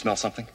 [0.00, 0.46] smell something?
[0.46, 0.54] Put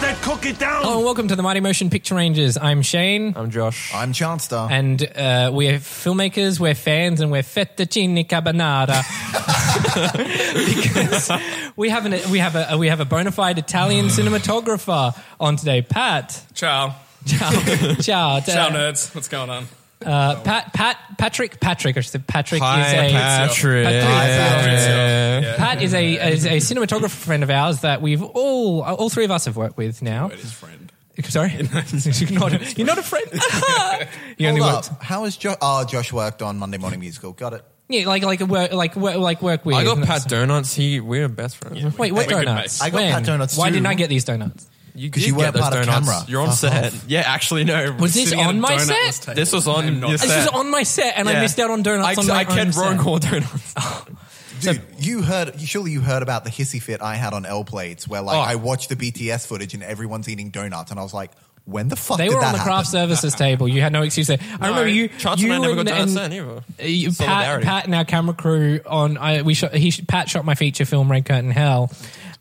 [0.00, 0.82] that cookie down!
[0.82, 2.58] Hello and welcome to the Mighty Motion Picture Rangers.
[2.58, 3.32] I'm Shane.
[3.36, 3.94] I'm Josh.
[3.94, 4.68] I'm Chanstar.
[4.68, 9.04] and uh, we're filmmakers, we're fans, and we're fettuccine carbonara
[10.66, 11.30] because
[11.76, 15.80] we have an we have a we have a bona fide Italian cinematographer on today,
[15.80, 16.44] Pat.
[16.54, 16.96] Ciao.
[17.24, 17.50] Ciao,
[18.00, 19.14] ciao, Ciao, nerds.
[19.14, 19.66] What's going on?
[20.04, 21.96] Uh, Pat, Pat, Patrick, Patrick.
[21.96, 23.84] I should say Patrick Hi, is a Patrick.
[23.86, 25.56] Patrick.
[25.56, 29.30] Pat is a is a cinematographer friend of ours that we've all all three of
[29.30, 30.28] us have worked with now.
[30.28, 30.92] Wait, his friend.
[31.24, 33.26] Sorry, you're not you're not a friend.
[34.38, 34.90] you only Hold worked.
[34.92, 35.02] up.
[35.02, 35.56] How is Josh?
[35.60, 37.32] Oh, Josh worked on Monday Morning Musical.
[37.32, 37.64] Got it.
[37.88, 39.74] Yeah, like like work like work like work with.
[39.74, 40.74] I got Pat Donuts.
[40.74, 41.98] He we're best friends.
[41.98, 42.80] Wait, what We're donuts?
[42.80, 42.80] mates.
[42.80, 43.12] I got When?
[43.12, 43.74] Pat Donuts Why too.
[43.74, 44.69] didn't I get these donuts?
[44.94, 46.06] You, Because you weren't get those part of donuts.
[46.08, 46.24] camera.
[46.28, 46.92] You're on Fuck set.
[46.94, 47.04] off.
[47.06, 47.92] Yeah, actually no.
[47.98, 49.22] Was this Sitting at on my donutless set?
[49.22, 49.36] table.
[49.36, 50.52] This was on I'm not- your This set.
[50.52, 51.40] was on my set, and I Yeah.
[51.42, 53.74] missed out on donuts I, on my I kept own wrong call donuts.
[54.60, 55.58] Dude, you heard.
[55.60, 58.40] Surely you heard about the hissy fit I had on L plates, where like Oh.
[58.40, 61.30] I watched the BTS footage and everyone's eating donuts, and I was like,
[61.64, 62.90] when the fuck They did were that on the craft happen?
[62.90, 63.68] services table.
[63.68, 64.38] You had no excuse there.
[64.60, 65.08] I remember you.
[65.08, 66.50] Chance you and I never got down and- either.
[66.50, 67.64] Uh, you- Pat, Solidarity.
[67.64, 71.10] Pat and our camera crew on I, we shot, he Pat shot my feature film
[71.10, 71.90] Red Curtain Hell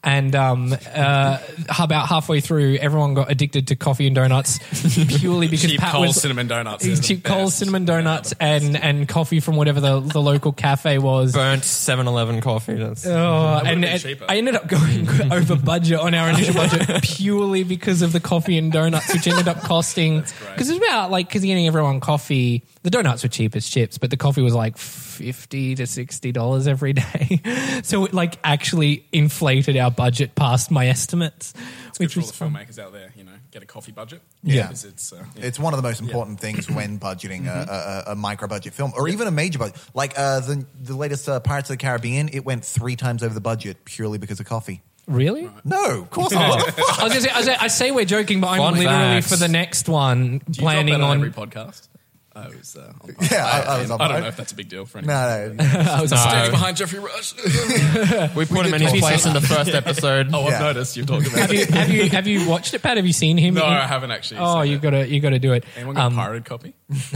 [0.04, 1.38] and um, uh,
[1.80, 4.60] about halfway through everyone got addicted to coffee and donuts
[5.20, 6.84] purely because Cheap Pat Coles was cinnamon donuts.
[6.86, 7.60] These are the cheap Coles best.
[7.60, 11.34] cinnamon donuts and and coffee from whatever the, the local cafe was.
[11.34, 12.76] Burnt 7-Eleven coffee.
[12.76, 14.26] That's Oh, and been and cheaper.
[14.30, 18.58] I ended up going over budget on our initial budget purely because of the coffee
[18.58, 22.64] and donuts, which ended up costing because it was about like because getting everyone coffee.
[22.84, 26.66] The donuts were cheap as chips, but the coffee was like fifty to sixty dollars
[26.68, 27.42] every day.
[27.84, 31.54] so it like actually inflated our budget past my estimates,
[31.90, 32.54] It's good which for all was the fun.
[32.54, 34.22] filmmakers out there, you know, get a coffee budget.
[34.44, 34.64] Yeah.
[34.68, 35.46] Because it's, uh, yeah.
[35.46, 37.70] It's one of the most important things when budgeting Mm-hmm.
[37.70, 39.76] a, a, a micro budget film, or even a major budget.
[39.94, 43.34] Like uh, the the latest uh, Pirates of the Caribbean, it went three times over
[43.34, 44.82] the budget purely because of coffee.
[45.06, 45.50] Really?
[45.66, 46.50] No, of course not.
[46.60, 47.00] What the fuck?
[47.00, 48.88] I was gonna say, I, say, I say we're joking, but I'm Fun literally
[49.22, 49.30] facts.
[49.32, 51.18] for the next one Do you planning drop that on, on.
[51.18, 51.88] every podcast.
[52.36, 54.56] I was, uh, on Yeah, I- I was on I don't know if that's a
[54.56, 55.16] big deal for anyone.
[55.16, 55.64] No, no.
[55.80, 57.34] I was Stage behind Geoffrey Rush.
[58.36, 60.30] we put him in his place in the first episode.
[60.34, 60.60] oh, I've Yeah.
[60.60, 61.70] noticed you've talked about have you it.
[61.72, 62.98] have you have you watched it, Pat?
[62.98, 63.56] Have you seen him?
[63.56, 64.42] No, in- I haven't actually.
[64.42, 64.82] Oh, seen you it.
[64.82, 65.64] got to you got to do it.
[65.76, 66.74] Anyone got Um, a pirated copy?
[66.90, 67.10] That's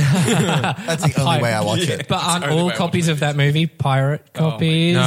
[1.13, 2.07] the only way I watch it.
[2.07, 4.95] But aren't only all way I copies of that movie pirate copies?
[4.95, 4.99] No.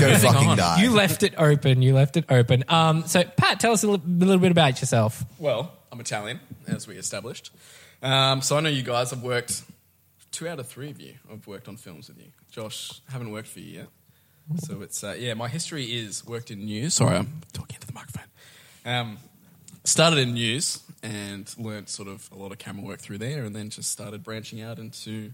[0.00, 0.82] Go fucking die.
[0.82, 1.82] you left it open.
[1.82, 2.64] You left it open.
[2.68, 5.24] Um, so, Pat, tell us a little, a little bit about yourself.
[5.38, 7.50] Well, I'm Italian, as we established.
[8.02, 9.62] Um, so I know you guys have worked,
[10.30, 12.32] two out of three of you have worked on films with you.
[12.50, 13.88] Josh, haven't worked for you yet.
[14.64, 16.94] So it's, uh, yeah, my history is worked in news.
[16.94, 18.24] Sorry, I'm talking into the microphone.
[18.86, 19.18] Um,
[19.84, 23.54] started in news and learnt sort of a lot of camera work through there and
[23.54, 25.32] then just started branching out into,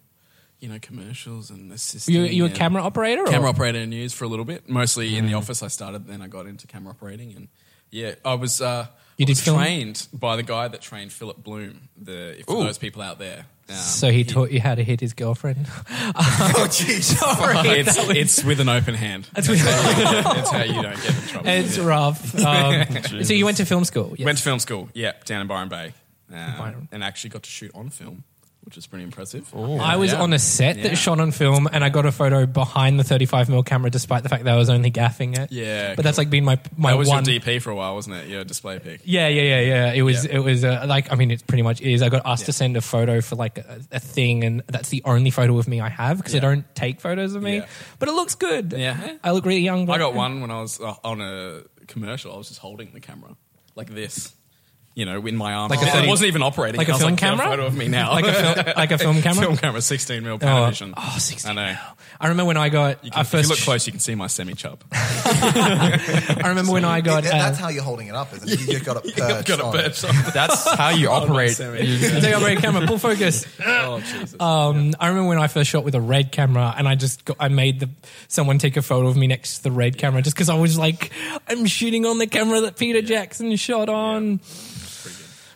[0.59, 2.15] you know, commercials and assisting.
[2.17, 3.23] You you a camera operator?
[3.23, 3.27] Or?
[3.27, 4.69] camera operator in news for a little bit.
[4.69, 5.39] Mostly in the Mm.
[5.39, 6.09] office, I started.
[6.09, 7.49] Then I got into camera operating, and
[7.91, 8.61] yeah, I was.
[8.61, 9.59] Uh, You I did was film?
[9.59, 11.89] trained by the guy that trained Philip Bloom.
[12.01, 12.63] The for Ooh.
[12.65, 13.47] those people out there.
[13.69, 15.67] Um, So he, taught you how to hit his girlfriend.
[15.91, 17.03] oh, jeez.
[17.19, 19.29] Sorry, It's, was- it's with an open hand.
[19.35, 21.49] That's, with- how, you, how you don't get in trouble.
[21.51, 21.85] it's Yeah.
[21.85, 22.35] rough.
[22.49, 24.15] Um, so you went to film school.
[24.17, 24.25] Yes.
[24.25, 24.89] Went to film school.
[24.95, 25.93] Yeah, down in Byron Bay,
[26.33, 26.89] um, Byron.
[26.93, 28.23] and actually got to shoot on film,
[28.69, 29.51] which is pretty impressive.
[29.57, 30.21] I was Yeah.
[30.21, 30.83] on a set Yeah.
[30.89, 34.29] that shot on film, and I got a photo behind the 35mm camera, despite the
[34.29, 35.51] fact that I was only gaffing it.
[35.51, 37.25] Yeah, but that's like been my my That was one.
[37.25, 38.29] your DP for a while, wasn't it?
[38.29, 39.01] Your display pic.
[39.05, 39.93] Yeah, yeah, yeah, yeah.
[39.95, 40.33] It was, Yeah.
[40.33, 42.03] it was uh, like, I mean, it pretty much is.
[42.03, 45.01] I got asked to send a photo for like a, a thing, and that's the
[45.07, 46.41] only photo of me I have because Yeah.
[46.41, 47.57] they don't take photos of me.
[47.57, 47.67] Yeah.
[47.99, 48.75] But it looks good.
[48.77, 49.15] Yeah.
[49.25, 49.89] I look really young.
[49.89, 52.35] I got one when I was uh, on a commercial.
[52.35, 53.35] I was just holding the camera
[53.77, 54.35] like this,
[54.99, 55.71] you know, in my arm.
[55.71, 56.77] Like a I 30 wasn't even operating.
[56.79, 57.47] like a I was film like, "Get camera?
[57.47, 59.43] photo of me now, like a film, like a film camera.
[59.45, 60.93] film camera, sixteen mil Oh, Panavision.
[60.97, 61.67] oh, 16 I know.
[61.73, 61.79] mil.
[62.21, 63.35] I remember when I got You I can, first.
[63.35, 64.83] if you look close, you can see my semi chub.
[64.93, 67.23] I remember when I got.
[67.25, 68.61] That- uh, that's how you're holding it up, isn't it?
[68.61, 70.11] You just got it perched Got a perch it.
[70.11, 70.33] on.
[70.35, 71.53] That's how you operate.
[71.53, 71.81] semi.
[71.85, 73.47] You- Take a red camera, pull focus.
[73.65, 74.35] Oh Jesus!
[74.41, 77.37] Um, I remember when I first shot with a red camera, and I just got,
[77.39, 77.89] I made the
[78.29, 80.77] someone take a photo of me next to the red camera, just because I was
[80.79, 81.13] like,
[81.47, 84.41] I'm shooting on the camera that Peter Jackson shot on.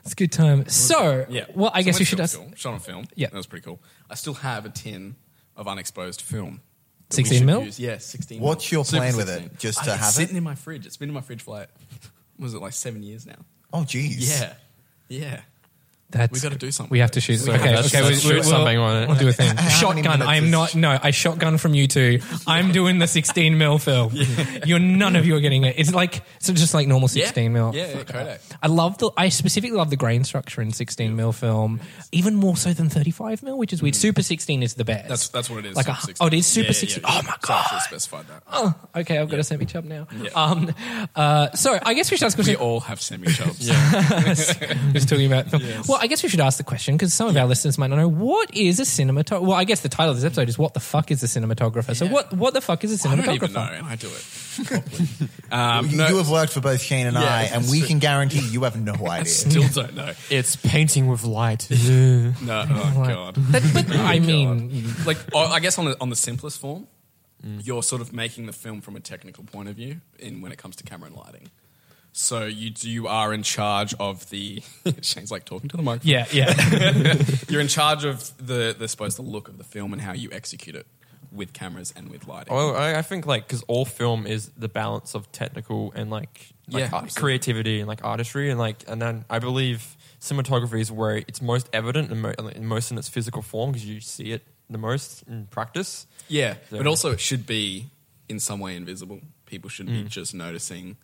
[0.04, 0.68] It's a good time.
[0.68, 1.44] So, yeah.
[1.54, 2.34] well, I So guess went we should film ask.
[2.34, 3.04] school, shot on film.
[3.14, 3.28] Yeah.
[3.28, 3.80] that was pretty cool.
[4.10, 5.14] I still have a tin
[5.56, 6.60] of unexposed film.
[7.08, 7.62] that 16 we should mil?
[7.64, 7.78] use.
[7.78, 8.40] Yeah, sixteen.
[8.40, 8.78] What's mil.
[8.78, 9.46] your Super plan with 16.
[9.46, 9.58] it?
[9.58, 10.12] Just I- to it's have it?
[10.14, 10.86] sitting in my fridge.
[10.86, 11.68] It's been in my fridge for like,
[12.38, 13.36] was it like seven years now?
[13.72, 14.16] Oh, jeez.
[14.40, 14.54] Yeah,
[15.08, 15.40] yeah.
[16.12, 16.90] That's We gotta do something.
[16.90, 17.38] We have to shoot.
[17.38, 19.08] So okay, okay, let's we, shoot something on it.
[19.08, 19.56] We'll do a thing.
[19.70, 20.22] Shotgun.
[20.22, 20.74] I'm not.
[20.74, 22.20] No, I shotgun from you two.
[22.46, 24.12] I'm doing the 16 mil film.
[24.66, 25.76] You're none of you are getting it.
[25.78, 27.72] It's like it's just like normal 16 mil.
[27.74, 28.40] Yeah, yeah, Kodak.
[28.62, 29.10] I love the.
[29.16, 31.80] I specifically love the grain structure in 16 mil film,
[32.12, 33.94] even more so than 35 mil, which is weird.
[33.94, 35.06] Super 16 is the best.
[35.06, 35.08] Mm.
[35.08, 35.76] That's that's what it is.
[35.76, 37.02] Like Super a- oh, it is Super Yeah, yeah, 16.
[37.04, 37.10] yeah.
[37.10, 37.80] Oh my God.
[37.82, 38.42] specified that.
[38.52, 40.06] Oh, okay, I've got a semi chub now.
[40.20, 40.30] Yeah.
[40.34, 40.74] Um,
[41.16, 43.66] uh, so I guess we should ask We all have semi chubs.
[43.66, 44.34] Yeah.
[44.92, 45.62] Just talking about film.
[45.88, 47.96] Well, I guess we should ask the question because some of our listeners might not
[47.96, 49.40] know what is a cinematographer.
[49.42, 51.94] Well, I guess the title of this episode is "What the fuck is a cinematographer?"
[51.94, 52.10] So, Yeah.
[52.12, 53.20] what what the fuck is a I cinematographer?
[53.22, 54.24] I don't even know, and I do it
[54.66, 55.28] properly.
[55.52, 57.78] Um, You, no, you have worked for both Shane and Yeah, I, and that's we
[57.78, 57.88] true.
[57.88, 59.24] can guarantee you have no idea.
[59.32, 60.12] still don't know.
[60.28, 61.68] It's painting with light.
[62.42, 63.36] No, oh god.
[63.52, 66.88] But, but I mean, like I guess on the on the simplest form,
[67.42, 70.58] you're sort of making the film from a technical point of view in when it
[70.58, 71.50] comes to camera and lighting.
[72.12, 74.62] So you you are in charge of the.
[75.02, 76.10] Shane's like talking to the microphone.
[76.10, 77.14] yeah, yeah.
[77.48, 80.28] You're in charge of the the supposed the look of the film and how you
[80.30, 80.86] execute it
[81.32, 82.54] with cameras and with lighting.
[82.54, 86.52] Well, I, I think like because all film is the balance of technical and like,
[86.70, 90.92] like Yeah, art- creativity and like artistry and like and then I believe cinematography is
[90.92, 94.32] where it's most evident and mo- and most in its physical form because you see
[94.32, 96.06] it the most in practice.
[96.28, 97.86] Yeah, So- but also it should be
[98.28, 99.20] in some way invisible.
[99.46, 100.08] People shouldn't be mm.
[100.08, 100.96] just noticing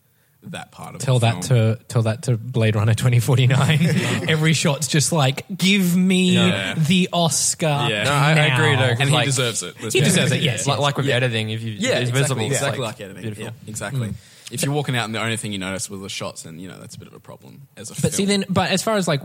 [0.43, 1.75] that part of tell the that film.
[1.77, 3.79] to tell that to Blade Runner 2049.
[4.29, 6.75] Every shot's just like, give me Yeah.
[6.75, 7.65] the Oscar.
[7.89, 8.03] Yeah.
[8.03, 9.75] No, I- I agree, though, 'cause and he deserves it.
[9.77, 10.33] He deserves honest.
[10.35, 10.65] it, yes.
[10.67, 11.15] like, like with Yeah.
[11.15, 13.21] editing, if you Yeah, it's exactly, visible, it's exactly like, like, editing.
[13.21, 13.43] beautiful.
[13.43, 13.67] Yeah, mm.
[13.67, 14.07] exactly.
[14.09, 14.13] Mm.
[14.51, 16.67] If you're walking out and the only thing you notice was the shots, then you
[16.69, 18.01] know that's a bit of a problem as a.
[18.01, 19.21] But see, then, but as far as like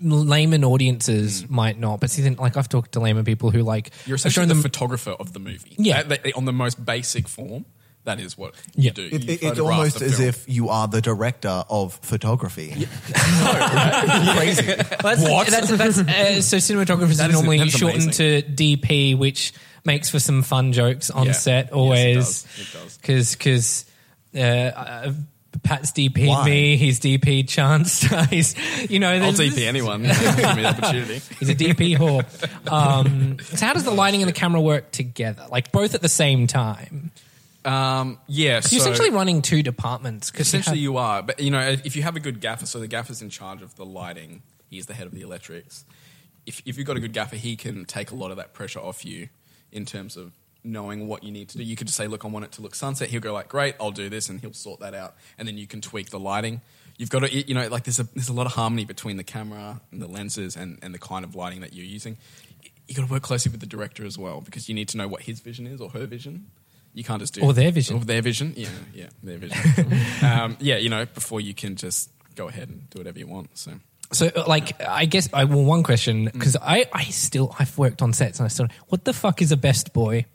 [0.00, 1.50] layman audiences mm.
[1.50, 4.18] might not, but see, then, like I've talked to layman people who like you're I've
[4.20, 4.62] essentially the them.
[4.62, 5.74] photographer of the movie.
[5.78, 6.02] Yeah.
[6.02, 7.64] That- that- on the most basic form,
[8.04, 8.88] that is what Yeah.
[8.88, 9.04] you do.
[9.16, 12.70] It, You it- it's almost as if you are the director of photography.
[13.14, 14.62] Crazy.
[15.02, 18.54] That's, That's, that's, uh, so cinematographers That are is- normally that's shortened amazing.
[18.56, 19.52] to DP, which
[19.84, 21.32] makes for some fun jokes on Yeah.
[21.32, 21.72] set.
[21.72, 22.46] Always, does.
[22.58, 22.96] It does.
[22.98, 23.84] because because.
[24.34, 25.12] Uh, uh,
[25.62, 26.46] Pat's DP'd Why?
[26.46, 26.76] me.
[26.78, 28.00] He's DP'd Chance.
[28.30, 28.54] he's,
[28.90, 30.00] you know, I'll there's- DP anyone.
[30.02, 31.20] Give me the opportunity.
[31.38, 32.24] He's a DP whore.
[32.72, 35.46] Um, so how does the lighting and the camera work together?
[35.50, 37.10] Like both at the same time?
[37.64, 40.30] Um, yeah, so You're essentially running two departments.
[40.30, 41.22] Cause you essentially have- you are.
[41.22, 43.76] But you know, if you have a good gaffer, so the gaffer's in charge of
[43.76, 44.42] the lighting.
[44.68, 45.84] He's the head of the electrics.
[46.46, 48.80] If if you've got a good gaffer, he can take a lot of that pressure
[48.80, 49.28] off you
[49.70, 50.32] in terms of
[50.64, 51.64] knowing what you need to do.
[51.64, 53.74] You could just say, "Look, I want it to look sunset." He'll go like, "Great,
[53.80, 55.14] I'll do this," and he'll sort that out.
[55.38, 56.60] And then you can tweak the lighting.
[56.98, 59.24] You've got to, you know, like there's a there's a lot of harmony between the
[59.24, 62.16] camera and the lenses and, and the kind of lighting that you're using.
[62.88, 65.06] You got to work closely with the director as well because you need to know
[65.08, 66.46] what his vision is or her vision.
[66.94, 67.96] You can't just do Or their vision.
[67.96, 69.58] Or their vision, yeah, yeah, their vision.
[70.22, 73.56] um, yeah, you know, before you can just go ahead and do whatever you want.
[73.56, 73.72] So
[74.12, 76.32] So, uh, like, I guess I well, one question Mm.
[76.32, 79.52] because I, I still I've worked on sets and I still what the fuck is
[79.52, 80.26] a best boy?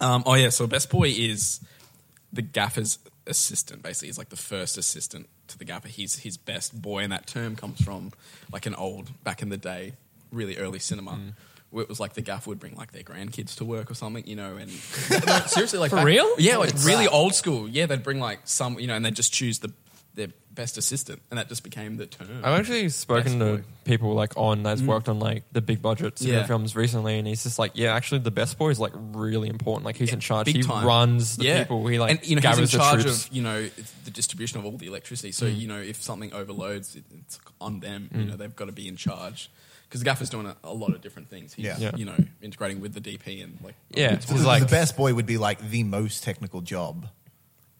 [0.00, 1.60] Um, oh yeah, so best boy is
[2.32, 3.82] the gaffer's assistant.
[3.82, 5.88] Basically, he's like the first assistant to the gaffer.
[5.88, 8.12] He's his best boy, and that term comes from
[8.50, 9.92] like an old back in the day,
[10.32, 11.10] really early cinema.
[11.12, 11.24] Where
[11.82, 14.36] it was like the gaff would bring like their grandkids to work or something, you
[14.36, 14.70] know, and
[15.26, 16.34] no, seriously, like For back- real?
[16.38, 17.68] yeah, like really old school.
[17.68, 19.72] Yeah, they'd bring like some, you know, and they'd just choose the
[20.14, 22.28] their best assistant, and that just became the term.
[22.44, 26.38] I've actually spoken to people like on that's worked on like the big budget cinema
[26.42, 26.46] Yeah.
[26.46, 29.84] films recently, and he's just like, yeah, actually, the best boy is like really important.
[29.84, 30.46] Like he's in charge.
[30.52, 30.86] He time.
[30.86, 31.84] runs the people.
[31.88, 33.26] He like and you know gathers he's in charge troops.
[33.26, 33.68] of you know
[34.04, 35.32] the distribution of all the electricity.
[35.32, 35.58] So Mm.
[35.58, 38.08] you know if something overloads, it, it's on them.
[38.14, 39.50] You know they've got to be in charge
[39.88, 41.54] because the gaffer's doing a, a lot of different things.
[41.54, 41.76] He's Yeah.
[41.78, 41.90] Yeah.
[41.96, 45.14] you know integrating with the DP and like Yeah, it's- the, like the best boy
[45.14, 47.06] would be like the most technical job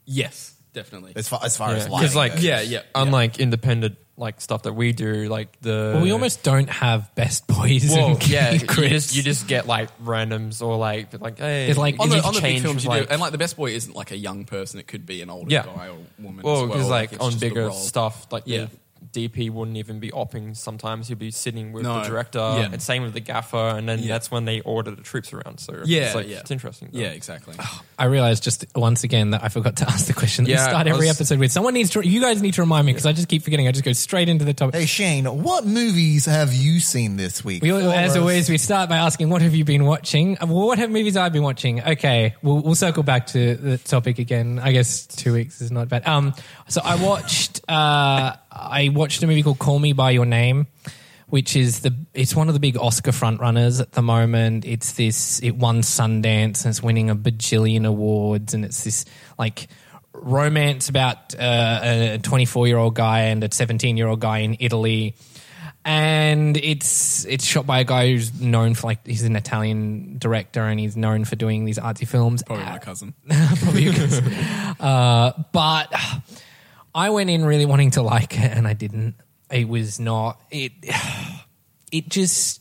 [0.06, 1.12] yes, definitely.
[1.16, 1.90] as far as, far as Yeah.
[1.92, 2.44] lighting 'Cause, like, goes.
[2.44, 2.82] yeah, yeah.
[2.94, 7.46] unlike independent like stuff that we do, like the Well, we almost don't have best
[7.48, 7.88] boys.
[7.90, 11.76] well, and yeah, you just you just get like randoms or like like hey, It's
[11.78, 13.56] like- on the, on the big change films, you with, do, and like the best
[13.56, 15.64] boy isn't like a young person; it could be an older Yeah.
[15.64, 16.44] guy or woman.
[16.44, 16.88] Well, as because well.
[16.90, 18.66] like it's on bigger stuff, like Yeah.
[19.14, 20.56] The DP wouldn't even be opping.
[20.56, 22.02] Sometimes he'll be sitting with No.
[22.02, 22.68] the director, Yeah.
[22.72, 24.08] and same with the gaffer, and then Yeah.
[24.08, 25.60] that's when they order the troops around.
[25.60, 26.38] So Yeah, it's like, yeah.
[26.40, 26.88] it's interesting.
[26.92, 26.98] though.
[27.00, 27.54] Yeah, exactly.
[27.98, 30.68] I realized just once again that I forgot to ask the question that we Yeah,
[30.68, 31.52] start I every was- episode with.
[31.52, 32.06] Someone needs to.
[32.06, 33.68] You guys need to remind me because I just keep forgetting.
[33.68, 34.74] I just go straight into the topic.
[34.80, 37.62] Hey Shane, what movies have you seen this week?
[37.62, 38.16] We, al- For as us?
[38.16, 41.16] always, we start by asking, "What have you been watching?" Uh, Well, what have movies
[41.16, 41.80] I've been watching?
[41.82, 44.60] Okay, we'll, we'll circle back to the topic again.
[44.62, 46.06] I guess two weeks is not bad.
[46.06, 46.34] Um,
[46.68, 50.66] so I watched, uh, I watched a movie called "Call Me by Your Name,"
[51.28, 54.64] which is the it's one of the big Oscar frontrunners at the moment.
[54.64, 59.04] It's this it won Sundance and it's winning a bajillion awards, and it's this
[59.38, 59.68] like
[60.12, 61.80] romance about uh,
[62.14, 65.16] a 24 year old guy and a 17 year old guy in Italy
[65.84, 70.62] and it's it's shot by a guy who's known for like he's an Italian director
[70.62, 72.42] and he's known for doing these artsy films.
[72.42, 73.14] Probably my cousin.
[73.28, 74.18] probably because,
[74.80, 75.92] uh, but
[76.94, 79.16] I went in really wanting to like it and I didn't.
[79.50, 80.72] It was not it.
[81.92, 82.60] It just.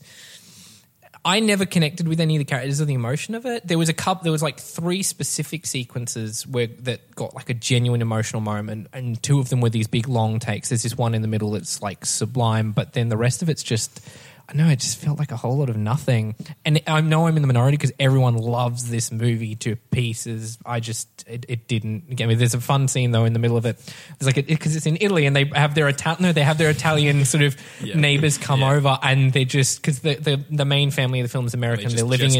[1.24, 3.66] I never connected with any of the characters or the emotion of it.
[3.66, 4.22] There was a couple.
[4.22, 9.20] There was like three specific sequences where that got like a genuine emotional moment, and
[9.20, 10.68] two of them were these big long takes.
[10.68, 13.64] There's this one in the middle that's like sublime, but then the rest of it's
[13.64, 14.06] just.
[14.46, 16.34] I know it just felt like a whole lot of nothing,
[16.66, 20.58] and I know I'm in the minority because everyone loves this movie to pieces.
[20.66, 22.34] I just it, it didn't get me.
[22.34, 23.76] There's a fun scene though in the middle of it.
[24.16, 26.68] It's like because it's in Italy and they have their Italian no they have their
[26.70, 27.96] Italian sort of Yeah.
[27.96, 28.72] neighbors come Yeah.
[28.72, 31.88] over and they're just because the, the the main family of the film is American.
[31.88, 32.38] They're They're, living in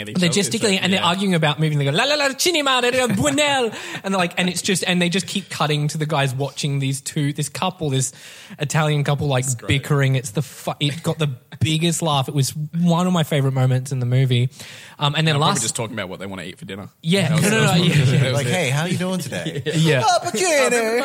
[0.00, 1.78] at each they're gesticulating and they're arguing about moving.
[1.78, 3.72] They go la la la cinema buonel
[4.04, 6.80] and they're like and it's just and they just keep cutting to the guys watching
[6.80, 8.12] these two this couple this
[8.58, 10.16] Italian couple like bickering.
[10.16, 12.28] It's the fu- it got the biggest laugh.
[12.28, 14.50] It was one of my favorite moments in the movie.
[14.98, 16.88] Um, and then I'm last just talking about what they want to eat for dinner.
[17.02, 18.30] yeah was- no no no yeah, yeah.
[18.30, 19.62] Like, hey, how you doing today?
[19.74, 20.02] yeah.
[20.16, 21.02] Opportunity.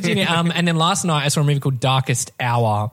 [0.00, 0.26] Fettuccine.
[0.34, 2.90] Um, and then last night I saw a movie called Darkest Hour.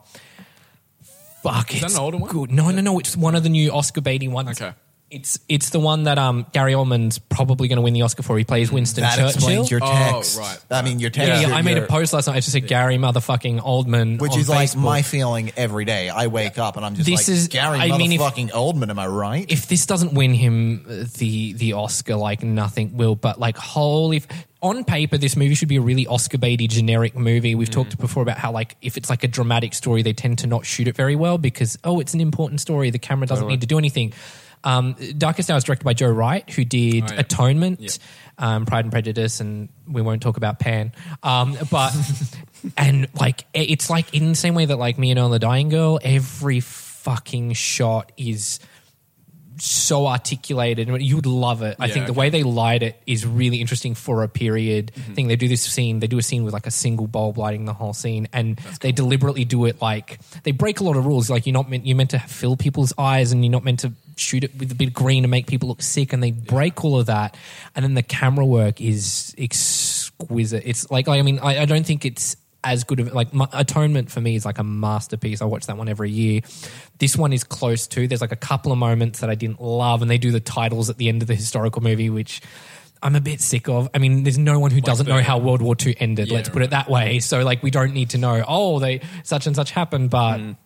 [1.42, 2.30] Fuck, Is that it's an older one?
[2.30, 2.52] Good.
[2.52, 2.98] No, no, no.
[3.00, 4.60] It's one of the new Oscar baiting ones.
[4.60, 4.72] Okay.
[5.14, 8.38] It's it's the one that um Gary Oldman's probably going to win the Oscar for.
[8.38, 9.28] He plays Winston That Churchill.
[9.28, 10.58] explains your Oh, right.
[10.70, 11.28] I mean, your text.
[11.28, 12.36] yeah, yeah, your- I made a your- post last night.
[12.36, 14.76] I just said Gary motherfucking Oldman, Which on is like Facebook.
[14.76, 16.08] my feeling every day.
[16.08, 18.88] I wake up and I'm just This like, is- Gary I mean, if- motherfucking Oldman,
[18.88, 19.44] am I right?
[19.50, 23.14] if this doesn't win him uh, the the Oscar, like nothing will.
[23.14, 24.26] But like, holy, f-
[24.62, 27.54] on paper, this movie should be a really Oscar baity generic movie.
[27.54, 30.46] We've talked before about how like if it's like a dramatic story, they tend to
[30.46, 32.88] not shoot it very well because oh, it's an important story.
[32.88, 34.14] The camera doesn't need to do anything.
[34.64, 37.20] Um, Darkest Hour is directed by Joe Wright, who did Oh, yeah.
[37.20, 37.90] Atonement, Yeah.
[38.38, 40.92] um, Pride and Prejudice, and we won't talk about Pan.
[41.22, 41.94] Um, but
[42.76, 45.38] and like it's like in the same way that like Me and Earl and the
[45.38, 48.60] Dying Girl, every fucking shot is
[49.62, 51.76] so articulated and you would love it.
[51.78, 52.18] I Yeah, think the okay.
[52.18, 55.14] way they light it is really interesting for a period mm-hmm.
[55.14, 55.28] thing.
[55.28, 57.72] They do this scene, they do a scene with like a single bulb lighting the
[57.72, 61.30] whole scene and they deliberately do it like they break a lot of rules.
[61.30, 63.92] Like you're not meant you're meant to fill people's eyes and you're not meant to
[64.16, 66.84] shoot it with a bit of green and make people look sick and they break
[66.84, 67.36] all of that.
[67.76, 70.64] And then the camera work is exquisite.
[70.66, 74.10] It's like I mean I, I don't think it's as good of like my, Atonement
[74.10, 75.42] for me is like a masterpiece.
[75.42, 76.40] I watch that one every year.
[76.98, 78.06] This one is close too.
[78.06, 80.90] There's like a couple of moments that I didn't love, and they do the titles
[80.90, 82.40] at the end of the historical movie, which
[83.02, 83.88] I'm a bit sick of.
[83.94, 86.28] I mean, there's no one who doesn't know how World War II ended.
[86.28, 87.18] Yeah, let's put it that way.
[87.18, 88.44] So like, we don't need to know.
[88.46, 90.38] Oh, they such and such happened, but.
[90.38, 90.56] Mm.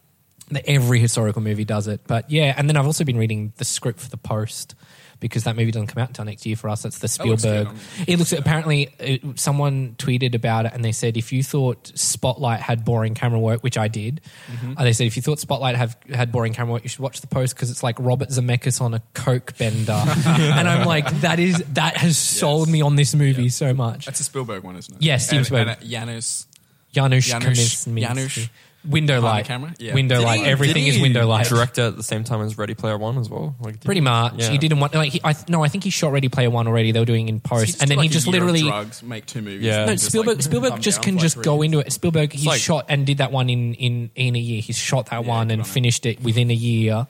[0.64, 2.54] Every historical movie does it, but yeah.
[2.56, 4.76] And then I've also been reading the script for the Post
[5.20, 6.82] because that movie doesn't come out until next year for us.
[6.82, 7.68] That's the looks good.
[7.68, 7.76] Spielberg.
[8.06, 12.60] It looks apparently uh, someone tweeted about it and they said if you thought Spotlight
[12.60, 14.20] had boring camera work, which I did,
[14.50, 14.74] Mm-hmm.
[14.76, 17.20] uh, they said if you thought Spotlight have had boring camera work, you should watch
[17.20, 19.92] the post because it's like Robert Zemeckis on a coke bender,
[20.26, 24.06] and I'm like that is that has sold me on this movie so much.
[24.06, 25.02] That's a Spielberg one, isn't it?
[25.02, 25.68] Yes, Steven and, Spielberg.
[25.68, 26.46] And, uh, Janusz.
[26.92, 27.86] Janusz Janusz-.
[27.86, 28.48] Janusz
[28.88, 29.74] Window light, the camera?
[29.78, 29.94] Yeah.
[29.94, 30.40] window Did light.
[30.40, 31.46] he- Everything Did is he window light.
[31.46, 33.54] Director at the same time as Ready Player One as well.
[33.60, 34.50] Like, Pretty he- much, Yeah.
[34.50, 36.92] he didn't want like he, I no, I think he shot Ready Player One already.
[36.92, 39.42] They were doing in post, He's and then like he just literally drugs, make two
[39.42, 39.62] movies.
[39.62, 39.78] Yeah.
[39.78, 40.36] and No, just, Spielberg.
[40.36, 41.64] like, Spielberg calm just down can for like just three go years.
[41.66, 41.92] into it.
[41.92, 44.60] Spielberg, He like- shot and did that one in in in a year.
[44.60, 47.06] He shot that one and finished it within a year.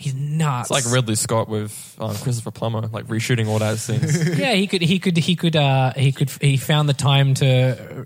[0.00, 0.70] He's nuts.
[0.70, 4.38] It's like Ridley Scott with um, Christopher Plummer, like reshooting all those things.
[4.38, 7.44] yeah, he could he could he could uh he could he found the time to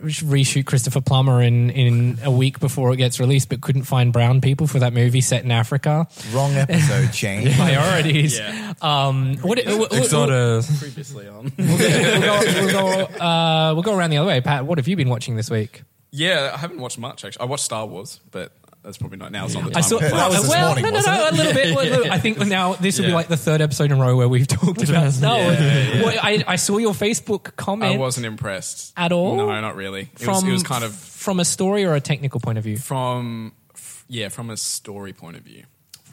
[0.03, 4.41] reshoot Christopher Plummer in in a week before it gets released, but couldn't find brown
[4.41, 6.09] people for that movie set in Africa.
[6.33, 7.55] Wrong episode, Shane.
[7.55, 8.41] Priorities.
[8.41, 8.75] Yeah.
[8.83, 10.65] Um, what, what, what, it's not a.
[10.81, 11.53] Previously on.
[11.59, 14.41] we'll go, we'll go, uh, we'll go around the other way.
[14.41, 15.85] Pat, what have you been watching this week?
[16.17, 17.43] yeah, I haven't watched much actually.
[17.43, 18.53] I watched Star Wars, but
[18.85, 19.79] that's probably not now's not the time.
[19.79, 19.99] I saw.
[19.99, 21.33] to That was this well, morning, no, no, wasn't no, it?
[21.33, 21.71] a little bit.
[21.71, 24.17] a little- I think now this will be like the third episode in a row
[24.17, 25.59] where we've talked about Star Wars.
[25.59, 27.95] Well, I, I saw your Facebook comment.
[27.95, 29.37] I wasn't impressed At all?
[29.37, 30.03] No, not really.
[30.03, 32.65] It, from was, it was kind of from a story or a technical point of
[32.65, 32.77] view.
[32.77, 35.65] from f- yeah, from a story point of view.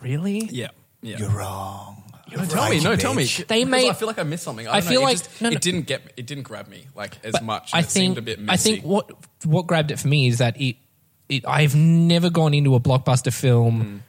[0.01, 0.40] Really?
[0.51, 0.70] Yeah,
[1.01, 1.18] yeah.
[1.18, 2.04] You're wrong.
[2.36, 3.25] no, tell me, no, tell me.
[3.25, 4.66] They made- I feel like I missed something.
[4.68, 5.56] I, I feel know, like- it, just, no, no.
[5.56, 7.72] it didn't get it didn't grab me like as But much.
[7.74, 9.12] I it think seemed a bit I think what
[9.46, 10.78] what grabbed it for me is that it,
[11.32, 14.00] it I've never gone into a blockbuster film Mm.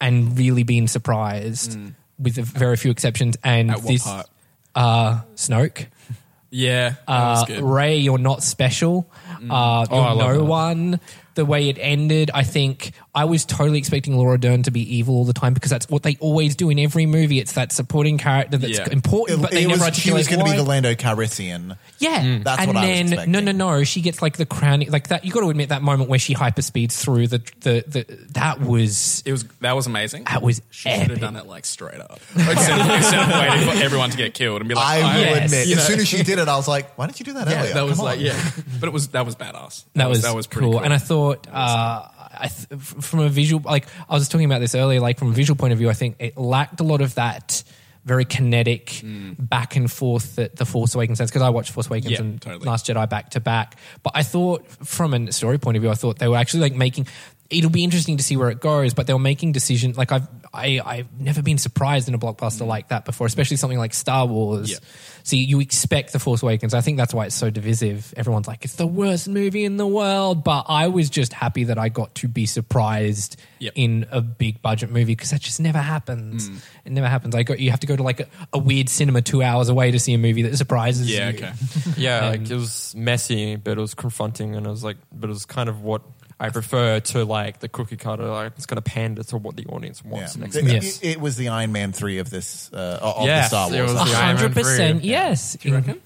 [0.00, 1.78] and really been surprised
[2.18, 3.36] with a very few exceptions.
[3.44, 4.26] And At what this part?
[4.74, 5.86] uh, Snoke.
[6.50, 7.62] yeah, that was Uh, good.
[7.62, 9.10] Rey, you're not special.
[9.50, 10.44] Uh, Oh, you're I love no that.
[10.44, 11.00] one.
[11.34, 15.14] The way it ended, I think I was totally expecting Laura Dern to be evil
[15.14, 17.38] all the time because that's what they always do in every movie.
[17.38, 18.88] It's that supporting character that's Yeah.
[18.90, 20.56] important, It, but they it never was, she was going to be why.
[20.56, 21.76] the Lando Calrissian.
[22.00, 23.32] Yeah, That's and what I was then expecting.
[23.32, 23.84] no, no, no.
[23.84, 25.24] She gets like the crown, like that.
[25.24, 28.18] You got to admit that moment where she hyperspeeds through the the the.
[28.32, 30.24] That was It was that was amazing.
[30.24, 31.10] that was She should epic.
[31.12, 34.34] have done it like straight up instead of, instead of waiting for everyone to get
[34.34, 35.44] killed and be like, I "Oh, will yes.
[35.52, 37.32] admit, You as soon as she did it, I was like, "Why didn't you do
[37.34, 38.24] that yeah, earlier?" that was Come like on.
[38.24, 39.84] yeah, but it was that was badass.
[39.94, 40.72] That was, that was pretty cool.
[40.78, 40.84] cool.
[40.84, 44.74] And I thought, uh, I th- from a visual, like I was talking about this
[44.74, 47.14] earlier, like from a visual point of view, I think it lacked a lot of
[47.16, 47.62] that
[48.04, 49.36] very kinetic Mm.
[49.38, 51.30] back and forth that the Force Awakens has.
[51.30, 52.66] Because I watched Force Awakens Yeah, and totally.
[52.66, 55.94] Last Jedi back to back, but I thought from a story point of view, I
[55.94, 57.06] thought they were actually like making.
[57.50, 59.96] It'll be interesting to see where it goes, but they were making decisions.
[59.96, 63.78] Like I've, I, I've never been surprised in a blockbuster like that before, especially something
[63.78, 64.68] like Star Wars.
[64.68, 64.72] Mm.
[64.72, 64.88] Yeah.
[65.24, 66.74] See, you expect The Force Awakens.
[66.74, 68.12] I think that's why it's so divisive.
[68.16, 70.44] Everyone's like, it's the worst movie in the world.
[70.44, 73.72] But I was just happy that I got to be surprised Yep.
[73.76, 76.50] in a big budget movie because that just never happens.
[76.84, 77.34] It never happens.
[77.34, 79.90] I got, you have to go to like a, a weird cinema two hours away
[79.92, 81.36] to see a movie that surprises yeah, you.
[81.38, 81.52] okay.
[81.96, 85.30] Yeah, And- like it was messy, but it was confronting, and it was like, but
[85.30, 86.02] it was kind of what
[86.44, 88.24] I prefer to like the cookie cutter.
[88.26, 90.10] Like it's going to pander to what the audience Yeah.
[90.12, 90.36] wants.
[90.36, 90.98] Next It, Yes.
[91.00, 93.78] it- it was the Iron Man three of this uh, of Yes, the Star it
[93.78, 93.92] Wars.
[93.94, 95.08] was the Iron Man hundred percent, 3.
[95.10, 95.56] yes.
[95.60, 96.00] Do you reckon?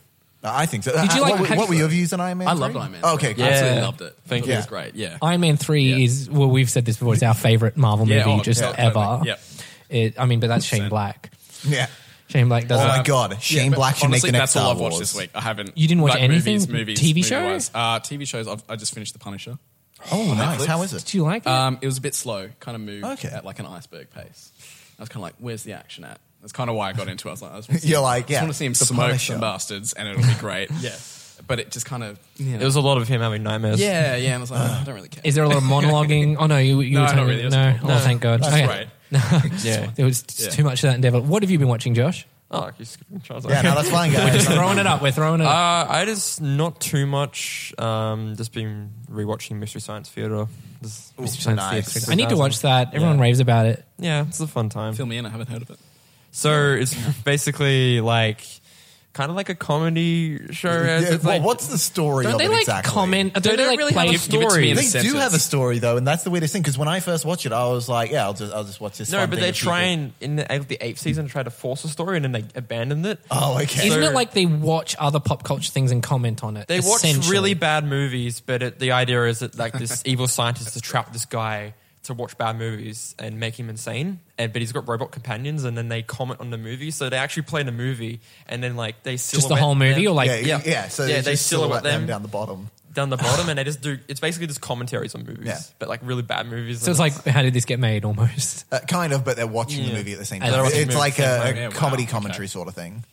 [0.44, 0.92] I think so.
[0.92, 2.46] Did you Uh, like- what, were- what were your views on Iron Man?
[2.48, 2.60] I 3?
[2.60, 3.04] loved Iron Man.
[3.04, 4.16] Okay, I absolutely loved it.
[4.26, 4.52] Thank Thought you.
[4.54, 4.94] It was great.
[4.94, 5.18] Yeah.
[5.20, 6.04] Iron Man three Yeah.
[6.04, 7.14] is well, we've said this before.
[7.14, 8.94] It's our favorite Marvel movie, Yeah, oh, just yeah, ever.
[8.94, 9.26] totally.
[9.28, 9.40] Yep.
[9.90, 10.90] It, I mean, but that's Shane 100%.
[10.90, 11.30] Black.
[11.66, 11.86] yeah.
[12.28, 12.78] Shane Black does.
[12.80, 14.98] Oh my god, Shane but Black should honestly, make the next That's all I've watched
[14.98, 15.30] this week.
[15.34, 15.76] I haven't.
[15.78, 16.56] You didn't watch like, anything?
[16.56, 17.40] Movies, movies, TV show?
[17.40, 17.70] movie-wise.
[17.74, 18.46] Uh, TV shows.
[18.46, 19.58] I've, I just finished The Punisher.
[20.12, 20.60] Oh, nice.
[20.62, 20.66] Netflix.
[20.66, 21.04] How is it?
[21.04, 21.48] Did you like it?
[21.48, 22.48] Um, it was a bit slow.
[22.60, 23.28] Kind of moved Okay.
[23.28, 24.52] at like an iceberg pace.
[24.98, 27.08] I was kind of like, "Where's the action at?" That's kind of why I got
[27.08, 27.30] into it.
[27.30, 28.58] I was like, I just want to see, You're like, I just yeah, want to
[28.58, 29.32] see him The smoke Punisher.
[29.32, 30.70] some bastards, and it'll be great.
[30.80, 30.94] yeah,
[31.46, 33.80] but it just kind of, you know, It was a lot of him having nightmares.
[33.80, 34.28] yeah, yeah.
[34.30, 35.22] And I was like, oh, I don't really care.
[35.24, 36.36] Is there a lot of monologuing?
[36.40, 37.36] Oh no, you, you No, were not telling really.
[37.38, 37.90] me- It was No, cool.
[37.90, 38.42] oh No, thank God.
[38.42, 38.66] that's Okay.
[38.66, 38.88] right.
[39.64, 39.90] yeah.
[39.96, 40.50] There was Yeah.
[40.50, 41.20] too much of that endeavor.
[41.20, 42.24] What have you been watching, Josh?
[42.50, 43.44] Oh, you skipping Charles.
[43.46, 44.24] Yeah, no, that's fine, guys.
[44.24, 45.02] We're just throwing it up.
[45.02, 45.88] We're throwing it up.
[45.88, 47.74] Uh, I just not too much.
[47.78, 50.46] Um, just been rewatching Mystery Science Theater.
[50.82, 51.92] Just- Mystery Science nice.
[51.92, 52.12] Theater.
[52.12, 52.94] I need to watch that.
[52.94, 53.22] Everyone Yeah.
[53.22, 53.84] raves about it.
[53.98, 54.94] yeah, it's a fun time.
[54.94, 55.26] Fill me in.
[55.26, 55.78] I haven't heard of it.
[56.30, 58.40] So it's basically like
[59.14, 60.68] kind of like a comedy show.
[60.68, 62.90] as Yeah, it's well, like, what's the story Don't of they it like exactly?
[62.92, 63.34] comment?
[63.34, 64.06] Don't They they, don't like really play?
[64.06, 64.70] have a Give- give it to me story.
[64.70, 66.62] in a They do have a story though, and that's the weirdest thing.
[66.62, 68.98] Because when I first watched it, I was like, "Yeah, I'll just, I'll just watch
[68.98, 69.70] this." no, but they're with people.
[69.72, 72.32] trying in the, eighth- the eighth season to try to force a story, and then
[72.32, 73.18] they abandoned it.
[73.30, 73.88] Oh, okay.
[73.88, 76.68] Isn't So- it like they watch other pop culture things and comment on it?
[76.68, 77.32] They watch essentially?
[77.32, 81.12] really bad movies, but it, the idea is that like this evil scientist has trapped
[81.12, 81.74] this guy
[82.08, 84.20] to watch bad movies and make him insane.
[84.36, 86.90] And but he's got robot companions, and then they comment on the movie.
[86.90, 90.12] So they actually play the movie, and then like they Just the whole movie, them
[90.12, 90.88] or like yeah, yeah, yeah.
[90.88, 92.06] So Yeah, they, they just silhouette silhouette them them.
[92.08, 92.70] down the bottom.
[92.92, 93.98] down the bottom, and they just do.
[94.08, 95.58] It's basically just commentaries on movies, Yeah.
[95.78, 96.80] but like really bad movies.
[96.82, 98.04] So it's like, how did this get made?
[98.04, 98.66] Almost.
[98.72, 100.52] Uh, kind of, but they're watching the movie at the same time.
[100.66, 101.56] It's like a, a time.
[101.56, 102.12] Yeah, wow, comedy okay.
[102.12, 103.04] commentary sort of thing.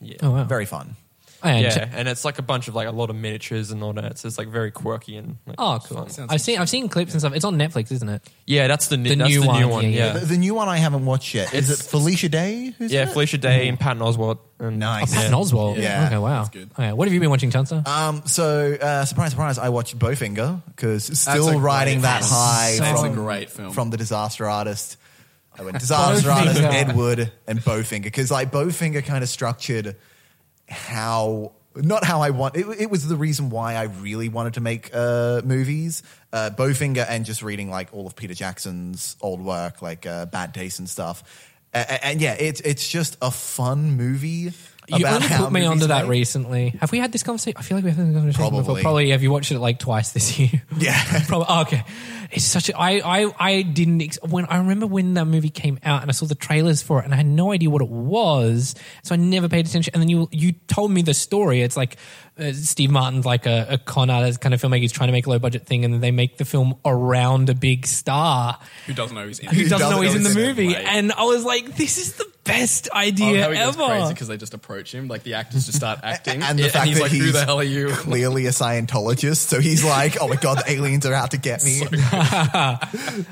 [0.00, 0.16] yeah.
[0.22, 0.44] Oh wow.
[0.44, 0.94] Very fun.
[1.42, 3.82] Oh, yeah, yeah, and it's like a bunch of like a lot of miniatures and
[3.82, 4.18] all that.
[4.18, 6.04] So it's like very quirky and like, Oh, cool.
[6.06, 6.26] fun.
[6.28, 7.34] I've seen I've seen clips and stuff.
[7.34, 8.22] It's on Netflix, isn't it?
[8.46, 9.84] Yeah, that's the, new The that's new the one, new one.
[9.84, 10.12] yeah, Yeah, yeah.
[10.18, 11.54] The, the new one I haven't watched yet.
[11.54, 12.74] Is it Felicia Day?
[12.78, 13.02] Who's yeah.
[13.02, 13.12] in it?
[13.12, 14.38] Felicia Day and Patton Oswalt.
[14.58, 15.12] And, Nice.
[15.12, 15.78] Oh, Patton Oswalt.
[15.78, 16.06] Yeah.
[16.06, 16.18] Okay.
[16.18, 16.38] Wow.
[16.42, 16.70] That's good.
[16.72, 16.92] Okay.
[16.92, 17.82] What have you been watching, Chancellor?
[17.86, 19.56] Um, so uh, surprise, surprise!
[19.58, 22.32] I watched Bowfinger because a still great riding that film.
[22.32, 23.72] high That's from a great film.
[23.72, 24.98] from the Disaster Artist.
[25.58, 26.72] I went Disaster Artist, Bowfinger.
[26.72, 29.96] Ed Wood, and Bowfinger because like Bowfinger kind of structured
[30.70, 32.56] how not how I want.
[32.56, 36.02] It, it was the reason why I really wanted to make uh, movies.
[36.32, 40.54] Uh, Bowfinger and just reading like all of Peter Jackson's old work, like uh, Bad
[40.54, 41.22] Taste and stuff.
[41.74, 44.52] A- a- and yeah, it's it's just a fun movie.
[44.98, 46.10] You about only how put me onto that make.
[46.10, 46.70] recently.
[46.80, 47.56] Have we had this conversation?
[47.58, 48.62] I feel like we have had this conversation before.
[48.64, 48.82] Probably.
[48.82, 49.10] Probably.
[49.10, 50.50] Have you watched it like twice this year?
[50.78, 51.22] Yeah.
[51.26, 51.46] Probably.
[51.48, 51.84] Oh, okay.
[52.32, 52.78] It's such a.
[52.78, 56.12] I I I didn't ex- when I remember when that movie came out and I
[56.12, 59.18] saw the trailers for it and I had no idea what it was, so I
[59.18, 59.92] never paid attention.
[59.94, 61.60] And then you you told me the story.
[61.62, 61.96] It's like
[62.38, 64.78] uh, Steve Martin's like a, a con artist kind of filmmaker.
[64.80, 67.48] He's trying to make a low budget thing, and then they make the film around
[67.50, 69.48] a big star Who doesn't know he's in?
[69.48, 69.68] who it?
[69.68, 70.68] doesn't know he's in the he's in movie.
[70.68, 70.84] right.
[70.86, 73.86] And I was like, this is the best Oh, idea how he ever.
[73.86, 75.08] crazy because they just approach him.
[75.08, 77.32] Like the actors just start acting, and the Yeah, fact he's that like, he's "Who
[77.32, 81.06] the hell are you?" clearly a Scientologist, so he's like, "Oh my god, the aliens
[81.06, 81.80] are out to get me."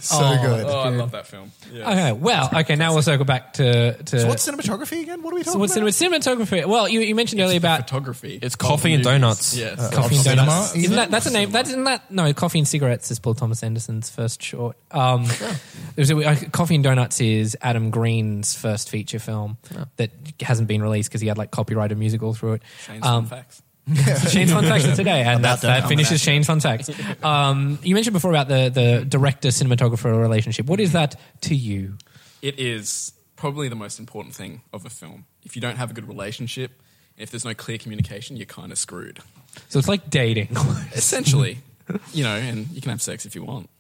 [0.01, 0.67] So, good.
[0.67, 1.51] Oh, I love that film.
[1.73, 1.91] Yeah.
[1.91, 3.95] Okay, well, okay, now we'll circle back to.
[4.03, 5.23] to So what's cinematography again?
[5.23, 5.93] What are we talking so what's about?
[5.95, 6.67] cinema, cinematography?
[6.67, 8.39] Well, you, you mentioned earlier about photography.
[8.41, 9.21] It's coffee and movies.
[9.21, 9.57] donuts.
[9.57, 9.77] Yes.
[9.95, 10.77] coffee and Of cinema, donuts.
[10.77, 11.51] Isn't that that's a name?
[11.53, 14.77] That isn't that no coffee and cigarettes is Paul Thomas Anderson's first short.
[14.91, 15.27] Um,
[15.97, 19.57] there's a, uh, coffee and donuts is Adam Green's first feature film
[19.97, 22.63] that hasn't been released because he had like copyrighted music all through it.
[22.87, 23.63] Shane's Um, fun facts.
[24.31, 26.91] Shane's fun facts of today, and that, that to- finishes Shane's fun facts.
[27.25, 30.67] Um, you mentioned before about the the director cinematographer relationship.
[30.67, 31.97] What is that to you?
[32.43, 35.25] It is probably the most important thing of a film.
[35.45, 36.83] If you don't have a good relationship,
[37.17, 39.21] if there's no clear communication, you're kind of screwed.
[39.71, 40.49] So it's like dating.
[40.95, 41.59] Essentially,
[42.13, 43.71] you know, and you can have sex if you want.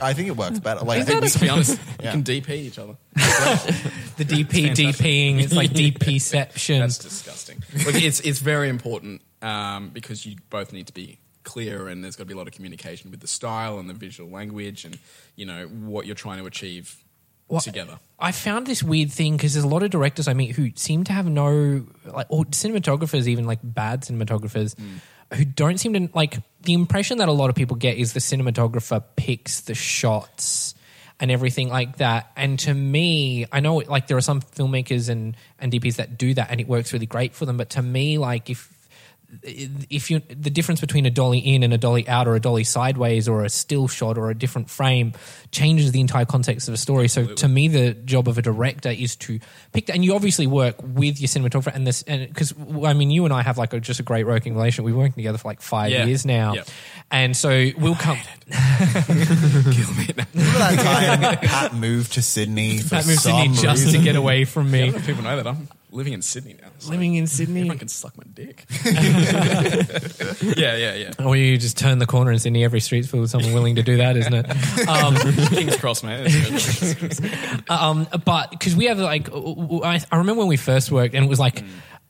[0.00, 0.84] I think it works better.
[0.84, 2.06] Like, To be honest, Yeah.
[2.06, 2.96] you can DP each other.
[3.14, 4.86] the DP Fantastic.
[5.06, 5.40] DPing.
[5.42, 6.80] It's like DPception.
[6.80, 7.62] That's disgusting.
[7.84, 12.16] Look, it's it's very important um, because you both need to be clear, and there's
[12.16, 14.98] got to be a lot of communication with the style and the visual language, and
[15.36, 16.96] you know what you're trying to achieve
[17.48, 17.98] Well, together.
[18.18, 21.02] I found this weird thing because there's a lot of directors I meet who seem
[21.04, 24.76] to have no like or cinematographers, even like bad cinematographers,
[25.34, 28.20] who don't seem to like the impression that a lot of people get is the
[28.20, 30.74] cinematographer picks the shots
[31.20, 32.30] and everything like that.
[32.36, 36.34] And to me, I know like there are some filmmakers and and DPs that do
[36.34, 37.56] that and it works really great for them.
[37.56, 38.70] But to me, like if
[39.42, 42.64] if you the difference between a dolly in and a dolly out or a dolly
[42.64, 45.14] sideways or a still shot or a different frame
[45.50, 47.08] changes the entire context of a story.
[47.08, 49.40] So to me the job of a director is to
[49.72, 49.94] pick that.
[49.94, 52.52] And you obviously work with your cinematographer and this and because
[52.84, 54.84] i mean you and i have like a, just a great working relationship.
[54.84, 56.04] We've been working together for like five Yeah.
[56.04, 56.52] years now.
[56.54, 56.64] Yeah.
[57.10, 58.18] and so we'll come
[58.50, 60.08] Kill me.
[60.08, 63.98] Remember that time Pat moved to Sydney for Pat moved to some Sydney just to
[63.98, 64.80] get away from me.
[64.80, 65.46] Don't know if people know that.
[65.46, 66.68] I'm living in Sydney now.
[66.78, 68.64] So living in sydney everyone can suck my dick.
[70.56, 71.12] yeah, yeah, yeah.
[71.24, 73.82] or you just turn the corner in sydney every street's full of someone willing to
[73.82, 75.14] do that isn't it um,
[75.48, 76.28] King's Cross, mate.
[77.68, 81.28] Um, but because we have like, I, I remember when we first worked, and it
[81.28, 81.60] was like.
[81.60, 81.64] A,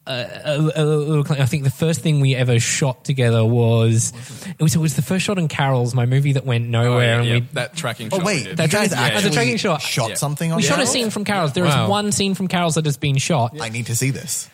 [0.07, 4.13] a, a little, I think the first thing we ever shot together was
[4.59, 7.07] it was it was the first shot in Carol's, my movie that went Oh, nowhere,
[7.07, 7.35] yeah, and yeah.
[7.35, 8.19] we that tracking Oh shot.
[8.21, 8.49] we wait, did.
[8.51, 9.83] you That guys tracking- actually as tracking shot.
[9.83, 10.15] shot Yeah.
[10.17, 10.87] something on we shot a Carol?
[10.93, 11.53] scene from Carol's.
[11.53, 11.89] There is Wow.
[11.89, 13.61] one scene from Carol's that has been shot.
[13.61, 14.49] I need to see this.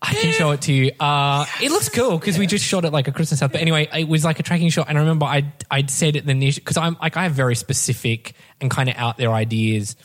[0.00, 0.90] I can show it to you.
[1.00, 3.50] Uh, it looks cool because we just shot it like a Christmas house.
[3.50, 6.26] But anyway, it was like a tracking shot, and I remember I'd, I'd said it
[6.26, 9.96] the niche because I'm like I have very specific and kind of out there ideas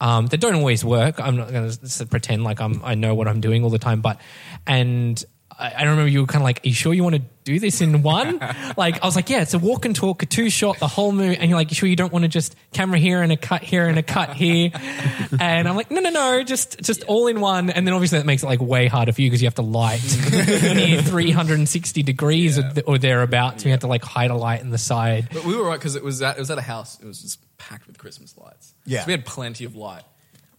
[0.00, 1.20] um, that don't always work.
[1.20, 4.00] I'm not going to pretend like I'm I know what I'm doing all the time,
[4.00, 4.20] but
[4.66, 5.22] and.
[5.58, 7.58] I I remember you were kind of like, "Are you sure you want to do
[7.58, 8.38] this in one?"
[8.76, 11.10] like I was like, "Yeah, it's a walk and talk, a two shot, the whole
[11.10, 13.36] movie." And you're like, "You sure you don't want to just camera here and a
[13.36, 14.70] cut here and a cut here?"
[15.40, 18.24] and I'm like, "No, no, no, just just all in one." And then obviously that
[18.24, 22.56] makes it like way harder for you because you have to light near 360 degrees
[22.56, 23.64] or, th- or thereabouts.
[23.64, 25.28] You have to like hide a light in the side.
[25.32, 27.00] But we were right because it was at, it was at a house.
[27.00, 28.74] It was just packed with Christmas lights.
[28.86, 29.00] Yeah.
[29.00, 30.02] so we had plenty of light.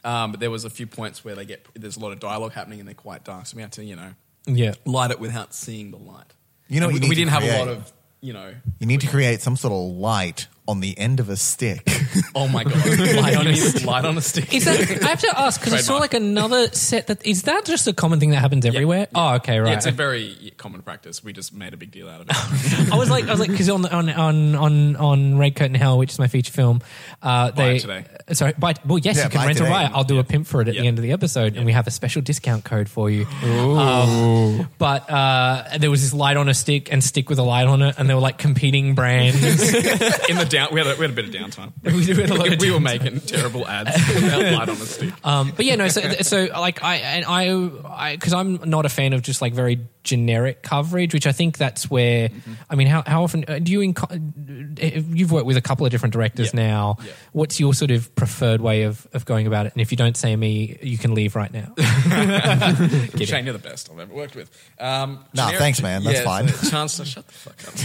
[0.04, 2.54] Um, but there was a few points where they get there's a lot of dialogue
[2.54, 4.14] happening and they're quite dark, so we had to you know
[4.46, 4.74] Yeah.
[4.86, 6.34] light it without seeing the light.
[6.68, 8.54] You know And we, you we didn't to have a lot of you know.
[8.80, 11.88] You need to create some sort of light on the end of a stick.
[12.36, 12.76] Oh my god,
[13.16, 13.54] light on a
[13.86, 14.54] light on a stick.
[14.54, 14.80] Is that?
[15.04, 16.14] I have to ask because I saw Trademark.
[16.14, 19.08] like another set that is that just a common thing that happens everywhere?
[19.14, 19.78] Oh, okay, Yeah, right.
[19.78, 21.24] it's a very common practice.
[21.24, 22.92] We just made a big deal out of it.
[22.94, 25.98] I was like, I was like, because on on on on on Red Curtain Hell,
[25.98, 26.82] which is my feature film,
[27.22, 28.06] uh, Buy they it today.
[28.34, 29.70] sorry, buy, well, yes, Yeah, you can buy rent today.
[29.70, 29.92] a riot.
[29.94, 31.86] I'll do a pimp for it at the end of the episode, and we have
[31.88, 33.26] a special discount code for you.
[33.44, 37.68] Um, but uh, there was this light on a stick and stick with a light
[37.68, 39.38] on it, and they were like competing brands.
[39.44, 41.72] In the down, we had a, we had a bit of downtime.
[41.84, 44.76] We had a lot we, of we were making terrible ads without light on a
[44.76, 45.14] stick.
[45.24, 45.88] Um, but yeah, no.
[45.90, 49.80] So, so like I and I, because I'm not a fan of just like very
[50.04, 52.30] generic coverage, which I think that's where.
[52.70, 53.80] I mean, how how often uh, do you?
[53.80, 56.62] Inco- you've worked with a couple of different directors Yeah.
[56.68, 56.98] now.
[57.04, 57.12] Yeah.
[57.34, 59.74] What's your sort of preferred way of of going about it?
[59.74, 61.74] And if you don't say me, you can leave right now.
[61.78, 64.50] Shane, you're the best I've ever worked with.
[64.80, 66.04] Um, Nah, thanks, man.
[66.04, 66.48] That's yeah, fine.
[66.48, 67.76] so- Chancellor, shut the fuck up.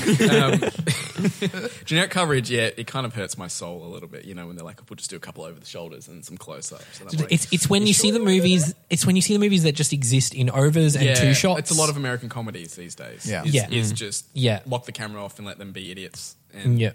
[1.64, 4.24] Um, generic coverage, yeah, it kind of hurts my soul a little bit.
[4.24, 6.36] You know, when they're like, "We'll just do a couple over the shoulders and some
[6.36, 6.84] close ups."
[7.30, 8.74] It's it's when you see the movies.
[8.90, 11.58] It's when you see the movies that just exist in overs and yeah, two shots.
[11.60, 13.28] It's a lot of American comedies these days.
[13.28, 13.44] Yeah.
[13.44, 13.70] is, Yeah.
[13.70, 13.96] is mm.
[13.96, 14.60] just Yeah.
[14.66, 16.36] lock the camera off and let them be idiots.
[16.52, 16.92] And Yeah.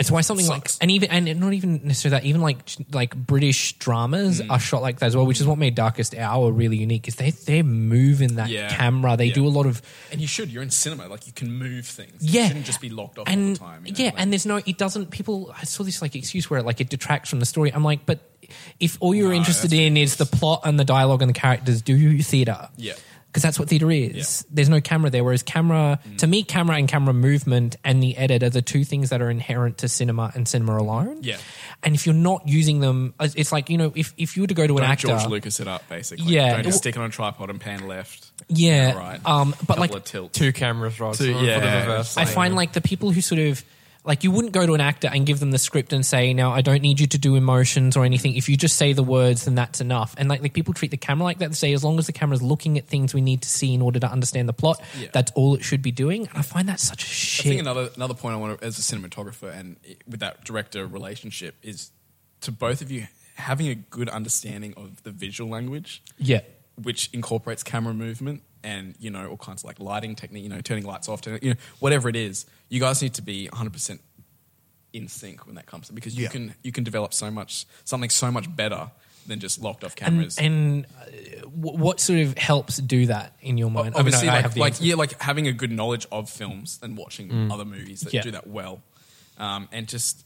[0.00, 0.76] It's why something Sucks.
[0.76, 2.58] like and even and not even necessarily that even like
[2.90, 4.50] like British dramas mm.
[4.50, 7.06] are shot like that as well, which is what made Darkest Hour really unique.
[7.06, 8.74] Is they they move in that Yeah.
[8.74, 9.16] camera.
[9.16, 9.34] They Yeah.
[9.34, 10.50] do a lot of and you should.
[10.50, 12.14] You're in cinema, like you can move things.
[12.20, 13.86] yeah, you shouldn't just be locked off and all the time.
[13.86, 15.10] you know, yeah, like- and there's no it doesn't.
[15.10, 17.70] People I saw this like excuse where like it detracts from the story.
[17.72, 18.20] I'm like, but
[18.80, 21.34] if all you're No, interested that's in is the plot and the dialogue and the
[21.38, 22.68] characters, do you theater?
[22.76, 22.94] Yeah.
[23.30, 24.12] Because that's what theater is.
[24.12, 24.22] Yeah.
[24.22, 24.44] Mm.
[24.50, 25.22] There's no camera there.
[25.22, 29.10] Whereas camera, to me, camera and camera movement and the edit are the two things
[29.10, 31.18] that are inherent to cinema and cinema alone.
[31.22, 31.36] Yeah.
[31.84, 34.48] And if you're not using them, it's it's like you know, if if you were
[34.48, 36.26] to go to an Don't actor, George Lucas it up, basically.
[36.26, 36.54] Yeah.
[36.54, 38.32] Don't just stick it on a tripod and pan left.
[38.48, 39.20] yeah, right.
[39.24, 40.36] um, but Couple like of tilts.
[40.36, 41.14] Two cameras, right?
[41.14, 41.80] Two- for the yeah.
[41.80, 43.64] reverse I find like the people who sort of
[44.04, 46.52] like you wouldn't go to an actor and give them the script and say, "Now
[46.52, 48.34] I don't need you to do emotions or anything.
[48.34, 50.96] If you just say the words, then that's enough." And like, like people treat the
[50.96, 51.48] camera like that.
[51.50, 53.82] They say, as long as the camera's looking at things we need to see in
[53.82, 55.08] order to understand the plot, Yeah.
[55.12, 56.26] that's all it should be doing.
[56.28, 57.46] And I find that such a shit.
[57.46, 59.76] I think another another point I want to, as a cinematographer and
[60.08, 61.90] with that director relationship is
[62.40, 66.40] to both of you having a good understanding of the visual language, yeah,
[66.82, 70.60] which incorporates camera movement and you know all kinds of like lighting technique, you know,
[70.60, 72.46] turning lights off, turning, you know, whatever it is.
[72.70, 74.00] You guys need to be 100 percent
[74.94, 76.30] in sync when that comes to because you Yeah.
[76.30, 78.90] can you can develop so much something so much better
[79.26, 80.38] than just locked off cameras.
[80.38, 83.94] and uh, wh- what sort of helps do that in your mind?
[83.94, 84.84] obviously, I, mean, I like, have the like answer.
[84.84, 88.22] yeah, like having a good knowledge of films and watching other movies that Yeah.
[88.22, 88.82] do that well,
[89.38, 90.24] um, and just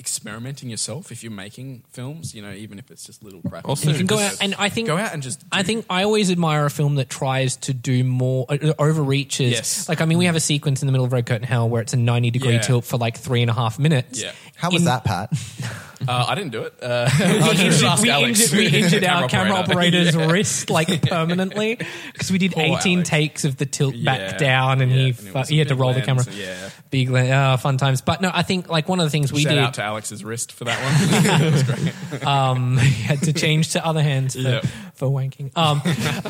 [0.00, 2.34] experimenting yourself if you're making films.
[2.34, 3.68] You know, even if it's just little crap.
[3.68, 5.44] Also, you can go out and I think go out and just.
[5.52, 9.52] I think I always admire a film that tries to do more, uh, overreaches.
[9.52, 9.88] Yes.
[9.88, 11.82] Like, I mean, we have a sequence in the middle of Red Curtain Hell where
[11.82, 12.60] it's a 90 degree Yeah.
[12.60, 14.20] tilt for like three and a half minutes.
[14.22, 14.32] Yeah.
[14.60, 15.32] How was In- that, Pat?
[16.08, 16.74] uh, I didn't do it.
[16.82, 17.24] Uh, we
[17.64, 20.30] injured, we injured, we injured our camera operator's Yeah.
[20.30, 21.78] wrist like permanently
[22.12, 23.08] because we did Poor 18 Alex.
[23.08, 24.04] takes of the tilt Yeah.
[24.28, 24.96] back down and Yeah.
[24.98, 26.38] he And fu- he had to big roll the lens, camera.
[26.38, 26.70] yeah.
[26.90, 27.30] Big lens.
[27.32, 28.00] Oh, fun times.
[28.02, 29.58] But no, I think like one of the things we Shout did.
[29.58, 31.42] out to Alex's wrist for that one.
[31.42, 32.26] it was great.
[32.26, 34.60] um, he had to change to other hands for, Yeah.
[34.94, 35.56] for wanking.
[35.56, 35.82] Um,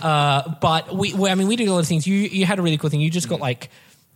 [0.03, 2.07] uh, but we, we, I mean, we did a lot of things.
[2.07, 3.01] You, you had a really cool thing.
[3.01, 3.71] You just got like,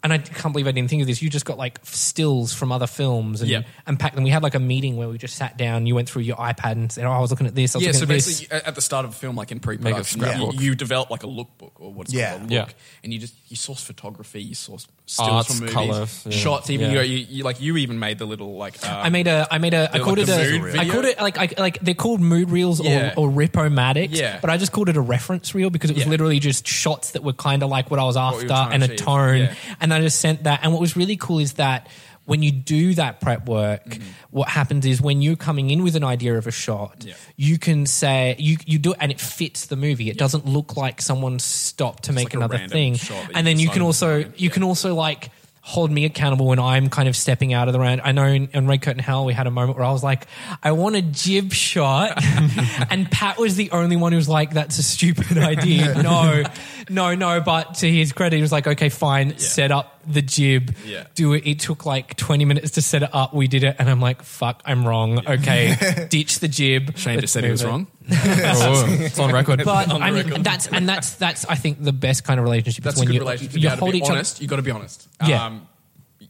[0.04, 1.20] and I can't believe I didn't think of this.
[1.22, 3.62] You just got like stills from other films and, Yeah.
[3.86, 4.22] and packed them.
[4.22, 5.86] We had like a meeting where we just sat down.
[5.86, 7.74] You went through your iPad and said, "Oh, I was looking at this.
[7.74, 9.50] I was yeah, looking so at basically, at at the start of a film, like
[9.50, 10.60] in pre-production, you, scrapbook.
[10.60, 12.30] you develop like a lookbook or what's Yeah.
[12.38, 12.74] called a look, Yeah.
[13.02, 16.32] and you just you source photography, you source stills Arts, from movies, colours, yeah.
[16.32, 16.70] shots.
[16.70, 17.02] Even Yeah.
[17.02, 19.58] you, you, you like you even made the little like uh, I made a, I
[19.58, 22.20] made a, I called like it a, I called it like, I, like they're called
[22.20, 23.12] mood reels Yeah.
[23.16, 24.18] or, or ripomatics.
[24.18, 24.38] Yeah.
[24.40, 27.22] But I just called it a reference reel because it was literally just shots that
[27.22, 29.38] were kind of like what I was after and a tone.
[29.38, 29.54] Yeah.
[29.80, 30.60] And I just sent that.
[30.62, 31.88] And what was really cool is that
[32.26, 34.02] when you do that prep work, Mm-hmm.
[34.30, 37.14] what happens is when you're coming in with an idea of a shot, Yeah.
[37.36, 40.08] you can say you you do it and it fits the movie.
[40.10, 42.96] It doesn't look like someone stopped to make like another thing.
[43.34, 44.50] And then you can also you Yeah.
[44.50, 45.30] can also like
[45.66, 48.02] hold me accountable when I'm kind of stepping out of the round.
[48.04, 50.26] I know in, in Red Curtain Hell we had a moment where I was like,
[50.62, 52.22] I want a jib shot,
[52.90, 56.42] and Pat was the only one who was like, "That's a stupid idea." no,
[56.90, 57.40] no, no.
[57.40, 61.04] But to his credit, he was like, "Okay, fine, set up the jib, Yeah.
[61.14, 63.32] do it." It took like 20 minutes to set it up.
[63.32, 66.96] We did it, and I'm like, "Fuck, I'm wrong." Okay, ditch the jib.
[66.98, 67.66] Shane Let's just said he was it.
[67.68, 67.86] wrong.
[68.10, 69.62] Oh, it's on record.
[69.64, 70.44] But On the I mean, record.
[70.44, 72.84] that's and that's that's I think the best kind of relationship.
[72.84, 73.54] That's is a when good you, relationship.
[73.54, 74.12] You You got to hold be each other.
[74.14, 74.40] honest.
[74.42, 75.08] You got to be honest.
[75.26, 75.44] Yeah.
[75.46, 75.68] Um,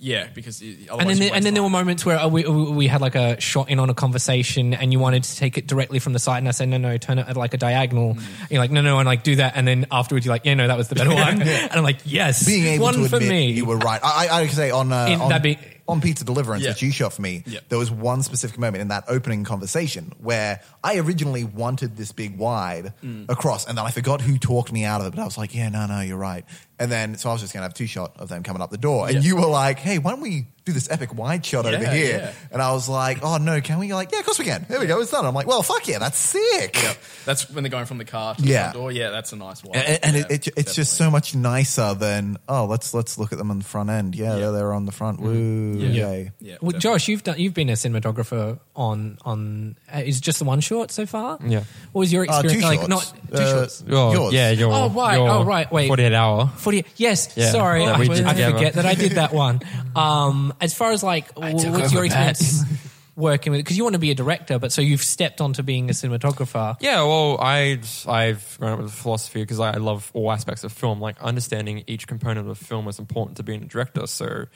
[0.00, 2.28] yeah, because you- and then, you there, and waste then there were moments where uh,
[2.28, 5.36] we, we we had like a shot in on a conversation, and you wanted to
[5.36, 7.54] take it directly from the side, and I said, no, no, turn it at like
[7.54, 8.14] a diagonal.
[8.14, 8.18] Mm.
[8.40, 10.54] And you're like, no, no, and like do that, and then afterwards you're like, yeah,
[10.54, 13.16] no, that was the better one, and I'm like, yes, Being able one to for
[13.16, 13.52] admit me.
[13.52, 14.00] you were right.
[14.02, 16.70] I, I, I could say on uh, In- on, that'd be- on Pizza Deliverance, Yeah.
[16.70, 17.60] which you shot for me, Yeah.
[17.68, 22.38] there was one specific moment in that opening conversation where I originally wanted this big
[22.38, 23.26] wide Mm.
[23.28, 25.10] across, and then I forgot who talked me out of it.
[25.16, 26.44] But I was like, yeah, no, no, you're right.
[26.78, 28.78] And then so I was just gonna have two shot of them coming up the
[28.78, 29.20] door, and Yeah.
[29.22, 32.18] you were like, hey, why don't we do this epic wide shot over here?
[32.18, 32.32] yeah.
[32.50, 33.86] And I was like, oh no, can we?
[33.88, 34.64] You're like, yeah, of course we can.
[34.64, 35.26] Here we go, it's done.
[35.26, 36.82] I'm like, well, fuck yeah, that's sick.
[36.82, 36.96] Yep.
[37.26, 38.52] That's when they're going from the car to Yeah.
[38.68, 38.92] the front door.
[38.92, 39.76] Yeah, that's a nice one.
[39.76, 43.32] And, and Yeah, it, it, it's just so much nicer than oh let's let's look
[43.32, 45.88] at them on the front end yeah, they're, they're on the front woo Yeah.
[46.10, 46.78] yay Yeah, well.
[46.78, 50.60] Josh, you've done you've been a cinematographer on on uh, is it just the one
[50.60, 51.38] short so far?
[51.44, 51.64] Yeah.
[51.92, 52.62] What was your Uh, experience?
[52.62, 52.88] two like shorts.
[52.88, 53.84] not two Uh, shorts.
[53.90, 54.32] Oh, yours.
[54.34, 55.16] Yeah, your, Oh, right.
[55.16, 55.70] your Oh, right.
[55.70, 55.88] Wait.
[55.88, 56.46] 48 hour.
[56.56, 56.86] 48.
[56.96, 57.28] Yes.
[57.36, 58.06] Yeah, sorry, I, I
[58.52, 59.60] forget that I did that one.
[59.94, 62.62] Um, as far as like, w- took what's your over experience
[63.16, 63.60] working with?
[63.60, 66.76] Because you want to be a director, but so you've stepped onto being a cinematographer.
[66.80, 71.00] Yeah, well, I I've grown up with philosophy because I love all aspects of film.
[71.00, 74.06] Like understanding each component of film is important to being a director.
[74.06, 74.46] So,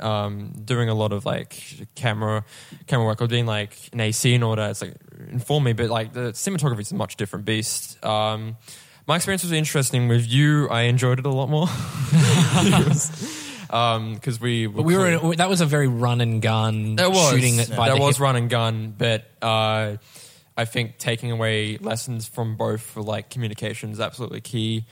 [0.00, 1.62] um, doing a lot of like
[1.94, 2.44] camera
[2.86, 4.94] camera work or being like an AC in order, it's like
[5.30, 5.72] inform me.
[5.72, 8.04] But like the cinematography is a much different beast.
[8.04, 8.56] Um,
[9.06, 10.68] my experience was interesting with you.
[10.68, 11.68] I enjoyed it a lot more
[13.66, 17.30] because we But we were in, that was a very run and gun There was
[17.30, 18.22] shooting it by there the was hip.
[18.22, 19.96] run and gun, but uh,
[20.56, 24.84] I think taking away lessons from both for like communication is absolutely key.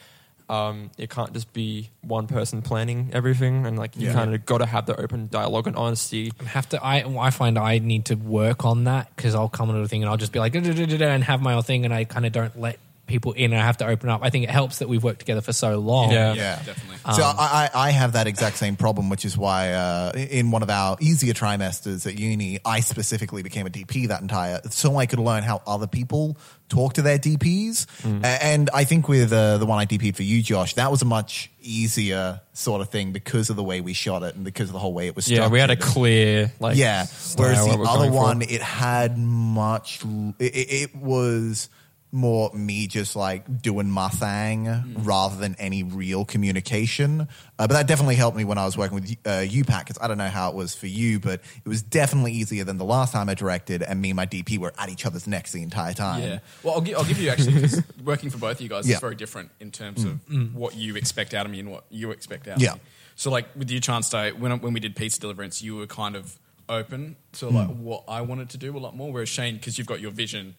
[0.47, 4.13] Um, it can't just be one person planning everything, and like you Yeah.
[4.13, 6.33] kind of got to have the open dialogue and honesty.
[6.45, 6.85] have to.
[6.85, 10.03] I I find I need to work on that because I'll come into a thing
[10.03, 12.61] and I'll just be like and have my own thing, and I kind of don't
[12.61, 14.21] let people in and I have to open up.
[14.23, 16.11] I think it helps that we've worked together for so long.
[16.11, 16.35] Yeah.
[16.35, 16.97] Yeah, definitely.
[17.15, 20.63] So I, I, I have that exact same problem, which is why uh, in one
[20.63, 25.05] of our easier trimesters at uni, I specifically became a DP that entire, so I
[25.07, 26.39] could learn how other people
[26.69, 27.87] talk to their DPs.
[28.03, 28.25] Mm.
[28.25, 31.05] And I think with uh, the one I DP'd for you, Josh, that was a
[31.05, 34.73] much easier sort of thing because of the way we shot it and because of
[34.73, 35.31] the whole way it was.
[35.31, 35.95] Yeah, we had a structured.
[35.95, 36.77] clear like.
[36.77, 37.07] yeah.
[37.37, 38.17] Whereas the other going for.
[38.17, 40.03] one, it had much.
[40.39, 41.69] It, it, it was
[42.15, 47.23] more me just like doing my thing rather than any real communication.
[47.23, 47.27] Uh,
[47.67, 50.19] but that definitely helped me when I was working with uh, UPAC because I don't
[50.19, 53.29] know how it was for you, but it was definitely easier than the last time
[53.29, 56.23] I directed, and me and my DP were at each other's necks the entire time.
[56.23, 56.39] Yeah.
[56.63, 58.95] Well, I'll, gi- I'll give you actually because working for both of you guys Yeah.
[58.95, 60.21] is very different in terms of
[60.55, 62.71] what you expect out of me and what you expect out Yeah.
[62.73, 62.81] of me.
[63.17, 66.15] So, like with you, Chance Day, when when we did pizza deliverance, you were kind
[66.17, 69.13] of open to like what I wanted to do a lot more.
[69.13, 70.55] Whereas Shane, because you've got your vision,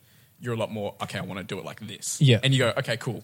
[0.45, 1.17] you're a lot more okay.
[1.19, 2.21] I want to do it like this.
[2.21, 2.39] Yeah.
[2.43, 3.23] And you go, okay, cool.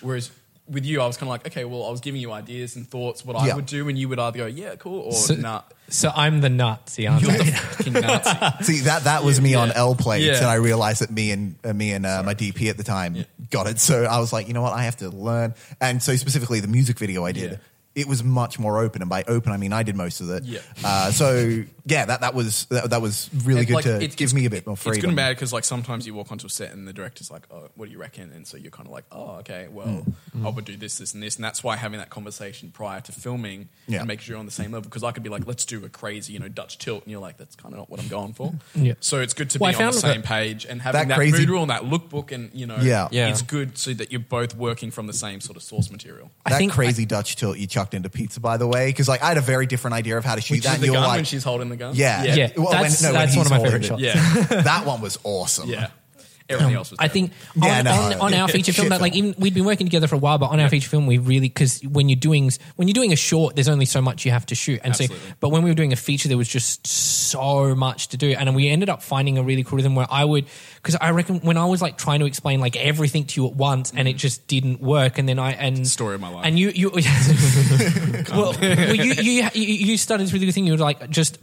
[0.00, 0.30] Whereas
[0.66, 2.88] with you, I was kind of like, okay, well, I was giving you ideas and
[2.88, 3.52] thoughts what Yeah.
[3.52, 5.60] I would do, and you would either go, yeah, cool, or So, nah.
[5.90, 7.44] so I'm the Nazi, aren't You're the
[7.76, 8.64] fucking Nazi.
[8.64, 10.38] See that that was me on L plates, Yeah.
[10.38, 13.26] and I realized that me and uh, me and uh, my DP at the time
[13.50, 13.78] got it.
[13.78, 15.52] So I was like, you know what, I have to learn.
[15.82, 17.56] And so specifically, the music video I did, Yeah.
[17.94, 20.44] It was much more open, and by open I mean I did most of it.
[20.44, 20.60] Yeah.
[20.84, 24.14] Uh, so yeah, that that was that, that was really And, good like, to it's-
[24.14, 24.94] give me a bit more freedom.
[24.96, 27.30] It's good and bad because like sometimes you walk onto a set and the director's
[27.30, 30.04] like, "Oh, what do you reckon?" And so you're kind of like, "Oh, okay, well,
[30.32, 30.46] Hmm.
[30.46, 33.12] I would do this, this, and this," and that's why having that conversation prior to
[33.12, 33.98] filming Yeah.
[34.00, 34.88] and making sure you're on the same level.
[34.88, 37.20] Because I could be like, "Let's do a crazy, you know, Dutch tilt," and you're
[37.20, 38.94] like, "That's kind of not what I'm going for." Yeah.
[39.00, 41.16] So it's good to Well, be on the same that- page and having That that,
[41.16, 43.08] crazy- mood rule and that lookbook, and you know, Yeah.
[43.12, 43.28] Yeah.
[43.28, 46.30] it's good so that you're both working from the same sort of source material.
[46.46, 49.22] I that think crazy Dutch tilt you chucked into pizza, by the way, because like
[49.22, 50.74] I had a very different idea of how to shoot Which that.
[50.76, 51.94] is the you're gun like, when she's holding the gun.
[51.94, 54.14] yeah, Yeah, Well, that's- when, no, when that's one of my holding favorite it.
[54.14, 54.50] shots.
[54.50, 55.68] yeah, that one was awesome.
[55.68, 55.88] yeah.
[56.48, 56.98] Everything um, else was.
[56.98, 57.34] I terrible.
[57.54, 57.90] think Yeah, on, no.
[57.92, 60.18] on, on our feature film, Shit that like even we'd been working together for a
[60.18, 63.12] while, but on our feature film, we really because when you're doing when you're doing
[63.12, 65.16] a short, there's only so much you have to shoot, and Absolutely.
[65.16, 68.32] so but when we were doing a feature, there was just so much to do,
[68.32, 70.44] and we ended up finding a really cool rhythm where I would
[70.76, 73.54] because I reckon when I was like trying to explain like everything to you at
[73.54, 74.18] once, and it mm-hmm.
[74.18, 76.44] just didn't work, and then I and Story of my life.
[76.44, 76.90] and you you
[78.30, 80.66] well, well, you, you you you started this really good thing.
[80.66, 81.38] You were like just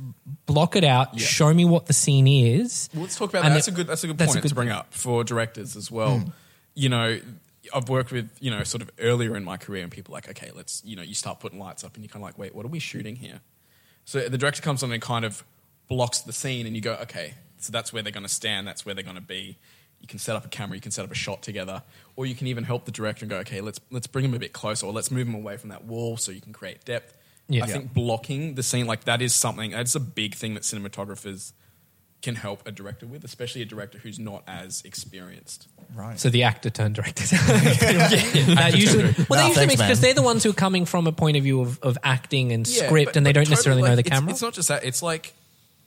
[0.45, 1.25] block it out, Yeah.
[1.25, 2.89] show me what the scene is.
[2.93, 3.49] Well, let's talk about that.
[3.49, 3.87] That's a good.
[3.87, 6.19] That's a good that's a point good- to bring up for directors as well.
[6.19, 6.33] Mm.
[6.75, 7.19] You know,
[7.73, 10.51] I've worked with you know sort of earlier in my career, and people like, okay,
[10.55, 12.65] let's you know, you start putting lights up, and you're kind of like, wait, what
[12.65, 13.41] are we shooting here?
[14.05, 15.43] So the director comes on and kind of
[15.87, 18.67] blocks the scene, and you go, okay, so that's where they're going to stand.
[18.67, 19.57] That's where they're going to be.
[19.99, 21.83] You can set up a camera, you can set up a shot together,
[22.15, 24.39] or you can even help the director and go, okay, let's let's bring them a
[24.39, 27.17] bit closer, or let's move them away from that wall so you can create depth.
[27.53, 27.63] Yeah.
[27.63, 29.71] I think blocking the scene like that is something.
[29.71, 31.53] That's a big thing that cinematographers
[32.21, 35.67] can help a director with, especially a director who's not as experienced.
[35.95, 36.19] Right.
[36.19, 37.23] So the actor turned director.
[37.35, 39.87] That usually, well, No, usually thanks, makes man.
[39.89, 42.51] because they're the ones who are coming from a point of view of, of acting
[42.51, 44.31] and Yeah, script, but- and they but don't totally, necessarily know like, the it's- camera.
[44.33, 44.83] It's not just that.
[44.83, 45.33] It's like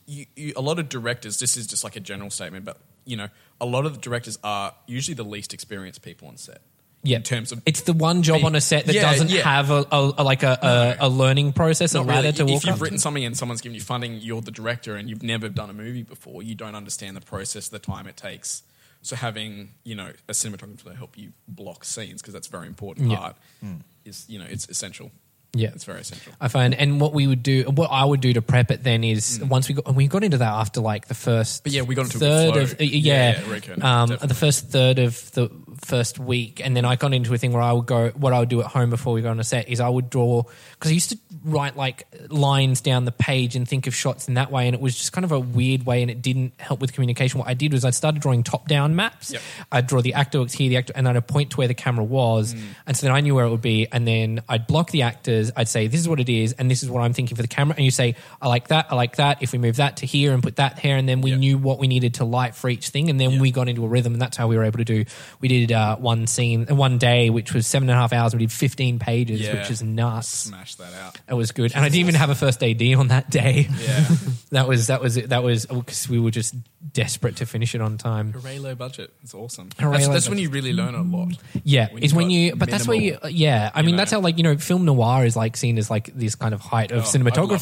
[0.07, 1.39] you, you, a lot of directors.
[1.39, 3.29] This is just like a general statement, but you know,
[3.61, 6.61] a lot of the directors are usually the least experienced people on set.
[7.05, 9.29] Yeah, in terms of it's the one job being- on a set that Yeah, doesn't
[9.29, 9.43] yeah.
[9.43, 12.31] have a, a, a- like a, a, a learning process, a Not ladder really.
[12.33, 12.81] to if walk you've up.
[12.81, 15.73] written something and someone's given you funding, you're the director and you've never done a
[15.73, 18.63] movie before, you don't understand the process, the time it takes.
[19.01, 22.65] So having you know a cinematographer to help you block scenes because that's a very
[22.67, 23.81] important part mm.
[24.03, 25.11] is you know it's essential.
[25.55, 25.69] Yeah.
[25.69, 26.33] it's very essential.
[26.39, 29.03] I find, and what we would do, what I would do to prep it then
[29.03, 31.63] is once we got, we got into that after like the first, Mm.
[31.63, 34.99] But yeah, we got into third of, uh, yeah, Yeah, yeah, um, the first third
[34.99, 35.49] of the
[35.83, 38.39] first week, and then I got into a thing where I would go, what I
[38.39, 40.91] would do at home before we go on a set is I would draw because
[40.91, 44.51] I used to write like lines down the page and think of shots in that
[44.51, 46.93] way, and it was just kind of a weird way, and it didn't help with
[46.93, 47.39] communication.
[47.39, 49.31] What I did was I started drawing top down maps.
[49.31, 49.41] Yep.
[49.71, 51.73] I'd draw the actor was here, the actor, and then I'd point to where the
[51.73, 52.59] camera was, Mm.
[52.87, 55.44] and so then I knew where it would be, and then I'd block the actors.
[55.55, 57.47] I'd say, "This is what it is, and this is what I'm thinking for the
[57.47, 60.05] camera," and you say, "I like that, I like that." If we move that to
[60.05, 61.37] here and put that here, and then we Yeah.
[61.37, 63.39] knew what we needed to light for each thing, and then Yeah.
[63.41, 65.05] we got into a rhythm, and that's how we were able to do.
[65.41, 68.33] We did uh, one scene, one day, which was seven and a half hours.
[68.33, 69.59] We did 15 pages, Yeah.
[69.59, 70.27] which is nuts.
[70.29, 71.17] Smash that out.
[71.29, 73.67] It was good, and I didn't even have a first AD on that day.
[73.83, 74.05] Yeah,
[74.51, 76.55] that was that was that was because we were just
[76.93, 78.31] desperate to finish it on time.
[78.31, 79.11] hooray low budget.
[79.23, 79.69] It's awesome.
[79.79, 81.33] Hooray that's that's when you really learn a lot.
[81.63, 83.71] Yeah, When is you've when you, but that's where you, yeah.
[83.73, 83.97] I you mean, know.
[84.01, 86.61] that's how like you know, film noir is like seen as like this kind of
[86.61, 87.19] height of Oh, I'd love to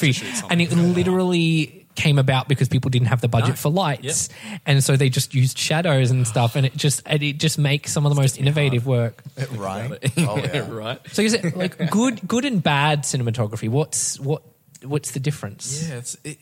[0.07, 3.55] cinematography, and it literally came about because people didn't have the budget No.
[3.55, 4.29] for lights,
[4.65, 7.91] and so they just used shadows and stuff, and it just and it just makes
[7.91, 9.21] some of the most innovative work.
[9.51, 9.99] right.
[10.17, 10.67] Oh yeah.
[10.71, 10.99] right.
[11.11, 13.69] So is it like good, good and bad cinematography?
[13.69, 14.41] What's what?
[14.83, 15.87] What's the difference?
[15.87, 16.37] Yeah, it's it,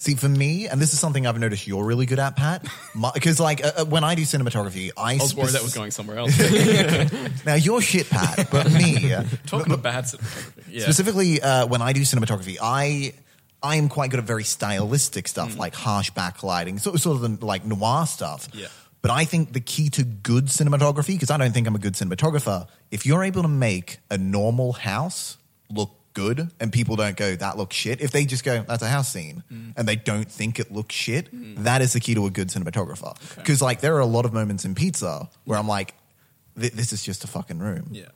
[0.00, 2.64] See, for me, and this is something I've noticed you're really good at, Pat,
[3.14, 5.90] because like uh, uh, when I do cinematography, I, I was worried that was going
[5.90, 6.38] somewhere else.
[7.44, 9.12] now you're shit, Pat, but me,
[9.46, 10.52] Talking about bad cinematography.
[10.70, 10.82] Yeah.
[10.84, 13.12] specifically uh, when I do cinematography, I
[13.60, 17.40] I am quite good at very stylistic stuff like harsh backlighting, sort of, sort of
[17.40, 18.48] the, like noir stuff.
[18.52, 18.68] Yeah.
[19.02, 21.94] But I think the key to good cinematography, because I don't think I'm a good
[21.94, 25.38] cinematographer, if you're able to make a normal house
[25.70, 28.88] look good and people don't go, that looks shit, if they just go, that's a
[28.88, 29.72] house scene, Mm.
[29.76, 31.28] and they don't think it looks shit,
[31.64, 33.12] that is the key to a good cinematographer.
[33.36, 35.94] Because, like, there are a lot of moments in pizza where I'm like,
[36.56, 37.88] this is just a fucking room.
[37.92, 38.08] Yeah.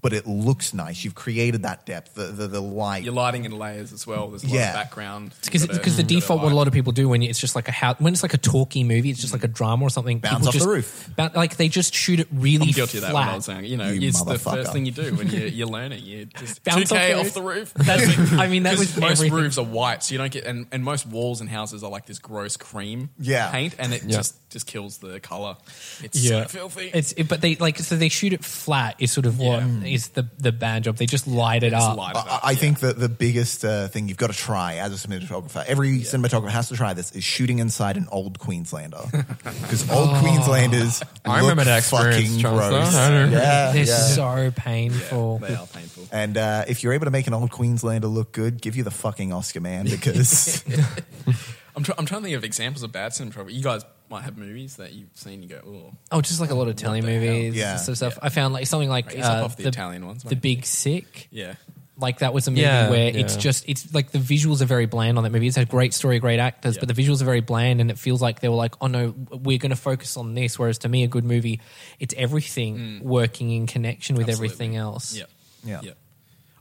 [0.00, 1.04] But it looks nice.
[1.04, 3.02] You've created that depth, the, the, the light.
[3.04, 4.28] Your lighting in layers as well.
[4.28, 4.68] There's a lot Yeah.
[4.70, 5.34] of background.
[5.44, 7.72] Because because the default, what a lot of people do when it's just like a
[7.72, 10.18] house, when it's like a talky movie, it's just like a drama or something.
[10.18, 11.10] Bounce people off the roof.
[11.14, 13.66] ba- like they just shoot it really I'm guilty of that when I was saying,
[13.66, 16.02] you know, You it's the first thing you do when you're, you're learning.
[16.04, 17.74] You just Bounce 2K off off the the roof.
[17.74, 19.34] That's, I mean, that was most everything.
[19.34, 22.06] roofs are white, so you don't get, and, and most walls and houses are like
[22.06, 23.50] this gross cream Yeah.
[23.50, 24.16] paint, and it Yeah.
[24.16, 25.56] just just kills the color.
[26.02, 26.90] It's yeah, so filthy.
[26.92, 30.08] It's it, but they like so they shoot it flat is sort of what is
[30.08, 30.96] the the bad job.
[30.96, 31.96] They just light it Just up.
[31.96, 32.58] light it I, up, I yeah.
[32.58, 36.50] think that the biggest uh, thing you've got to try as a cinematographer, every cinematographer
[36.50, 39.02] has to try this, is shooting inside an old Queenslander.
[39.62, 42.68] Because old Queenslanders I look remember that experience, fucking Chancellor.
[42.70, 42.94] gross.
[42.94, 43.96] I don't- Yeah, They're yeah.
[43.96, 45.38] so painful.
[45.38, 46.04] they are painful.
[46.12, 48.90] And uh, if you're able to make an old Queenslander look good, give you the
[48.90, 50.62] fucking Oscar, man, because
[51.76, 53.54] I'm, try- I'm trying to think of examples of bad cinematography.
[53.54, 55.42] You guys might have movies that you've seen.
[55.42, 57.20] You go, oh, Oh, just like a lot of Italian the hell?
[57.20, 57.76] movies, Yeah.
[57.76, 58.18] sort of stuff.
[58.20, 60.42] I found like something like Raise up uh, off the Italian ones, the mate.
[60.42, 61.28] Big Sick.
[61.30, 61.54] yeah.
[61.98, 63.40] Like that was a movie Yeah, where it's yeah.
[63.40, 65.46] just it's like the visuals are very bland on that movie.
[65.46, 66.80] It's a great story, great actors, Yeah.
[66.84, 69.14] but the visuals are very bland, and it feels like they were like, oh no,
[69.30, 70.58] we're going to focus on this.
[70.58, 71.60] Whereas to me, a good movie,
[72.00, 74.30] it's everything working in connection with Mm.
[74.30, 74.46] Absolutely.
[74.54, 75.14] everything else.
[75.14, 75.24] Yeah.
[75.64, 75.80] Yeah.
[75.84, 75.92] Yeah.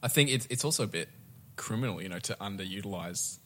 [0.04, 1.10] I think it's it's also a bit
[1.56, 3.40] criminal, you know, to underutilize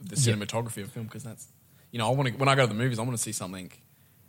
[0.00, 0.34] the Yeah.
[0.34, 1.46] cinematography of film because that's,
[1.90, 3.32] you know, I want to when I go to the movies, I want to see
[3.32, 3.70] something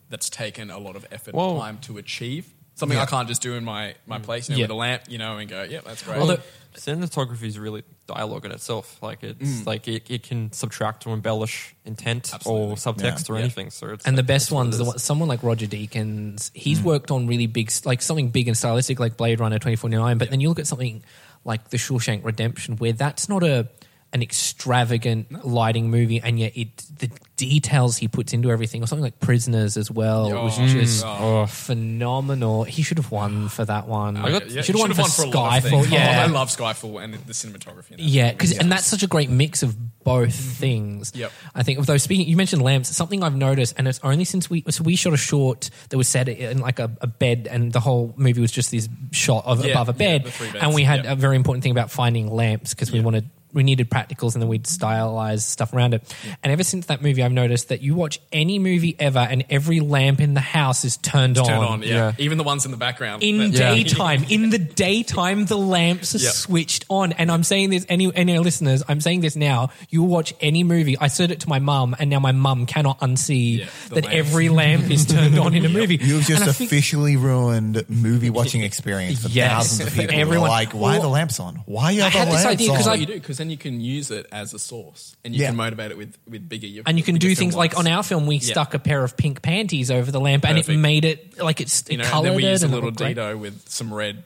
[0.09, 2.53] that's taken a lot of effort Well- and time to achieve.
[2.75, 3.03] Something Yeah.
[3.03, 4.63] I can't just do in my, my place, you know, Yeah.
[4.65, 6.17] with a lamp, you know, and go, yeah, that's great.
[6.19, 6.41] Although-
[6.75, 9.01] cinematography is really dialogue in itself.
[9.01, 9.65] Like it's Mm.
[9.65, 12.71] like it, it can subtract or embellish intent Absolutely.
[12.71, 13.33] or subtext Yeah.
[13.35, 13.43] or Yeah.
[13.45, 13.69] anything.
[13.71, 14.87] So it's And the like, best it's what it ones, the is.
[14.89, 16.83] one, someone like Roger Deakins, he's Mm.
[16.83, 20.17] worked on really big, like something big and stylistic, like Blade Runner 2049.
[20.17, 21.01] But then you look at something
[21.45, 23.69] like The Shawshank Redemption, where that's not a
[24.15, 29.03] an extravagant lighting movie, and yet it the details he puts into everything, or something
[29.03, 31.45] like Prisoners as well, Oh, was just Oh.
[31.45, 32.63] phenomenal.
[32.63, 34.15] He should have won for that one.
[34.15, 35.91] I got- he should have won should've for a lot of Skyfall.
[35.91, 37.91] Yeah, Oh, I love Skyfall and the cinematography.
[37.91, 38.03] in that.
[38.03, 40.51] yeah, because and that's such a great mix of both mm-hmm.
[40.61, 41.11] things.
[41.13, 41.31] Yep.
[41.53, 41.79] I think.
[41.79, 42.95] Although speaking, you mentioned lamps.
[42.95, 46.07] Something I've noticed, and it's only since we so we shot a short that was
[46.07, 49.65] set in like a, a bed, and the whole movie was just this shot of
[49.65, 51.13] Yeah, above a bed, the three beds, and we had yep.
[51.13, 53.29] a very important thing about finding lamps because we wanted.
[53.55, 56.15] We needed practicals and then we'd stylize stuff around it.
[56.43, 59.79] And ever since that movie, I've noticed that you watch any movie ever and every
[59.79, 61.45] lamp in the house is turned on.
[61.45, 61.87] Turn on, yeah.
[61.95, 62.11] Yeah.
[62.19, 63.23] Even the ones in the background.
[63.23, 63.73] In That- Yeah.
[63.73, 66.33] daytime, in the daytime, the lamps are Yep.
[66.33, 67.13] switched on.
[67.13, 69.69] And I'm saying this, any any listeners, I'm saying this now.
[69.89, 70.97] You watch any movie.
[70.99, 74.09] I said it to my mum, and now my mum cannot unsee Yeah, that lamps.
[74.11, 75.97] every lamp is turned on in a movie.
[76.01, 80.15] you've just And I think- officially ruined movie watching experience for Yes, thousands of people.
[80.19, 80.49] everyone.
[80.49, 81.61] like, why are the lamps on?
[81.65, 82.87] Why are the I had this lamps idea 'cause on?
[82.87, 85.41] I- what you do because then you can use it as a source and you
[85.41, 85.47] Yeah.
[85.49, 86.81] can motivate it with with bigger.
[86.85, 88.51] and you can do things like on our film, we Yeah.
[88.53, 91.83] stuck a pair of pink panties over the lamp, and it made it like it's
[91.89, 92.91] you it know, and then we used a little.
[92.91, 94.23] Dedo with some red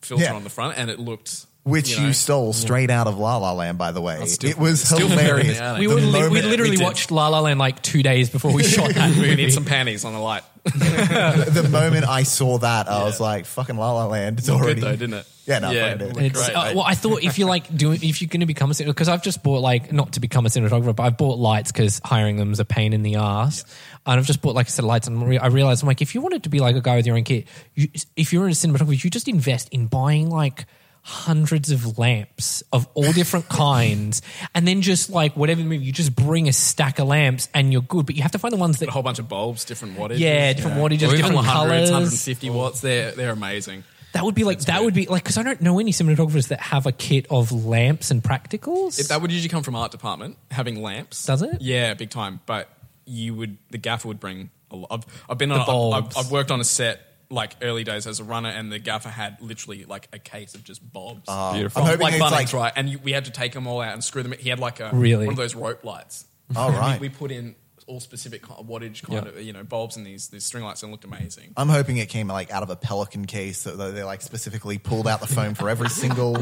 [0.00, 0.34] filter Yeah.
[0.34, 3.52] on the front, and it looked Which you, you, stole straight out of La La
[3.52, 4.24] Land, by the way.
[4.26, 5.60] still- it was hilarious.
[5.78, 8.64] We, were li- we literally we watched La La Land like two days before we
[8.64, 9.36] shot that We movie.
[9.36, 10.42] need some panties on the light.
[10.64, 13.04] the moment I saw that, I Yeah.
[13.04, 15.26] was like, "Fucking La La Land!" It's already good though, didn't it?
[15.44, 16.36] Yeah, no, yeah, it great.
[16.36, 18.86] uh, well, I thought if you like doing, if you're going to become a cinematographer,
[18.86, 22.00] because I've just bought like not to become a cinematographer, but I've bought lights because
[22.04, 23.64] hiring them is a pain in the ass,
[24.06, 26.00] and I've just bought like a set of lights, and re- I realized I'm like,
[26.02, 28.44] if you wanted to be like a guy with your own kit, you, if you're
[28.44, 30.66] in a cinematographer, you just invest in buying like
[31.02, 34.22] hundreds of lamps of all different kinds,
[34.54, 37.82] and then just like whatever movie, you just bring a stack of lamps and you're
[37.82, 38.06] good.
[38.06, 40.18] But you have to find the ones that, a whole bunch of bulbs, different wattage.
[40.18, 41.90] yeah, different wattage, Or different 100s, colors.
[41.90, 42.80] 150 watts.
[42.80, 43.84] They're they're amazing.
[44.12, 44.84] That would be like that good.
[44.84, 48.10] would be like because I don't know any cinematographers that have a kit of lamps
[48.10, 49.00] and practicals.
[49.00, 51.24] It, that would usually come from art department having lamps.
[51.24, 51.62] Does it?
[51.62, 52.40] Yeah, big time.
[52.46, 52.68] But
[53.06, 54.88] you would the gaffer would bring a lot.
[54.90, 55.60] I've, I've been on.
[55.60, 56.16] A- I've.
[56.16, 57.00] I've worked on a set
[57.32, 60.62] like early days as a runner, and the gaffer had literally like a case of
[60.62, 61.22] just bulbs.
[61.28, 61.54] Ah.
[61.54, 61.82] Beautiful.
[61.82, 62.72] I'm hoping like it's Bunnings, like right?
[62.76, 64.32] And you, we had to take them all out and screw them.
[64.38, 65.26] He had like a Really?
[65.26, 66.26] one of those rope lights.
[66.54, 67.00] Oh, And we- right.
[67.00, 67.54] We, put in
[67.92, 69.32] all specific kind of wattage kind Yeah.
[69.32, 71.52] of you know bulbs and these these string lights and looked amazing.
[71.56, 75.06] I'm hoping it came like out of a Pelican case, that they like specifically pulled
[75.06, 76.36] out the foam for every single,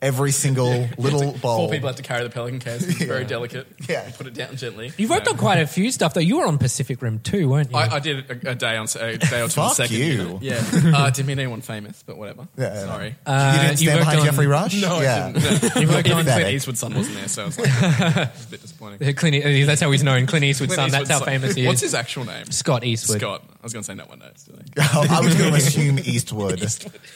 [0.00, 1.70] every single little Four bulb.
[1.72, 2.82] people had to carry the Pelican case.
[2.86, 3.66] It's very delicate.
[3.88, 4.10] Yeah.
[4.16, 4.92] Put it down gently.
[4.96, 5.32] You've worked No.
[5.32, 6.20] on quite a few stuff though.
[6.20, 7.76] You were on Pacific Rim too, weren't you?
[7.76, 9.96] I, I did a, a day on a day or two Fuck second.
[9.96, 10.38] you.
[10.42, 10.62] Yeah,
[10.94, 12.48] uh, didn't mean anyone famous, but whatever.
[12.56, 12.80] Yeah, yeah.
[12.86, 13.08] Sorry.
[13.08, 14.80] you Uh, didn't stand worked behind on- Geoffrey Rush.
[14.80, 15.26] no, yeah.
[15.26, 15.62] I didn't.
[15.74, 15.80] No.
[15.80, 16.54] You worked Even on Clint Pathetic.
[16.54, 19.14] Eastwood's son wasn't there, so I was like, a bit disappointing.
[19.14, 20.26] Clint, that's how he's known.
[20.26, 20.90] Clint Eastwood's son.
[20.90, 22.50] That's how famous he What's his actual name?
[22.50, 23.20] Scott Eastwood.
[23.20, 23.42] Scott.
[23.48, 24.44] I was going to say no one knows.
[24.44, 24.82] Do they?
[24.94, 26.62] Oh, I was going to assume Eastwood.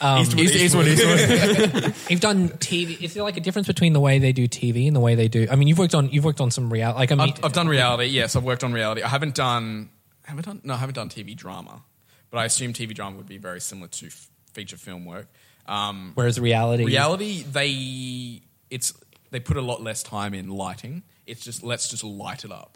[0.01, 1.95] Um, Eastwood, Eastwood, Eastwood.
[2.09, 3.01] You've done TV.
[3.01, 5.27] Is there like a difference between the way they do TV and the way they
[5.27, 5.47] do?
[5.49, 6.99] I mean, you've worked on you've worked on some reality.
[6.99, 8.05] Like I mean, I've, I've done reality.
[8.05, 9.01] Yes, I've worked on reality.
[9.01, 9.89] I haven't done.
[10.23, 10.61] Haven't done.
[10.63, 11.83] No, I haven't done TV drama.
[12.29, 15.27] But I assume TV drama would be very similar to f- feature film work.
[15.67, 18.93] Um, whereas reality, reality, they it's
[19.31, 21.03] they put a lot less time in lighting.
[21.25, 22.72] It's just let's just light it up,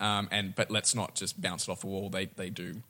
[0.00, 2.10] um, and but let's not just bounce it off a wall.
[2.10, 2.82] They they do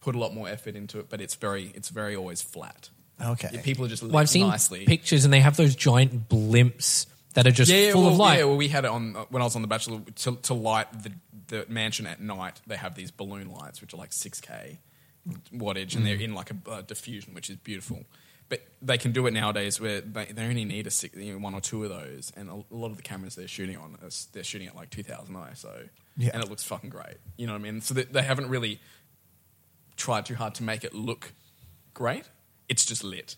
[0.00, 2.90] put a lot more effort into it, but it's very it's very always flat.
[3.22, 3.48] Okay.
[3.52, 4.84] Yeah, people are just Well, I've seen nicely.
[4.84, 8.18] pictures and they have those giant blimps that are just yeah, yeah, full well, of
[8.18, 8.38] light.
[8.38, 10.54] Yeah, well, we had it on uh, when I was on The Bachelor to, to
[10.54, 11.12] light the,
[11.48, 12.60] the mansion at night.
[12.66, 14.78] They have these balloon lights, which are like six k
[15.52, 16.04] wattage, and Mm.
[16.04, 18.04] they're in like a uh, diffusion, which is beautiful.
[18.48, 21.38] But they can do it nowadays where they, they only need a six, you know,
[21.40, 24.08] one or two of those, and a, lot of the cameras they're shooting on, are,
[24.32, 26.30] they're shooting at like two thousand ISO, Yeah.
[26.32, 27.16] and it looks fucking great.
[27.36, 27.80] You know what I mean?
[27.80, 28.80] So they, they haven't really
[29.96, 31.32] tried too hard to make it look
[31.94, 32.24] great.
[32.68, 33.34] It's just lit,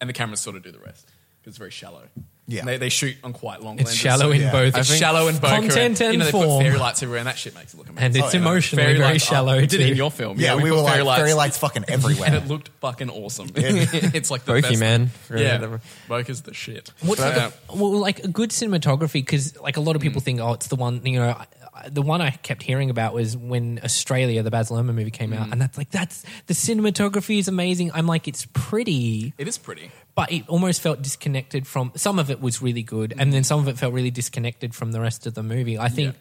[0.00, 1.06] and the cameras sort of do the rest
[1.40, 2.08] because it's very shallow.
[2.48, 2.64] Yeah.
[2.64, 3.98] They, they shoot on quite long it's lenses.
[4.00, 4.52] shallow so- in yeah.
[4.52, 4.76] both.
[4.76, 5.48] it's shallow and bokeh.
[5.60, 7.76] content and you know, they form, put fairy lights everywhere, and that shit makes it
[7.76, 8.04] look amazing.
[8.04, 8.40] and it's Oh, yeah.
[8.42, 9.54] emotionally Fairy very lights- shallow.
[9.54, 10.38] oh, we did it in your film.
[10.40, 12.26] Yeah, Yeah, we, put were like fairy lights, fairy lights fucking everywhere.
[12.26, 13.48] and it looked fucking awesome.
[13.54, 15.10] it's like the Bokeh, best man.
[15.30, 15.80] Yeah, Whatever.
[16.08, 16.90] bokeh's the shit.
[17.00, 19.12] What's But, like a, uh, well, like a good cinematography?
[19.14, 20.24] Because like a lot of people mm.
[20.24, 21.00] think, oh, it's the one.
[21.06, 24.68] You know, I, I, the one I kept hearing about was when Australia, the Baz
[24.70, 25.52] Luhrmann movie came out, mm.
[25.52, 27.92] and that's like that's the cinematography is amazing.
[27.94, 29.90] I'm like, it's pretty, it is pretty.
[30.14, 31.92] But it almost felt disconnected from.
[31.96, 34.92] Some of it was really good, and then some of it felt really disconnected from
[34.92, 35.78] the rest of the movie.
[35.78, 36.14] I think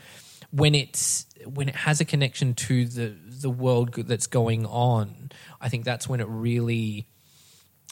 [0.51, 5.69] when it's when it has a connection to the the world that's going on, I
[5.69, 7.07] think that's when it really.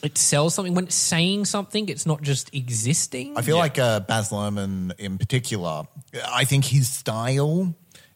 [0.02, 1.89] It sells something when it's saying something.
[1.89, 3.38] It's not just existing.
[3.38, 3.62] I feel Yeah.
[3.62, 5.84] like uh, Baz Luhrmann in particular,
[6.26, 7.76] I think his style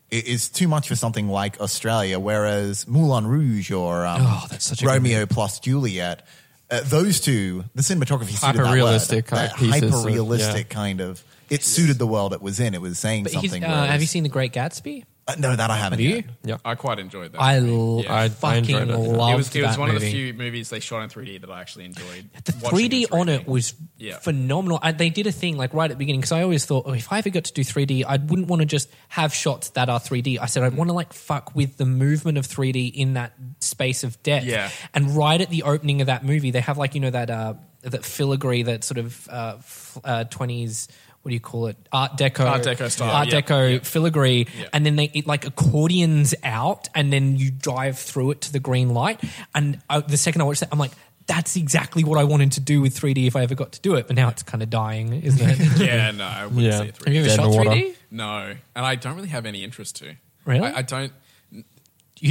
[0.10, 4.82] is too much for something like Australia, whereas Moulin Rouge or um, Oh, that's such
[4.82, 6.26] a good Romeo plus Juliet,
[6.74, 10.74] uh, those two, the cinematography suited that Hyper-realistic kind That of hyper-realistic yeah.
[10.76, 11.24] kind of.
[11.50, 12.74] It suited the world it was in.
[12.74, 13.64] It was saying But something.
[13.64, 15.04] uh, have you seen The Great Gatsby?
[15.26, 16.00] Uh, no, that I haven't.
[16.00, 16.24] Have you?
[16.44, 16.58] Yeah.
[16.66, 17.42] I quite enjoyed that.
[17.42, 18.04] I, movie.
[18.04, 18.14] Yeah.
[18.14, 20.34] I- I fucking enjoyed it, loved it was, it was that one of the few
[20.34, 22.30] movies they shot in 3D that I actually enjoyed.
[22.44, 24.18] The watching 3D on it was Yeah.
[24.18, 24.80] phenomenal.
[24.82, 26.92] I, they did a thing like right at the beginning because I always thought, oh,
[26.94, 29.88] if I ever got to do 3D, I wouldn't want to just have shots that
[29.88, 30.40] are 3D.
[30.42, 34.04] I said I'd want to like fuck with the movement of 3D in that space
[34.04, 34.46] of depth.
[34.46, 34.70] Yeah.
[34.94, 37.54] And right at the opening of that movie, they have like you know that uh,
[37.84, 40.90] that filigree, that sort of uh, f- uh, 20s.
[41.24, 41.78] What do you call it?
[41.92, 43.42] Art Deco, Art Deco style, Art yeah.
[43.42, 43.80] Deco Yeah.
[43.80, 44.68] filigree, Yeah.
[44.74, 48.60] and then they it like accordions out, and then you dive through it to the
[48.60, 49.22] green light.
[49.56, 50.92] And uh, the second I watched that, I'm like,
[51.26, 53.96] that's exactly what I wanted to do with 3D if I ever got to do
[53.96, 54.08] it.
[54.08, 55.80] But now it's kind of dying, isn't it?
[55.80, 56.78] Yeah, no, I wouldn't Yeah.
[56.80, 57.06] say it 3D.
[57.06, 57.96] Have you ever Dead shot 3D?
[58.12, 60.16] No, and I don't really have any interest to.
[60.44, 60.68] Really?
[60.68, 61.14] I, I don't.
[61.52, 61.64] You-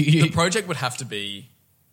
[0.05, 1.49] you- The project would have to be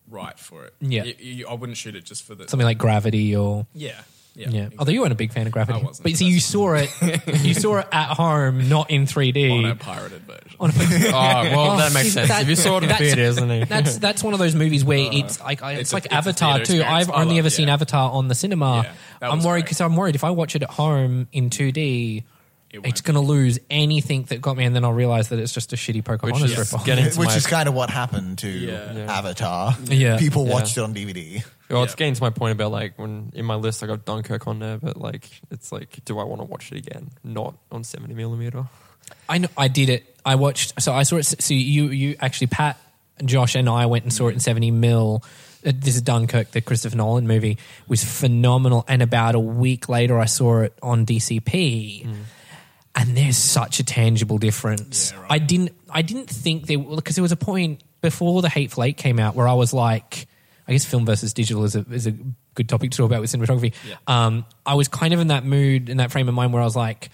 [0.10, 0.74] right for it.
[0.82, 1.04] Yeah.
[1.06, 2.48] You- you- I wouldn't shoot it just for the.
[2.50, 3.94] something like Gravity or Yeah,
[4.36, 4.50] yeah.
[4.50, 4.70] yeah.
[4.80, 6.90] Although you weren't a big fan of Gravity, I wasn't, but see, you saw it,
[7.44, 9.52] you saw it at home, not in 3D.
[9.58, 10.56] on a pirated version.
[10.60, 10.74] On a-
[11.10, 12.30] Oh, well, Oh, that makes sense.
[12.30, 13.70] that- if you saw it in that's- theaters, isn't it?
[13.70, 16.58] That's that's one of those movies where uh, it's like it's, It's like a Avatar
[16.58, 16.84] theater too.
[16.84, 17.70] I've only love- ever seen.
[17.70, 18.86] Avatar on the cinema.
[19.22, 22.24] Yeah, I'm worried because I'm worried if I watch it at home in 2D,
[22.72, 25.54] It it's going to lose anything that got me, and then I'll realize that it's
[25.54, 26.86] just a shitty Pocahontas Which is ripoff.
[26.86, 28.94] getting Which my, is kind of what happened to Yeah.
[28.94, 29.12] Yeah.
[29.18, 29.76] Avatar.
[29.86, 30.18] Yeah.
[30.20, 30.54] People Yeah.
[30.54, 31.44] watched it on DVD.
[31.70, 31.98] well, it's Yeah.
[31.98, 34.78] getting to my point about like when in my list I got Dunkirk on there,
[34.78, 37.10] but like it's like, do I want to watch it again?
[37.24, 38.66] Not on seventy millimeter.
[39.28, 40.16] I know I did it.
[40.24, 40.80] I watched.
[40.80, 41.24] So I saw it.
[41.26, 42.78] So you you actually Pat,
[43.26, 45.24] Josh, and I went and saw it in seventy mil.
[45.66, 47.58] Uh, This is Dunkirk, the Christopher Nolan movie,
[47.88, 48.86] was phenomenal.
[48.88, 52.08] And about a week later, I saw it on DCP,
[53.00, 55.12] and there's such a tangible difference.
[55.12, 55.32] Yeah, right.
[55.32, 58.98] I didn't I didn't think there because there was a point before the Hateful Eight
[58.98, 60.28] came out where I was like,
[60.68, 62.14] I guess film versus digital is a is a
[62.56, 63.74] good topic to talk about with cinematography.
[63.88, 63.96] Yeah.
[64.06, 66.66] Um, I was kind of in that mood in that frame of mind where I
[66.66, 67.10] was like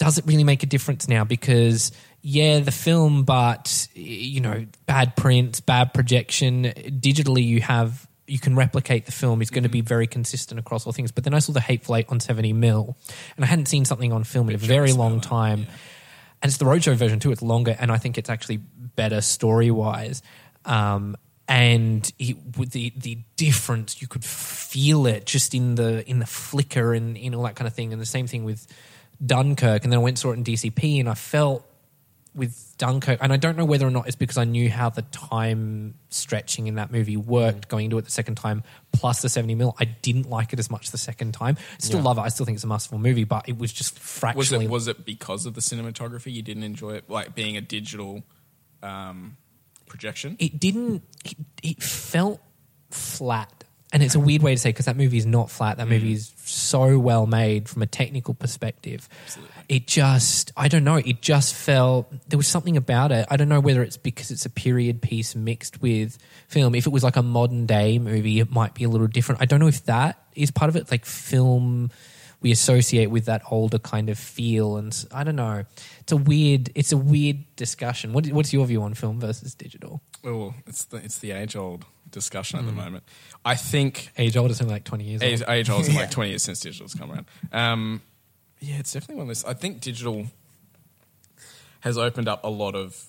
[0.00, 1.24] does it really make a difference now?
[1.24, 1.92] Because
[2.22, 6.64] yeah, the film, but you know, bad prints, bad projection.
[6.64, 9.42] Digitally, you have you can replicate the film.
[9.42, 11.10] It's going to be very consistent across all things.
[11.10, 12.96] But then I saw the Hateful Eight on seventy mil,
[13.36, 15.66] and I hadn't seen something on film in a very long time.
[16.42, 17.32] and it's the roadshow version too.
[17.32, 20.22] It's longer, and I think it's actually better story wise.
[20.64, 21.16] Um,
[21.48, 26.26] and it, with the the difference, you could feel it just in the in the
[26.26, 27.92] flicker and in all that kind of thing.
[27.92, 28.66] And the same thing with
[29.24, 29.82] Dunkirk.
[29.84, 31.66] And then I went and saw it in DCP, and I felt
[32.34, 35.02] with Dunkirk, and I don't know whether or not it's because I knew how the
[35.02, 38.62] time stretching in that movie worked going into it the second time,
[38.92, 39.74] plus the 70 mil.
[39.80, 41.56] I didn't like it as much the second time.
[41.58, 42.22] I still love it.
[42.22, 43.98] I still think it's a masterful movie, but it was just
[44.36, 47.60] Was it was it because of the cinematography you didn't enjoy it, like being a
[47.60, 48.22] digital
[48.82, 49.36] um,
[49.86, 50.36] projection?
[50.38, 52.40] it didn't, it, it felt
[52.90, 53.64] flat.
[53.92, 55.78] And it's a weird way to say because that movie is not flat.
[55.78, 56.14] That movie mm.
[56.14, 59.08] is so well made from a technical perspective.
[59.68, 63.26] It just, I don't know, it just felt, there was something about it.
[63.30, 66.76] I don't know whether it's because it's a period piece mixed with film.
[66.76, 69.42] If it was like a modern day movie, it might be a little different.
[69.42, 70.88] I don't know if that is part of it.
[70.88, 71.90] Like film,
[72.40, 74.76] we associate with that older kind of feel.
[74.76, 75.64] And I don't know.
[75.98, 78.12] It's a weird, it's a weird discussion.
[78.12, 80.00] What, what's your view on film versus digital?
[80.24, 83.04] Oh, it's the it's the age old discussion at the moment.
[83.44, 85.50] I think Age old is only like 20 years age, old.
[85.50, 87.26] age old is like twenty years since digital's come around.
[87.52, 88.02] Um,
[88.60, 89.44] yeah, it's definitely one of those.
[89.44, 90.26] I think digital
[91.80, 93.02] has opened up a lot of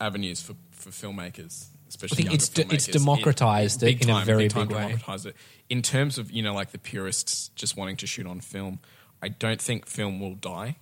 [0.00, 2.92] avenues for, for filmmakers, especially I think younger it's de- it's filmmakers.
[2.92, 4.82] democratized it big in a time, very time big way.
[4.82, 5.36] democratized it.
[5.70, 8.80] In terms of you know like the purists just wanting to shoot on film,
[9.22, 10.76] I don't think film will die.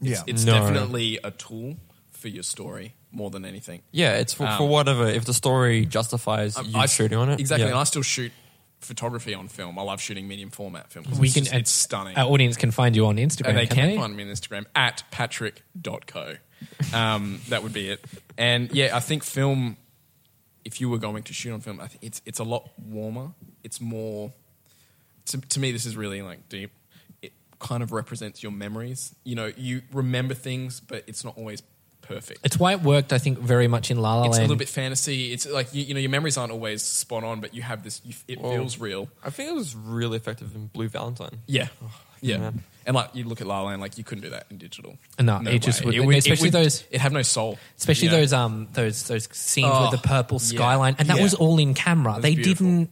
[0.00, 0.22] Yeah.
[0.28, 0.52] It's No.
[0.52, 1.74] definitely a tool
[2.12, 3.82] for your story more than anything.
[3.90, 5.06] Yeah, it's for, Um, for whatever.
[5.08, 7.70] If the story justifies Um, you shooting on it, Exactly, yeah.
[7.70, 8.32] and I still shoot
[8.80, 9.78] photography on film.
[9.78, 11.04] I love shooting medium format film.
[11.04, 12.16] 'cause we it's can just- it's stunning.
[12.16, 13.48] Our audience can find you on Instagram.
[13.48, 13.96] and they can, can they?
[13.96, 16.36] find me on Instagram at patrick.coe.
[16.92, 18.04] Um, that would be it.
[18.36, 19.76] And yeah, I think film,
[20.64, 23.32] if you were going to shoot on film, I think it's, it's a lot warmer.
[23.64, 24.32] It's more,
[25.26, 26.70] to, to me, this is really like deep.
[27.22, 29.14] It kind of represents your memories.
[29.24, 31.62] You know, you remember things, but it's not always
[32.08, 32.40] perfect.
[32.44, 34.30] It's why it worked, I think, very much in La La Land.
[34.30, 35.32] It's a little bit fantasy.
[35.32, 38.00] It's like you, you know your memories aren't always spot on, but you have this.
[38.04, 39.08] You, it Well, feels real.
[39.24, 41.38] I think it was really effective in Blue Valentine.
[41.46, 41.68] Yeah,
[42.20, 42.38] yeah.
[42.38, 42.64] man.
[42.86, 44.96] And like you look at La La Land, like you couldn't do that in digital.
[45.20, 47.58] No, it just would- would- especially those- It had no soul.
[47.76, 48.20] especially you know?
[48.20, 50.56] those um those those scenes Oh, with the purple yeah.
[50.56, 51.22] skyline, and that Yeah.
[51.22, 52.16] was all in camera.
[52.18, 52.66] They beautiful.
[52.66, 52.90] didn't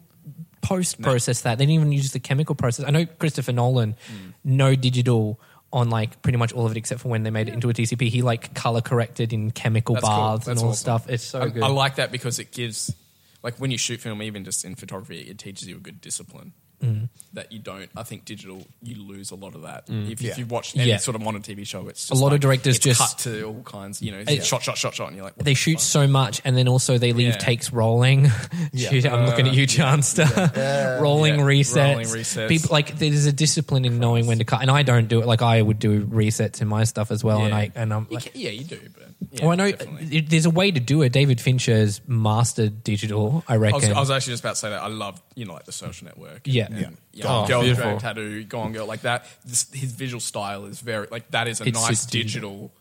[0.60, 1.58] post process that.
[1.58, 2.84] They didn't even use the chemical process.
[2.86, 4.32] I know Christopher Nolan, Mm.
[4.44, 5.40] no digital
[5.76, 7.74] on like pretty much all of it except for when they made it into a
[7.74, 8.08] DCP.
[8.08, 10.16] He like color corrected in chemical That's cool.
[10.16, 10.78] baths and That's all awesome.
[10.78, 11.10] stuff.
[11.10, 11.62] It's so I, good.
[11.62, 12.94] I like that because it gives,
[13.42, 16.54] like, when you shoot film, even just in photography, it teaches you a good discipline
[16.82, 17.08] Mm.
[17.32, 17.88] that you don't.
[17.96, 19.84] I think digital, you lose a lot of that.
[19.88, 20.32] If, Yeah.
[20.32, 20.98] if you watch any Yeah.
[20.98, 23.42] sort of modern TV show, it's just A lot of directors it's just- cut to
[23.44, 24.02] all kinds.
[24.02, 24.42] You know, Yeah.
[24.42, 25.80] shot, shot, shot, shot, and you're like, they the shoot fuck?
[25.80, 27.36] so much, and then also they leave Yeah.
[27.38, 28.30] takes rolling.
[28.74, 30.26] Shoot, I'm looking at you, Chanster.
[31.00, 31.44] rolling Yeah.
[31.44, 31.92] resets.
[31.92, 32.48] Rolling resets.
[32.48, 35.26] People like there's a discipline in knowing when to cut, and I don't do it.
[35.26, 37.56] Like I would do resets in my stuff as well, and Yeah.
[37.56, 40.20] I and I'm You like, can- yeah, you do, but yeah, oh, I know definitely.
[40.20, 41.10] there's a way to do it.
[41.12, 43.42] David Fincher's mastered digital.
[43.48, 43.80] I I reckon.
[43.80, 44.82] was, I was actually just about to say that.
[44.82, 46.42] I love, you know, like the social network.
[46.44, 46.66] Yeah.
[46.66, 46.88] And, Yeah.
[47.12, 47.82] you Oh, know, girl with beautiful.
[47.84, 49.26] Dragon tattoo, go on girl, like that.
[49.44, 52.72] This, his visual style is very, like, that is a It's nice just digital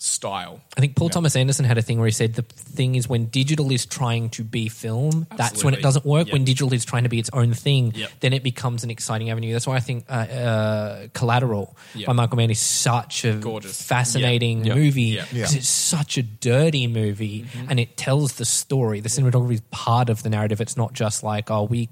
[0.00, 0.60] style.
[0.76, 3.26] I think Paul Thomas Anderson had a thing where he said the thing is when
[3.26, 6.28] digital is trying to be film, that's when it doesn't work.
[6.28, 6.32] Yep.
[6.32, 8.10] When digital is trying to be its own thing, Yep.
[8.20, 9.52] then it becomes an exciting avenue.
[9.52, 12.06] That's why I think uh, uh, Collateral Yep.
[12.06, 13.82] by Michael Mann is such a Gorgeous.
[13.82, 14.76] fascinating Yep.
[14.76, 15.28] movie Yep.
[15.32, 19.00] because it's such a dirty movie and it tells the story.
[19.00, 20.60] The cinematography is part of the narrative.
[20.60, 21.88] It's not just like oh we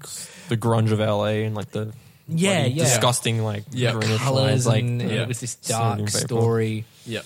[0.47, 1.91] The grunge of LA and like the
[2.29, 2.83] Yeah, bloody yeah.
[2.85, 3.91] disgusting like Yeah.
[3.91, 5.21] colors lines, like and, and yeah.
[5.23, 6.85] it was this dark story.
[7.05, 7.21] Yeah.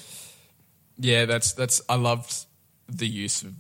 [1.01, 2.33] Yeah, that's, that's, I loved
[2.87, 3.53] the use of,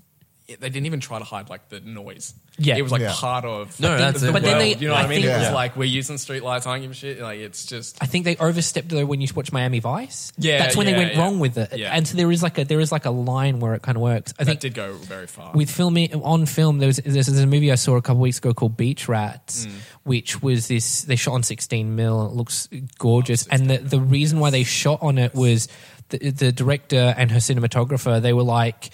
[0.47, 2.33] they didn't even try to hide, like, the noise.
[2.57, 2.75] Yeah.
[2.75, 3.13] It was, like, Yeah.
[3.15, 4.33] part of No, the, that's the it.
[4.33, 5.21] But then world, they- you know what I I mean?
[5.21, 5.53] think- It was Yeah.
[5.53, 7.21] like, we're using street lights, I don't give a shit.
[7.21, 10.33] Like, it's just, I think they overstepped though when you watch Miami Vice.
[10.37, 11.19] Yeah, that's when they yeah, went yeah.
[11.21, 11.77] wrong with it.
[11.77, 11.95] Yeah.
[11.95, 14.01] And so there is like a there is like a line where it kind of
[14.01, 14.33] works.
[14.37, 15.53] I that think did go very far.
[15.53, 18.39] with filming on film, there was there's, there's a movie I saw a couple weeks
[18.39, 19.71] ago called Beach Rats, Mm.
[20.03, 22.25] which was this they shot on 16 mil.
[22.27, 22.67] It looks
[22.99, 25.69] gorgeous, Oh, and the the reason why they shot on it was
[26.11, 28.21] the the director and her cinematographer.
[28.21, 28.91] They were like.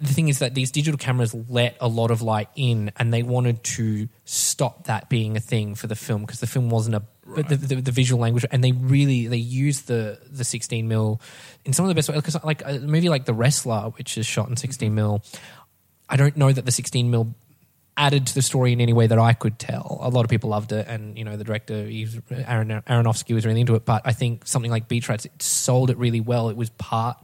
[0.00, 3.22] The thing is that these digital cameras let a lot of light in, and they
[3.22, 7.02] wanted to stop that being a thing for the film because the film wasn't a
[7.24, 7.48] Right.
[7.48, 11.20] the, the, the visual language, and they really they used the the 16 mil
[11.64, 12.20] in some of the best ways.
[12.20, 15.22] Because like a movie like The Wrestler, which is shot in 16 mil,
[16.08, 17.32] I don't know that the 16 mil
[17.96, 19.98] added to the story in any way that I could tell.
[20.02, 23.60] A lot of people loved it, and you know the director Darren Aronofsky was really
[23.60, 23.84] into it.
[23.84, 26.48] But I think something like Beach Rats it sold it really well.
[26.48, 27.18] It was part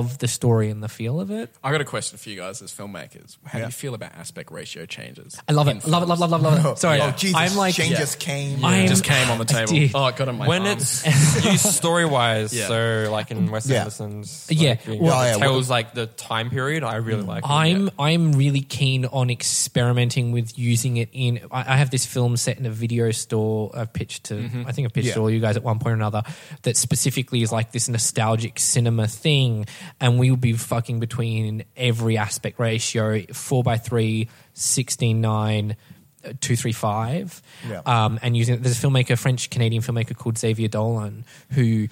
[0.00, 1.54] of the story and the feel of it.
[1.62, 3.36] I got a question for you guys as filmmakers.
[3.44, 3.64] How Yeah.
[3.66, 5.38] do you feel about aspect ratio changes?
[5.48, 5.86] I love in it.
[5.86, 6.06] Love it.
[6.06, 6.78] Love, love, love, love it.
[6.78, 7.36] Sorry, Oh, Jesus.
[7.36, 7.98] I'm like Shane Yeah.
[7.98, 8.64] just came.
[8.64, 9.72] I'm- just came on the table.
[9.72, 9.90] Dude.
[9.94, 10.78] Oh, it got on my when arm.
[10.78, 11.04] it's
[11.44, 12.68] used story wise, Yeah.
[12.68, 13.80] so like in Wes Yeah.
[13.80, 14.70] Anderson's, Yeah.
[14.70, 15.36] like, being- Well- Oh, yeah.
[15.36, 16.84] tells like the time period.
[16.84, 17.44] I really like.
[17.44, 17.50] it.
[17.50, 21.40] I'm I'm really keen on experimenting with using it in.
[21.50, 23.70] I, I have this film set in a video store.
[23.74, 24.34] I've pitched to.
[24.34, 24.64] Mm-hmm.
[24.66, 25.14] I think I've pitched Yeah.
[25.14, 26.22] to all you guys at one point or another.
[26.62, 29.66] That specifically is like this nostalgic cinema thing,
[30.00, 35.76] and we would be fucking between every aspect ratio: four by three, 16 nine.
[36.24, 37.80] uh, 235 Yeah.
[37.84, 41.88] um, and using there's a filmmaker French Canadian filmmaker called Xavier Dolan who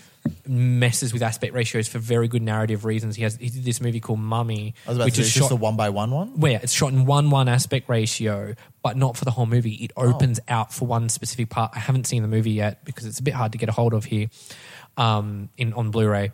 [0.46, 3.98] messes with aspect ratios for very good narrative reasons he has he did this movie
[3.98, 6.12] called Mommy I was about which to say, is it's just a one by one
[6.12, 6.38] one.
[6.38, 9.74] where it's shot in one one aspect ratio, but not for the whole movie.
[9.74, 10.14] It Oh.
[10.14, 11.72] opens out for one specific part.
[11.74, 13.94] I haven't seen the movie yet because it's a bit hard to get a hold
[13.94, 14.28] of here
[14.96, 16.30] um, in on Blu-ray.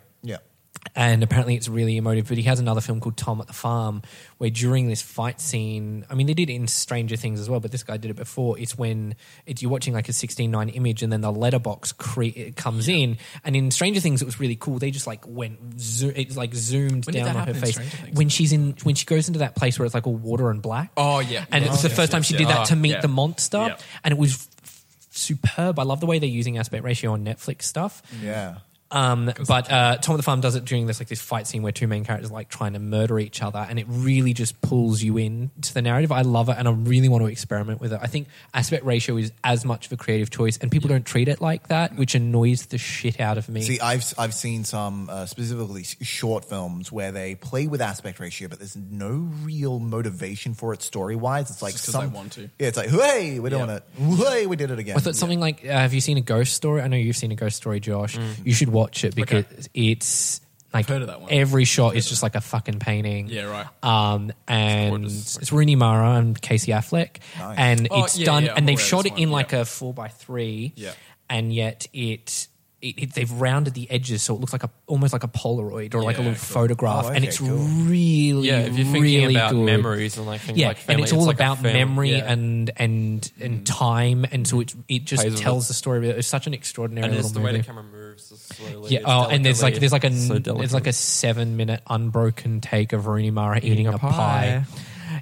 [0.95, 1.03] Yeah.
[1.09, 2.27] And apparently it's really emotive.
[2.27, 4.01] But he has another film called Tom at the Farm,
[4.37, 7.59] where during this fight scene, I mean, they did it in Stranger Things as well,
[7.59, 8.57] but this guy did it before.
[8.59, 9.15] It's when
[9.45, 13.17] it's, you're watching like a 16:9 image, and then the letterbox cre- it comes in.
[13.43, 14.79] And in Stranger Things, it was really cool.
[14.79, 17.77] They just like went, zo- it's like zoomed When down on her face
[18.13, 20.61] when she's in when she goes into that place where it's like all water and
[20.61, 20.91] black.
[20.97, 21.45] Oh, yeah.
[21.51, 22.39] and Yes, it's the yes, first time she yeah.
[22.39, 23.01] did that to meet yeah.
[23.01, 23.77] the monster, Yeah.
[24.03, 25.79] and it was f- superb.
[25.79, 28.01] I love the way they're using aspect ratio on Netflix stuff.
[28.21, 28.57] Yeah.
[28.89, 31.61] Um, but uh, Tom of the Farm does it during this like this fight scene
[31.61, 34.61] where two main characters are, like trying to murder each other, and it really just
[34.61, 36.11] pulls you in to the narrative.
[36.11, 37.99] I love it, and I really want to experiment with it.
[38.01, 41.27] I think aspect ratio is as much of a creative choice, and people don't treat
[41.27, 43.61] it like that, which annoys the shit out of me.
[43.61, 48.47] See, I've I've seen some uh, specifically short films where they play with aspect ratio,
[48.47, 51.49] but there's no real motivation for it story wise.
[51.51, 52.49] It's like just 'cause some they want to.
[52.59, 53.77] Yeah, it's like hey, we're doing Yeah.
[53.77, 53.83] it.
[54.27, 54.95] Hey, we did it again.
[54.95, 56.81] I thought something like, uh, have you seen a ghost story?
[56.81, 58.17] I know you've seen a ghost story, Josh.
[58.45, 60.41] You should watch it because it's
[60.73, 61.31] like heard of that one.
[61.31, 63.27] every shot is just like a fucking painting.
[63.29, 63.65] Yeah, right.
[63.83, 65.37] Um, and gorgeous.
[65.37, 67.57] it's Rooney Mara and Casey Affleck, Nice.
[67.57, 68.45] and Oh, it's yeah, done.
[68.45, 70.73] yeah, and they've shot it in like a four by three.
[70.75, 70.91] Yeah.
[71.29, 72.47] and yet it.
[72.79, 75.95] It, it, they've rounded the edges so it looks like a almost like a Polaroid
[75.95, 76.35] or like a little cool.
[76.35, 77.57] photograph, Oh, and it's cool.
[77.57, 79.65] really, yeah, if you're thinking really about good.
[79.65, 82.31] memories and like things Yeah, like and it's all like about memory Yeah.
[82.31, 86.07] and and and time, and so it it just Plays tells the story.
[86.07, 87.61] It's such an extraordinary and it's little the way movie.
[87.61, 88.25] the camera moves
[88.55, 88.91] slowly.
[88.93, 88.99] yeah.
[89.05, 92.93] Oh, and there's like there's like a so there's like a seven minute unbroken take
[92.93, 94.65] of Rooney Mara eating, a, pie.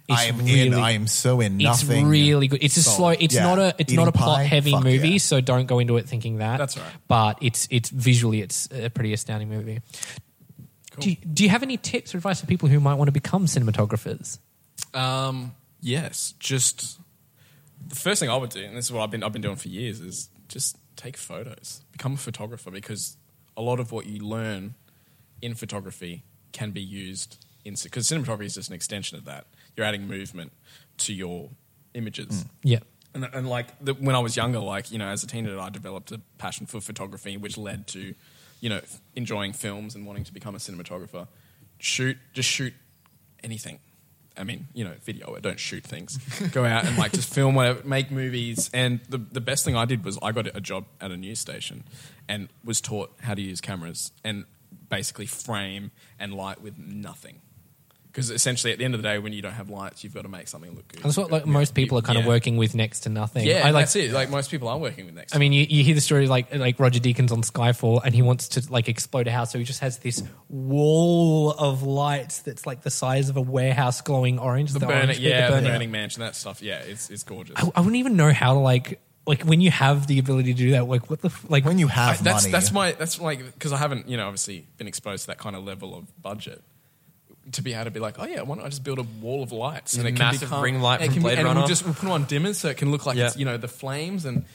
[0.08, 0.74] It's I am really, in.
[0.76, 1.60] I am so in.
[1.60, 2.64] It's really good.
[2.64, 3.10] It's a slow.
[3.10, 3.44] It's Yeah.
[3.44, 3.76] not a.
[3.80, 4.44] It's Eating not a plot pie?
[4.44, 5.18] heavy Fuck movie, yeah.
[5.18, 6.58] so don't go into it thinking that.
[6.58, 6.86] That's right.
[7.08, 9.82] But it's it's visually it's a pretty astounding movie.
[11.00, 13.12] Do you, do you have any tips or advice for people who might want to
[13.12, 14.38] become cinematographers?
[14.94, 17.00] Um, yes, just
[17.86, 19.56] the first thing I would do, and this is what I've been I've been doing
[19.58, 23.18] for years, is just take photos, become a photographer, because
[23.58, 24.76] a lot of what you learn
[25.42, 29.48] in photography can be used in because cinematography is just an extension of that.
[29.76, 30.52] You're adding movement
[31.00, 31.50] to your
[31.94, 32.44] images.
[32.44, 32.50] Mm.
[32.64, 32.80] Yeah.
[33.14, 35.70] And, and like the, when I was younger, like you know, as a teenager, I
[35.70, 38.14] developed a passion for photography, which led to,
[38.60, 38.82] you know,
[39.16, 41.28] enjoying films and wanting to become a cinematographer.
[41.80, 42.74] Shoot, just shoot
[43.44, 43.80] anything.
[44.38, 45.44] I mean, you know, video it.
[45.44, 46.18] Don't shoot things.
[46.52, 48.70] Go out and like just film whatever, make movies.
[48.74, 51.40] And the the best thing I did was I got a job at a news
[51.40, 51.86] station,
[52.28, 54.46] and was taught how to use cameras and
[54.90, 57.42] basically frame and light with nothing.
[58.16, 60.22] Because essentially, at the end of the day, when you don't have lights, you've got
[60.22, 61.04] to make something look good.
[61.04, 63.46] That's what like most people are kind of working with next to nothing.
[63.46, 63.82] Yeah, I like.
[63.88, 64.12] that's it.
[64.14, 65.36] Like most people are working with next.
[65.36, 68.22] I mean, you, you hear the story like like Roger Deakins on Skyfall, and he
[68.22, 72.66] wants to like explode a house, so he just has this wall of lights that's
[72.66, 74.72] like the size of a warehouse, glowing orange.
[74.72, 76.62] the, the burning, orange yeah, the burning- burning mansion, that stuff.
[76.62, 77.56] Yeah, it's it's gorgeous.
[77.58, 80.58] I, I wouldn't even know how to like like when you have the ability to
[80.58, 80.88] do that.
[80.88, 82.52] Like what the f- like when you I- have that's money.
[82.52, 85.56] that's my that's like because I haven't you know obviously been exposed to that kind
[85.56, 86.62] of level of budget.
[87.52, 89.44] To be able to be like, oh yeah, why don't I just build a wall
[89.44, 91.38] of lights and A it can massive become, ring light it from can be- Blade
[91.38, 91.60] and Runner.
[91.60, 93.28] We'll just we'll put them on dimmers so it can look like Yeah.
[93.28, 94.46] it's you know the flames and.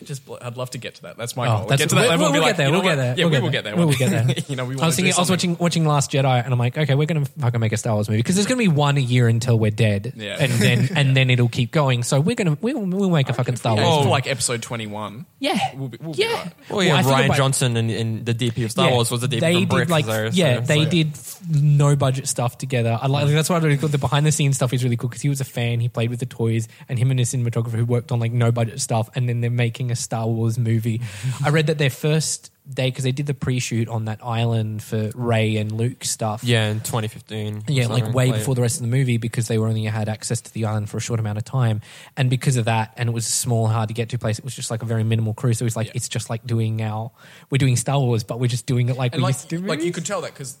[0.00, 1.16] Yeah, Just, I'd love to get to that.
[1.16, 1.66] That's my Oh, goal.
[1.66, 2.26] that's- get to that we'll- level.
[2.26, 2.96] and be we'll like, get there, you know we'll get what?
[3.02, 3.86] there, Yeah, we'll we get will there, get there.
[3.86, 4.44] we'll get there.
[4.48, 6.76] you know, we I was thinking, I was watching watching Last Jedi, and I'm like,
[6.78, 9.00] okay, we're gonna fucking make a Star Wars movie because there's gonna be one a
[9.00, 10.36] year until we're dead, Yeah.
[10.40, 12.02] and then and then it'll keep going.
[12.02, 13.86] So we're gonna we'll, we'll make a fucking Star Wars.
[13.86, 14.10] it's movie.
[14.10, 15.26] like episode twenty one.
[15.38, 16.32] yeah, We'll be- we'll be yeah.
[16.42, 16.52] right.
[16.70, 19.10] Well, yeah, I think Rian about- Johnson and, and the DP of Star Yeah, Wars
[19.10, 19.88] was the DP they from did Brick.
[19.90, 22.98] like so- yeah, so- they did f- no budget stuff together.
[23.00, 23.88] I like that's why I really cool.
[23.88, 25.80] The behind the scenes stuff is really cool because he was a fan.
[25.80, 28.52] He played with the toys, and him and his cinematographer who worked on like no
[28.52, 31.00] budget stuff, and then they're making a Star Wars movie.
[31.44, 35.10] I read that their first day because they did the pre-shoot on that island for
[35.14, 36.44] Rey and Luke stuff.
[36.44, 37.64] Yeah, in 2015.
[37.68, 38.38] Yeah, like way late.
[38.38, 40.88] before the rest of the movie because they were only had access to the island
[40.88, 41.80] for a short amount of time,
[42.16, 44.38] and because of that, and it was a small, hard to get to place.
[44.38, 45.54] It was just like a very minimal crew.
[45.54, 45.92] So it's like Yeah.
[45.96, 47.10] it's just like doing our
[47.50, 49.58] we're doing Star Wars, but we're just doing it like and we like, used to
[49.58, 49.66] do.
[49.66, 50.56] like you could tell that because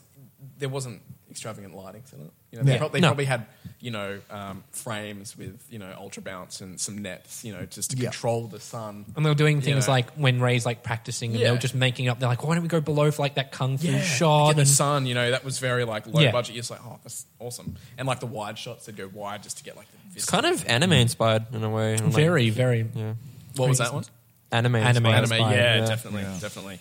[0.58, 2.32] there wasn't extravagant lighting in it.
[2.52, 2.72] You know, Yeah.
[2.74, 3.08] they, prob- they No.
[3.08, 3.46] probably had
[3.80, 7.90] you know um, frames with you know ultra bounce and some nets, you know, just
[7.90, 8.10] to Yeah.
[8.10, 9.06] control the sun.
[9.16, 9.92] And they were doing things know.
[9.94, 11.52] like when Rey's like practicing and they Yeah.
[11.52, 12.20] were just making up.
[12.20, 14.48] They're like, why don't we go below for like that kung fu Yeah, shot?
[14.50, 16.30] Get the And sun, you know, that was very like low Yeah.
[16.30, 16.54] budget.
[16.54, 17.76] You're just like, oh, that's awesome.
[17.98, 19.96] And like the wide shots, they'd go wide just to get like the.
[20.16, 21.94] It's kind of anime inspired in a way.
[21.94, 22.86] and, like, very, very.
[22.94, 23.14] yeah.
[23.56, 24.04] What was that one?
[24.52, 24.76] Anime.
[24.76, 25.06] Anime.
[25.06, 25.14] inspired.
[25.16, 25.86] Anime, inspired, yeah, yeah.
[25.86, 26.78] definitely, definitely.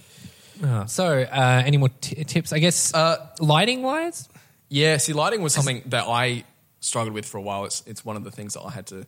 [0.63, 2.51] Uh, so, uh, any more t- tips?
[2.53, 4.28] I guess Uh, lighting wise,
[4.72, 6.45] Yeah, see, lighting was something that I
[6.80, 7.65] struggled with for a while.
[7.65, 9.05] It's it's one of the things that I had to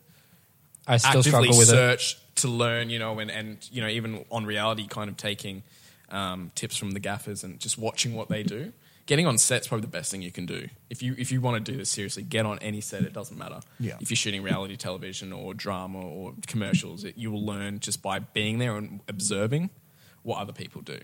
[0.85, 1.71] I still actively struggle with it.
[1.71, 5.63] search to learn, you know, and, and you know, even on reality, kind of taking
[6.09, 8.73] um, tips from the gaffers and just watching what they do.
[9.05, 10.67] Getting on set's probably the best thing you can do.
[10.89, 13.03] If you if you want to do this seriously, get on any set.
[13.03, 13.61] It doesn't matter.
[13.79, 13.95] Yeah.
[14.01, 18.19] If you're shooting reality television or drama or commercials, it, you will learn just by
[18.19, 19.69] being there and observing
[20.23, 20.99] what other people do.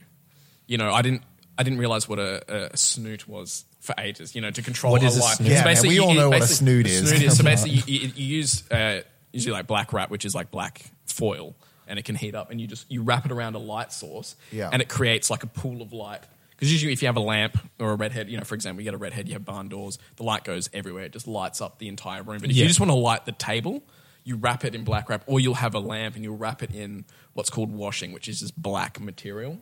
[0.67, 1.23] You know, I didn't
[1.57, 4.35] I didn't realize what a, a snoot was for ages.
[4.35, 5.37] You know, to control What is a light.
[5.37, 5.49] snoot?
[5.49, 7.09] Yeah, So man, basically, we all you- know what a snoot is.
[7.09, 9.01] Snoot is so basically you, you, you use uh,
[9.31, 11.55] usually like black wrap, which is like black foil,
[11.87, 14.35] and it can heat up, and you just you wrap it around a light source,
[14.51, 14.69] Yeah.
[14.71, 16.21] and it creates like a pool of light.
[16.51, 18.83] Because usually, if you have a lamp or a redhead, you know, for example, you
[18.83, 21.79] get a redhead, you have barn doors, the light goes everywhere, it just lights up
[21.79, 22.39] the entire room.
[22.41, 22.63] But if Yeah.
[22.63, 23.81] you just want to light the table,
[24.25, 26.75] you wrap it in black wrap, or you'll have a lamp and you'll wrap it
[26.75, 29.61] in what's called washing, which is just black material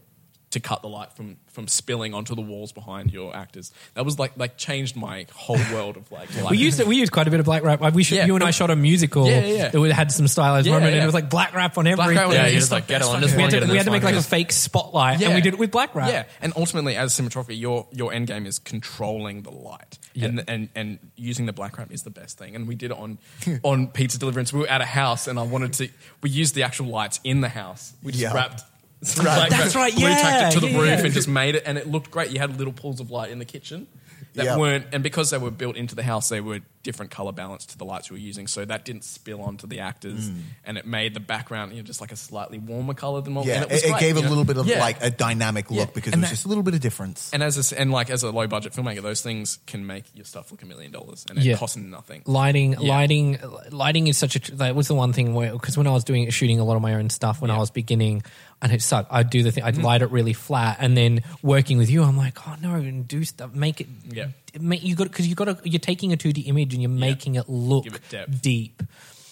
[0.52, 3.72] to cut the light from from spilling onto the walls behind your actors.
[3.96, 6.30] That was like like changed my whole world of like.
[6.50, 6.88] We used it.
[6.88, 7.82] We used quite a bit of black wrap.
[7.94, 8.28] We should, Yeah.
[8.28, 9.28] you and I shot a musical.
[9.28, 9.84] Yeah, yeah, yeah.
[9.86, 12.16] It had some stylized Yeah, moment, and it was like black wrap on everything.
[12.16, 13.22] wrap Yeah, you just like get it best on.
[13.22, 15.42] Just we had to to, we had to make like a fake spotlight, and we
[15.42, 16.10] did it with black wrap.
[16.10, 20.44] Yeah, and ultimately, as a cinematographer, your your end game is controlling the light, and
[20.48, 22.56] and and using the black wrap is the best thing.
[22.56, 23.18] And we did it on
[23.64, 24.54] on pizza deliverance.
[24.54, 25.90] We were at a house, and I wanted to.
[26.22, 27.92] We used the actual lights in the house.
[28.02, 28.34] We just Yeah.
[28.34, 28.64] wrapped.
[29.02, 29.48] Some Right.
[29.48, 31.06] black That's right, Blue tacked it to the yeah, roof yeah.
[31.06, 32.32] and just made it, and it looked great.
[32.32, 33.88] You had little pools of light in the kitchen
[34.34, 34.58] that Yeah.
[34.58, 37.78] weren't, and because they were built into the house, they were different color balance to
[37.78, 40.32] the lights we were using, so that didn't spill onto the actors,
[40.66, 43.46] and it made the background you know just like a slightly warmer color than what.
[43.46, 44.30] Yeah, and it, was it great, gave a know?
[44.30, 44.80] little bit of Yeah.
[44.80, 45.94] like a dynamic look Yeah.
[45.94, 47.30] because And it was that- just a little bit of difference.
[47.34, 50.26] And as a, and like as a low budget filmmaker, those things can make your
[50.26, 51.58] stuff look a million dollars, and it Yeah.
[51.58, 52.24] costs nothing.
[52.26, 52.80] Lighting, Yeah.
[52.80, 53.38] lighting,
[53.72, 54.56] lighting is such a.
[54.56, 56.82] That was the one thing where because when I was doing shooting a lot of
[56.82, 58.24] my own stuff when I was beginning,
[58.62, 59.12] and it sucked.
[59.12, 59.64] I'd do the thing.
[59.66, 59.84] I'd Mm-hmm.
[59.84, 63.24] light it really flat, and then working with you, I'm like, oh no, and do
[63.26, 63.88] stuff, make it.
[64.10, 64.28] Yeah.
[64.62, 65.70] Make you got because you got to.
[65.70, 68.84] You're taking a 2D image and you're making it look it deep.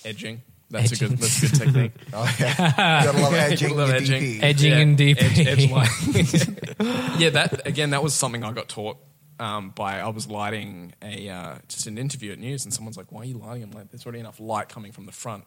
[0.03, 1.91] Edging, that's a good, that's a good technique.
[2.13, 3.03] Oh, yeah.
[3.05, 4.21] Gotta love edging Love your edging.
[4.21, 4.43] DP.
[4.43, 5.21] Edging and DP.
[5.21, 5.39] Edge,
[6.15, 8.97] edge yeah, that again, that was something I got taught
[9.39, 9.99] um, by.
[9.99, 13.25] I was lighting a uh, just an interview at news, and someone's like, "Why are
[13.25, 15.45] you lighting?" I'm like, "There's already enough light coming from the front."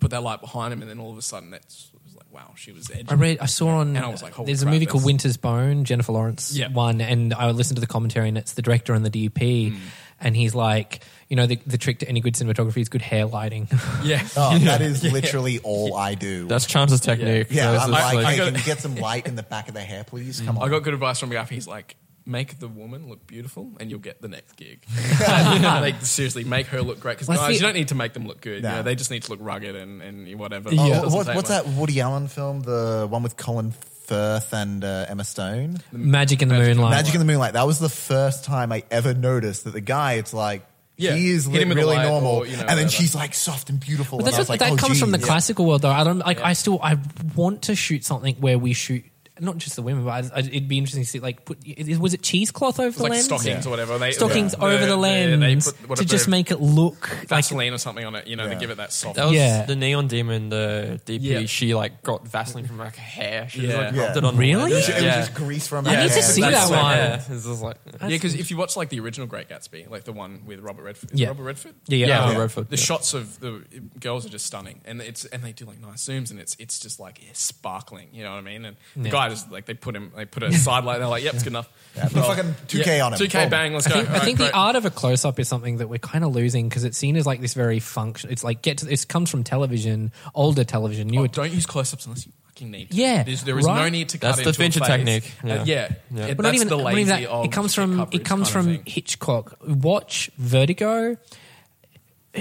[0.00, 2.03] Put that light behind him, and then all of a sudden, that's it was like,
[2.34, 3.96] "Wow, she was edging." I read, I saw on.
[3.96, 6.54] And I was like, holy there's a crap, movie called that's- Winter's Bone, Jennifer Lawrence
[6.54, 6.68] Yeah.
[6.68, 9.76] one, and I listened to the commentary, and it's the director and the DP, Hmm.
[10.20, 13.24] and he's like, you know, the, the trick to any good cinematography is good hair
[13.24, 13.68] lighting.
[14.02, 16.46] yeah, Oh, that is literally all I do.
[16.46, 17.46] That's Chance's technique.
[17.50, 19.36] yeah, So it's I'm just like, I hey, got- can you get some light in
[19.36, 20.40] the back of the hair, please?
[20.42, 20.64] Come on.
[20.66, 21.48] I got good advice from Gaff.
[21.50, 21.96] He's like,
[22.26, 24.84] make the woman look beautiful, and you'll get the next gig.
[25.20, 28.12] like seriously, make her look great because Well, guys, see- you don't need to make
[28.12, 28.56] them look good.
[28.56, 30.70] You know, they just need to look rugged and, and whatever.
[30.70, 31.64] Oh, It doesn't what, take what's much.
[31.64, 32.60] that Woody Allen film?
[32.60, 35.78] The one with Colin Firth and uh, Emma Stone?
[35.92, 36.90] Magic in the Magic Moonlight.
[36.90, 37.52] Magic in the Moonlight.
[37.54, 40.64] That was the first time I ever noticed that the guy, it's like,
[40.96, 42.30] Yeah, he is hit him with a really light normal.
[42.36, 42.90] or, you know, and then whatever.
[42.90, 44.18] she's like soft and beautiful.
[44.18, 45.26] But and that's I was what, like, that oh, comes from the geez.
[45.26, 45.90] classical world, though.
[45.90, 46.38] I don't like.
[46.38, 46.48] Yeah.
[46.48, 46.98] I still I
[47.34, 49.04] want to shoot something where we shoot
[49.40, 51.98] not just the women, but I, I, it'd be interesting to see like put it-
[51.98, 53.24] was it cheesecloth over It's the like lens?
[53.24, 53.98] stockings or whatever.
[53.98, 57.28] They, Stockings the- over the the- lens they put to just make it look like
[57.28, 58.54] Vaseline or something on it, you know, Yeah.
[58.54, 59.16] to give it that soft.
[59.16, 59.64] That was Yeah.
[59.66, 61.18] the Neon Demon, the DP.
[61.20, 61.46] Yeah.
[61.46, 63.48] She like got Vaseline from like her hair.
[63.48, 63.84] She just Yeah.
[63.86, 64.02] like Yeah.
[64.04, 64.36] rubbed it on.
[64.36, 64.70] Really?
[64.70, 64.88] The It was, lens.
[64.88, 65.16] it was yeah.
[65.20, 66.96] just grease from I her need to see That's that what- one.
[66.96, 67.22] Yeah.
[67.28, 70.42] It's like yeah, because if you watch like the original Great Gatsby, like the one
[70.46, 71.28] with Robert Redford, Yeah.
[71.28, 72.06] Robert Redford, Yeah, yeah.
[72.06, 72.38] yeah, Yeah.
[72.38, 73.62] Redford, the shots of the
[73.98, 76.78] girls are just stunning, and it's and they do like nice zooms, and it's it's
[76.78, 78.64] just like sparkling, you know what I mean?
[78.64, 79.10] And the Yeah.
[79.24, 81.42] Guy just like they put him, they put a side light, they're like, yep, it's
[81.42, 81.68] good enough.
[81.96, 83.18] Yeah, put fucking 2K on him.
[83.20, 83.50] 2K Boom.
[83.50, 83.96] bang, let's I go.
[83.96, 84.54] think, I Alright, think the great.
[84.54, 87.16] art of a close up is something that we're kind of losing because it's seen
[87.16, 88.30] as like this very function.
[88.30, 91.24] It's like get to it comes from television, older television, newer.
[91.24, 92.96] Oh, don't use close-ups unless you fucking need to.
[92.96, 93.92] Yeah, There's, there is no right?
[93.92, 94.88] need to cut That's the into a Fincher face.
[94.88, 95.64] technique, Uh, yeah.
[95.64, 96.24] yeah, Yeah.
[96.26, 97.30] It- but not that's even, the not lazy even that.
[97.30, 98.92] old It comes shit from coverage it comes kind of from thing.
[98.92, 99.56] Hitchcock.
[99.66, 101.16] Watch Vertigo.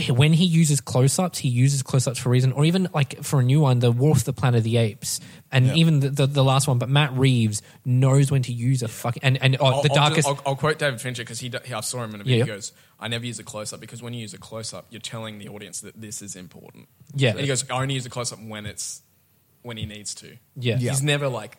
[0.09, 3.43] When he uses close-ups, he uses close-ups for a reason, or even like for a
[3.43, 5.19] new one, the War of the Planet of the Apes,
[5.51, 5.75] and Yeah.
[5.75, 6.79] even the, the, the last one.
[6.79, 9.95] But Matt Reeves knows when to use a fucking and and oh, I'll, the I'll
[9.95, 10.27] darkest.
[10.27, 12.37] I'll, I'll quote David Fincher because he, he I saw him in a video.
[12.39, 12.43] yeah.
[12.45, 14.87] He goes, "I never use a close up because when you use a close up,
[14.89, 17.29] you're telling the audience that this is important." Yeah.
[17.31, 19.03] and he goes, "I only use a close up when it's
[19.61, 20.77] when he needs to." Yeah.
[20.79, 20.89] Yeah.
[20.89, 21.57] he's never like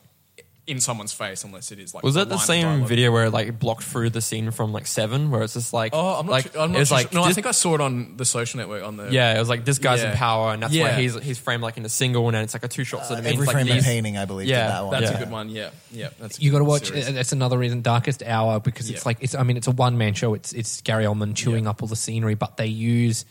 [0.66, 2.02] in someone's face unless it is like.
[2.02, 2.88] Was a that the same dialogue.
[2.88, 5.92] video where it like blocked through the scene from like Seven, where it's just like,
[5.94, 6.32] Oh, I'm not.
[6.32, 8.16] like sure, I'm not it was sure- like, no, I think I saw it on
[8.16, 9.10] the social network on the.
[9.12, 10.84] yeah, it was like this guy's in power, and that's Yeah.
[10.94, 13.18] why he's he's framed like in a single, and it's like a two shot sort
[13.18, 14.90] of Uh, Every like frame these- of painting, I believe, Yeah, that one.
[14.98, 15.16] That's Yeah.
[15.16, 15.48] a good one.
[15.50, 16.08] Yeah, yeah.
[16.18, 16.86] That's You got to watch.
[16.88, 17.12] series.
[17.12, 19.08] That's another reason, Darkest Hour, because it's Yeah.
[19.08, 19.34] like it's.
[19.34, 20.32] I mean, it's a one man show.
[20.34, 21.70] It's it's Gary Oldman chewing Yeah.
[21.70, 23.26] up all the scenery, but they use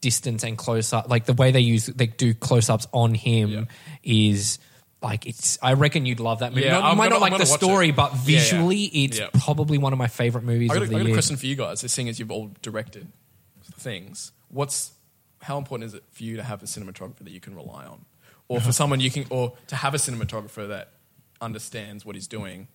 [0.00, 1.08] distance and close up.
[1.08, 3.66] Like the way they use, they do close ups on him
[4.04, 4.58] is
[5.02, 5.58] like it's.
[5.62, 6.66] I reckon you'd love that movie.
[6.66, 7.96] Yeah, Not- I'm you might gonna- not I'm like the gonna watch story, it.
[7.96, 8.24] but Yeah, yeah.
[8.24, 9.28] visually, it's Yeah.
[9.44, 11.14] probably one of my favorite movies I got, of a, the I got a year.
[11.16, 11.80] question for you guys.
[11.92, 13.08] Seeing as you've all directed
[13.78, 14.92] things, what's
[15.42, 18.04] how important is it for you to have a cinematographer that you can rely on,
[18.48, 18.72] or for uh-huh.
[18.72, 20.92] someone you can, or to have a cinematographer that
[21.40, 22.68] understands what he's doing?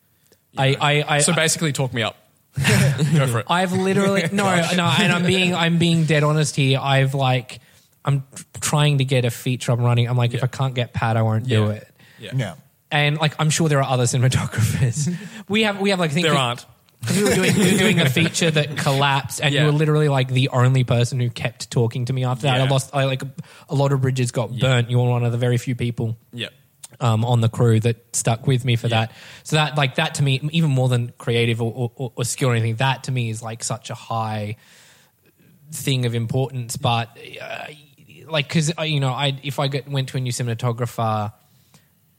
[0.52, 0.78] you I- know?
[0.82, 2.18] I- I- so basically, talk me up.
[2.58, 3.46] Go for it.
[3.50, 4.44] I've literally no,
[4.76, 6.80] no, and I'm being I'm being dead honest here.
[6.82, 7.60] I've like
[8.04, 8.24] I'm
[8.62, 10.08] trying to get a feature up and running.
[10.08, 11.70] I'm like, if I can't get Pat, I won't do Yeah.
[11.72, 11.88] it.
[12.20, 12.32] Yeah.
[12.36, 12.56] Yeah.
[12.92, 15.14] And like, I'm sure there are other cinematographers.
[15.50, 16.66] we have we have like I think there we- aren't.
[17.16, 19.62] we were doing we were doing a feature that collapsed, and Yeah.
[19.62, 22.56] you were literally like the only person who kept talking to me after that.
[22.60, 22.70] I Yeah.
[22.70, 22.90] lost.
[22.94, 23.22] I like
[23.70, 24.90] a lot of bridges got burnt.
[24.90, 26.48] You were one of the very few people Yeah.
[27.00, 29.02] um, on the crew that stuck with me for Yeah.
[29.08, 29.12] that.
[29.44, 32.54] So that like that to me, even more than creative or, or, or skill or
[32.54, 34.56] anything, that to me is like such a high
[35.72, 36.78] thing of importance.
[36.78, 37.66] But uh,
[38.28, 41.32] like because you know, I if I get, went to a new cinematographer.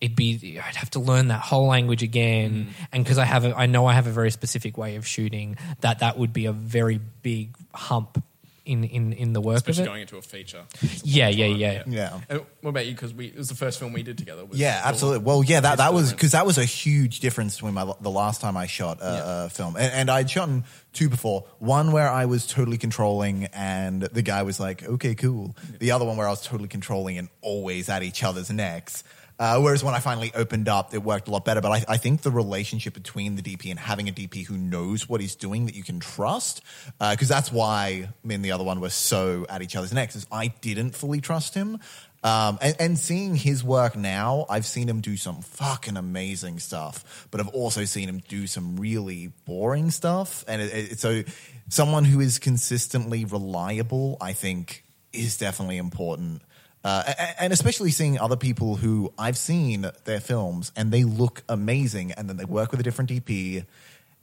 [0.01, 2.87] It'd be I'd have to learn that whole language again, Mm.
[2.93, 5.57] and because I have a, I know I have a very specific way of shooting
[5.81, 8.23] that that would be a very big hump
[8.65, 9.89] in in in the work Especially of it.
[9.89, 10.63] going into a feature.
[11.03, 11.83] Yeah, yeah, yeah.
[11.87, 12.21] Yeah.
[12.29, 12.93] And what about you?
[12.93, 14.45] Because we it was the first film we did together.
[14.45, 15.25] Was Yeah, absolutely.
[15.25, 18.41] Well, yeah, that, that was because that was a huge difference between my, the last
[18.43, 20.51] time I shot a, a film, and, and I'd shot
[20.93, 21.45] two before.
[21.61, 26.05] One where I was totally controlling, and the guy was like, "Okay, cool." The other
[26.05, 29.03] one where I was totally controlling and always at each other's necks.
[29.39, 31.61] Uh, whereas when I finally opened up, it worked a lot better.
[31.61, 35.09] But I, I think the relationship between the DP and having a DP who knows
[35.09, 36.62] what he's doing that you can trust,
[36.99, 40.16] because that's why me and the other one were so at each other's necks.
[40.16, 41.78] Is I didn't fully trust him.
[42.24, 47.28] Um, and, and seeing his work now, I've seen him do some fucking amazing stuff,
[47.30, 50.45] but I've also seen him do some really boring stuff.
[50.49, 51.22] And it, it, so,
[51.68, 56.43] someone who is consistently reliable, I think, is definitely important.
[56.89, 62.12] Uh, and especially seeing other people who I've seen their films and they look amazing,
[62.12, 63.66] and then they work with a different DP,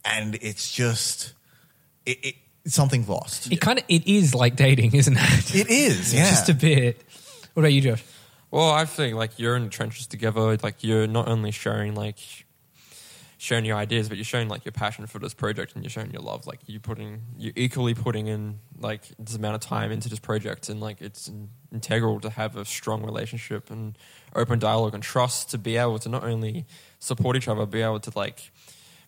[0.04, 1.34] and it's just
[2.08, 2.36] it, it
[2.66, 3.52] something's lost.
[3.52, 5.56] It kind of it is like dating, isn't it?
[5.56, 6.28] It is, yeah.
[6.28, 7.04] just a bit.
[7.54, 8.04] What about you, Josh?
[8.50, 10.58] Well, I think like you're in the trenches together.
[10.58, 12.18] Like you're not only sharing like
[13.46, 16.12] sharing your ideas, but you're showing like your passion for this project and you're showing
[16.12, 16.48] your love.
[16.48, 20.68] Like you're putting you're equally putting in like this amount of time into this project,
[20.68, 23.98] and like it's in- integral to have a strong relationship and
[24.36, 26.66] open dialogue and trust to be able to not only
[27.00, 28.52] support each other, but be able to like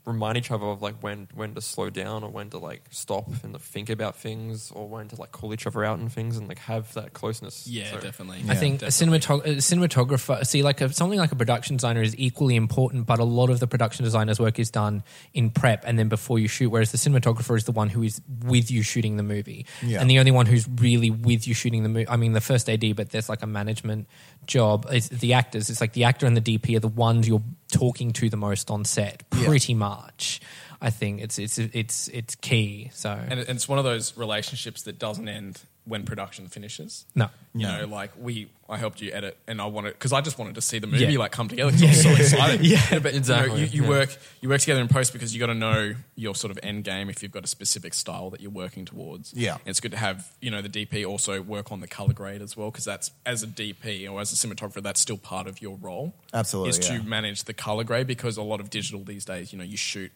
[0.07, 3.27] remind each other of like when when to slow down or when to like stop
[3.43, 6.37] and to think about things or when to like call each other out and things
[6.37, 7.67] and like have that closeness.
[7.67, 8.43] Yeah, So- definitely.
[8.49, 12.17] I think a, cinematog- a cinematographer, see, like a, something like a production designer is
[12.17, 15.03] equally important, but a lot of the production designer's work is done
[15.33, 18.21] in prep and then before you shoot, whereas the cinematographer is the one who is
[18.45, 19.65] with you shooting the movie.
[19.83, 19.99] Yeah.
[20.01, 22.69] And the only one who's really with you shooting the movie, I mean, the first
[22.69, 24.07] AD, but there's like a management
[24.47, 24.87] job.
[24.89, 25.69] It's the actors.
[25.69, 28.71] It's like the actor and the DP are the ones you're talking to the most
[28.71, 29.45] on set, Yeah.
[29.45, 30.39] pretty much.
[30.81, 32.91] I think it's it's it's it's key.
[32.93, 37.05] So and it's one of those relationships that doesn't end when production finishes.
[37.15, 37.79] no, You No.
[37.81, 40.61] know, like we, I helped you edit, and I wanted because I just wanted to
[40.61, 41.19] see the movie Yeah.
[41.19, 41.71] like come together.
[41.71, 42.65] 'cause I was so excited.
[42.65, 43.89] Yeah, but exactly, You, know, you, you yeah.
[43.89, 46.83] work, you work together in post because you got to know your sort of end
[46.83, 49.33] game if you've got a specific style that you're working towards.
[49.33, 49.53] Yeah.
[49.53, 52.41] and it's good to have you know the DP also work on the color grade
[52.41, 55.61] as well because that's as a DP or as a cinematographer that's still part of
[55.61, 56.13] your role.
[56.33, 56.97] Absolutely, is yeah.
[56.97, 59.77] to manage the color grade because a lot of digital these days, you know, you
[59.77, 60.11] shoot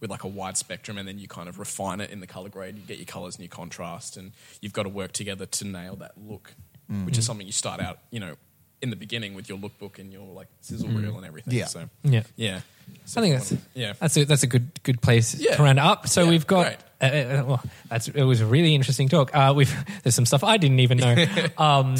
[0.00, 2.48] with like a wide spectrum and then you kind of refine it in the color
[2.48, 2.76] grade.
[2.76, 5.96] You get your colors and your contrast, and you've got to work together to nail
[5.96, 6.54] that look,
[6.88, 7.26] which is mm-hmm.
[7.26, 8.34] something you start out, you know,
[8.82, 11.02] in the beginning with your lookbook and your like sizzle mm-hmm.
[11.02, 11.54] reel and everything.
[11.54, 11.64] Yeah.
[11.66, 12.22] So Yeah.
[12.36, 12.60] yeah.
[13.06, 13.94] so I think that's yeah.
[13.98, 15.56] That's a that's a good good place Yeah.
[15.56, 16.06] to round up.
[16.06, 16.78] So Yeah, we've got great.
[17.04, 19.34] Uh, uh, well, that's it was a really interesting talk.
[19.34, 21.26] Uh, we've there's some stuff I didn't even know.
[21.58, 21.96] um,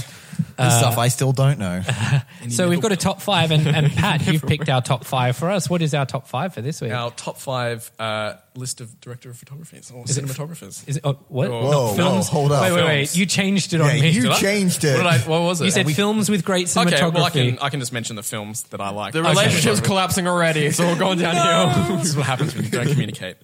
[0.57, 1.83] The stuff I still don't know.
[2.49, 5.51] so we've got a top five, and, and Pat, you've picked our top five for
[5.51, 5.69] us.
[5.71, 6.93] What is our top five for this week?
[6.93, 10.89] Our top five uh, list of director of photography or it- cinematographers.
[10.89, 11.51] Is it oh, what?
[11.51, 12.63] Whoa, Not whoa, hold up.
[12.63, 12.97] Wait, wait, wait.
[13.07, 13.19] Films.
[13.19, 14.09] You changed it Yeah, on me.
[14.11, 14.97] you changed it.
[14.97, 15.65] What, did I, what was it?
[15.67, 16.93] You said we- films with great cinematography.
[16.93, 19.13] Okay, well I can I can just mention the films that I like.
[19.13, 19.29] The Okay.
[19.31, 20.67] relationship's collapsing already.
[20.67, 21.97] It's all going downhill.
[21.97, 23.37] this is what happens when you don't communicate.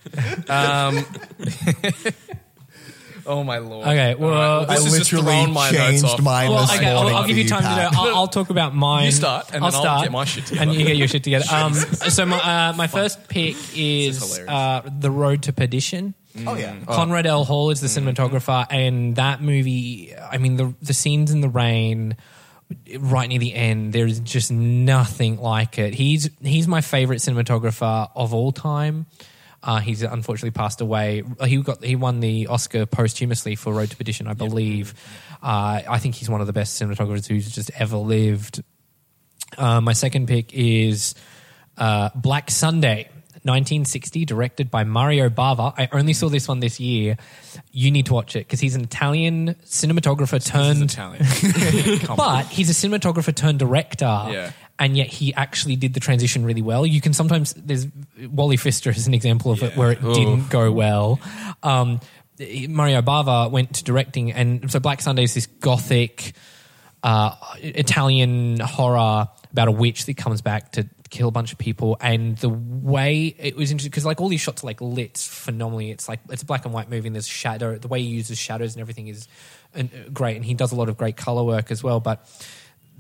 [0.49, 1.05] Um,
[3.27, 3.87] Oh my lord.
[3.87, 6.23] Okay, well, All right, I this has just literally thrown my notes changed off.
[6.23, 7.93] mine Well, this okay, I'll, morning I'll give you you, time to Pat.
[7.93, 8.01] do it.
[8.01, 9.07] I'll, I'll talk about mine.
[9.07, 10.63] You start, and then I'll get my shit together.
[10.71, 11.45] And you get your shit together.
[11.53, 16.15] um, so my, uh, my first pick is is uh, The Road to Perdition.
[16.47, 16.75] Oh yeah.
[16.87, 17.45] Conrad L.
[17.45, 20.15] Hall is the cinematographer, and that movie.
[20.17, 22.17] I mean, the the scenes in the rain,
[22.99, 23.93] right near the end.
[23.93, 25.95] There is just nothing like it.
[25.95, 29.07] He's he's my favorite cinematographer of all time.
[29.63, 31.23] Uh, he's unfortunately passed away.
[31.45, 34.95] He got he won the Oscar posthumously for Road to Perdition, I believe.
[35.43, 38.63] Uh, I think he's one of the best cinematographers who's just ever lived.
[39.59, 41.15] Uh, my second pick is
[41.77, 43.09] uh, Black Sunday,
[43.43, 45.75] 1960, directed by Mario Bava.
[45.77, 47.17] I only saw this one this year.
[47.73, 51.25] You need to watch it because he's an Italian cinematographer turned, Italian.
[52.17, 54.05] But he's a cinematographer turned director.
[54.05, 54.53] Yeah.
[54.81, 56.87] And yet he actually did the transition really well.
[56.87, 57.87] You can sometimes there's
[58.31, 61.21] Wally Pfister is an example of it where it didn't go well.
[61.63, 62.01] Um,
[62.41, 66.33] Mario Bava went to directing, and so Black Sunday is this gothic
[67.03, 71.99] uh, Italian horror about a witch that comes back to kill a bunch of people,
[72.01, 75.91] and the way it was interesting because like all these shots are like lit phenomenally.
[75.91, 77.77] It's like it's a black and white movie, and there's shadow.
[77.77, 79.29] The way he uses shadows and everything is
[79.77, 82.01] uh, great, and he does a lot of great color work as well.
[82.01, 82.27] But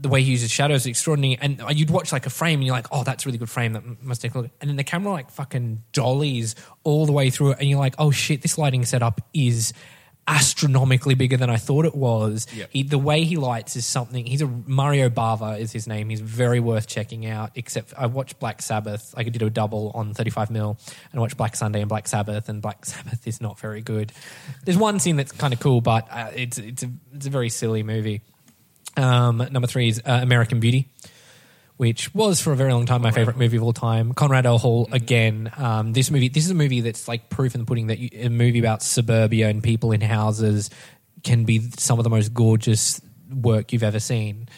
[0.01, 1.39] the way he uses shadows is extraordinary.
[1.41, 3.75] And you'd watch like a frame and you're like, oh, that's a really good frame.
[3.75, 4.51] That must take a look.
[4.61, 7.59] And then the camera like fucking dollies all the way through it.
[7.61, 9.73] And you're like, oh shit, this lighting setup is
[10.31, 12.47] astronomically bigger than I thought it was.
[12.55, 12.71] Yep.
[12.73, 14.25] He, the way he lights is something.
[14.25, 16.09] He's a Mario Bava is his name.
[16.09, 17.51] He's very worth checking out.
[17.57, 19.13] Except I watched Black Sabbath.
[19.17, 20.79] I did a double on 35 mil,
[21.11, 22.49] and I watched Black Sunday and Black Sabbath.
[22.49, 24.13] And Black Sabbath is not very good.
[24.65, 27.49] There's one scene that's kind of cool, but uh, it's it's a it's a very
[27.49, 28.23] silly movie.
[29.01, 30.89] Um, number three is uh, American Beauty,
[31.77, 34.13] which was for a very long time my favorite movie of all time.
[34.13, 34.59] Conrad L.
[34.59, 35.51] Hall again.
[35.57, 38.11] Um, this movie, this is a movie that's like proof in the pudding that you,
[38.13, 40.69] a movie about suburbia and people in houses
[41.25, 43.01] can be some of the most gorgeous
[43.33, 44.49] work you've ever seen.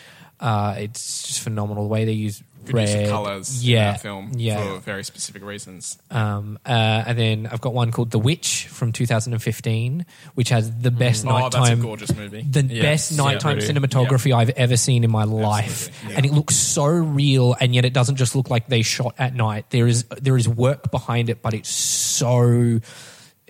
[0.40, 3.92] Uh, it's just phenomenal the way they use Good red, use of colours yeah, in
[3.94, 4.74] that film yeah.
[4.74, 5.98] for very specific reasons.
[6.10, 6.68] Um, uh,
[7.06, 11.30] and then I've got one called The Witch from 2015, which has the best Oh,
[11.30, 11.62] nighttime.
[11.64, 12.42] that's a gorgeous movie.
[12.42, 13.66] The best nighttime Yeah.
[13.66, 17.92] cinematography I've ever seen in my life, and it looks so real, and yet it
[17.92, 19.66] doesn't just look like they shot at night.
[19.70, 22.80] There is there is work behind it, but it's so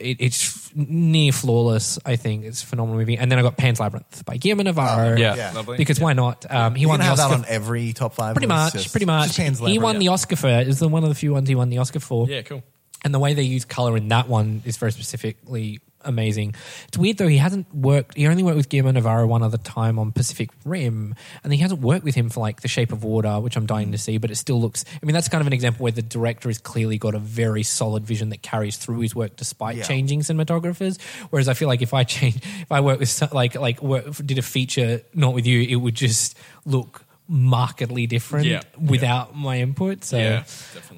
[0.02, 1.98] it, it's near flawless.
[2.04, 3.16] I think it's a phenomenal movie.
[3.16, 5.16] And then I got Pan's Labyrinth by Guillermo Navarro.
[5.16, 5.34] Yeah.
[5.36, 5.52] Yeah.
[5.52, 5.76] Lovely.
[5.78, 6.44] because why not?
[6.50, 7.38] Um, he You won can the have Oscar.
[7.38, 8.34] that on every top five.
[8.34, 9.26] pretty list, much, just- pretty much.
[9.28, 9.82] just Pan's He Labyrinth.
[9.82, 10.62] won the Oscar for it.
[10.62, 12.26] It was the one of the few ones he won the Oscar for.
[12.28, 12.62] Yeah, cool.
[13.04, 16.54] And the way they use color in that one is very specifically amazing.
[16.88, 18.16] It's weird though; he hasn't worked.
[18.16, 21.80] He only worked with Guillermo Navarro one other time on Pacific Rim, and he hasn't
[21.80, 24.18] worked with him for like The Shape of Water, which I'm dying to see.
[24.18, 24.84] But it still looks.
[25.02, 27.62] I mean, that's kind of an example where the director has clearly got a very
[27.62, 29.84] solid vision that carries through his work despite Yeah.
[29.84, 31.00] changing cinematographers.
[31.30, 34.38] Whereas I feel like if I change, if I work with like like work, did
[34.38, 38.60] a feature not with you, it would just look markedly different Yeah.
[38.78, 40.04] without my input.
[40.04, 40.44] So Yeah,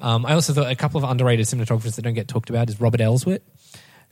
[0.01, 2.81] um, I also thought a couple of underrated cinematographers that don't get talked about is
[2.81, 3.39] Robert Elswit,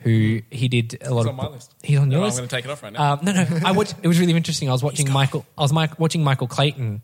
[0.03, 1.29] who he did a lot He's of.
[1.29, 1.73] on my list.
[1.81, 3.13] He's on No, your I'm going to take it off right now.
[3.13, 3.45] Um, no, no.
[3.65, 3.95] I watched.
[4.01, 4.69] It was really interesting.
[4.69, 5.45] I was watching Michael.
[5.57, 7.01] I was watching Michael Clayton,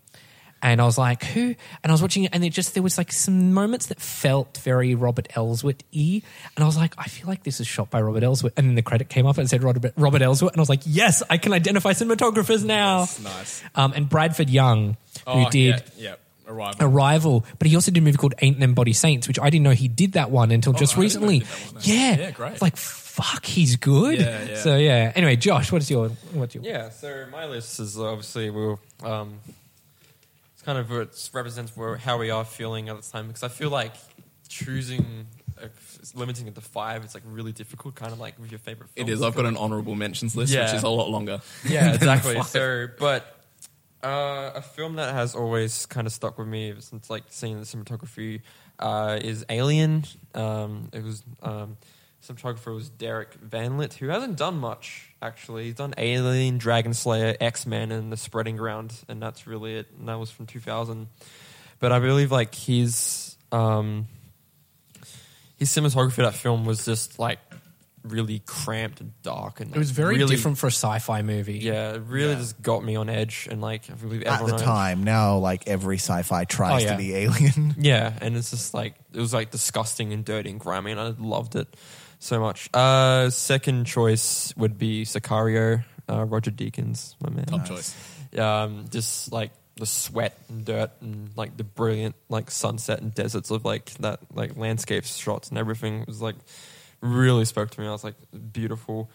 [0.61, 2.97] and I was like, "Who?" And I was watching it, and it just there was
[2.97, 6.21] like some moments that felt very Robert Elswit y,
[6.55, 8.75] and I was like, "I feel like this is shot by Robert Elswit." And then
[8.75, 11.23] the credit came up and it said Robert Robert Elswit, and I was like, "Yes,
[11.29, 13.63] I can identify cinematographers now." nice.
[13.75, 15.83] Um, and Bradford Young, who Oh, did.
[15.97, 16.15] yeah, yeah.
[16.49, 16.75] Arrival.
[16.85, 19.63] Arrival, but he also did a movie called Ain't Them Body Saints, which I didn't
[19.63, 21.39] know he did that one until just Oh, I didn't recently.
[21.39, 21.81] he did that one.
[21.83, 22.61] Yeah, Yeah, great.
[22.61, 24.19] Like fuck, he's good.
[24.19, 24.55] Yeah, yeah.
[24.57, 25.11] So yeah.
[25.15, 26.63] Anyway, Josh, what's your what's your?
[26.63, 28.79] Yeah, so my list is obviously we'll.
[29.03, 29.39] Um,
[30.53, 33.47] it's kind of it represents where, how we are feeling at the time because I
[33.47, 33.93] feel like
[34.49, 35.27] choosing,
[35.61, 35.67] uh,
[36.15, 37.95] limiting it to five, it's like really difficult.
[37.95, 38.89] Kind of like with your favorite.
[38.95, 39.19] It films.
[39.19, 39.21] is.
[39.21, 40.65] I've got an honourable mentions list, Yeah.
[40.65, 41.41] which is a lot longer.
[41.67, 42.33] Yeah, exactly.
[42.35, 42.47] Five.
[42.47, 43.38] so, but
[44.03, 47.65] uh, a film that has always kind of stuck with me since like seeing the
[47.65, 48.41] cinematography
[48.79, 50.05] uh, is Alien.
[50.33, 51.77] Um, it was um,
[52.23, 55.65] cinematographer was Derek Vanlint, who hasn't done much actually.
[55.65, 59.87] He's done Alien, Dragon Slayer, X Men, and The Spreading Ground, and that's really it.
[59.97, 61.07] And that was from 2000.
[61.79, 64.07] But I believe like his um,
[65.57, 67.39] his cinematography of that film was just like
[68.03, 71.59] really cramped and dark and It was very really, different for a sci-fi movie.
[71.59, 72.39] yeah, it really Yeah.
[72.39, 73.99] just got me on edge, and like I At
[74.45, 76.91] the knows- time, now like every sci-fi tries Oh, yeah.
[76.91, 77.75] to be alien.
[77.79, 81.13] Yeah, and it's just like it was like disgusting and dirty and grimy, and I
[81.19, 81.67] loved it
[82.19, 82.69] so much.
[82.73, 87.45] Uh, second choice would be Sicario, uh, Roger Deakins, my man.
[87.45, 87.95] Top choice.
[88.37, 93.49] Um, just like the sweat and dirt and like the brilliant like sunset and deserts
[93.49, 96.35] of like that like landscape shots and everything it was like
[97.01, 97.87] really spoke to me.
[97.87, 98.15] I was like
[98.51, 99.09] beautiful.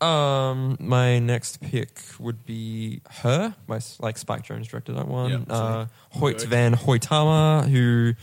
[0.00, 3.54] Um, my next pick would be her.
[3.66, 5.30] My like Spike Jonze directed that one.
[5.30, 8.14] Yeah, uh, Hoyte van Hoytema, who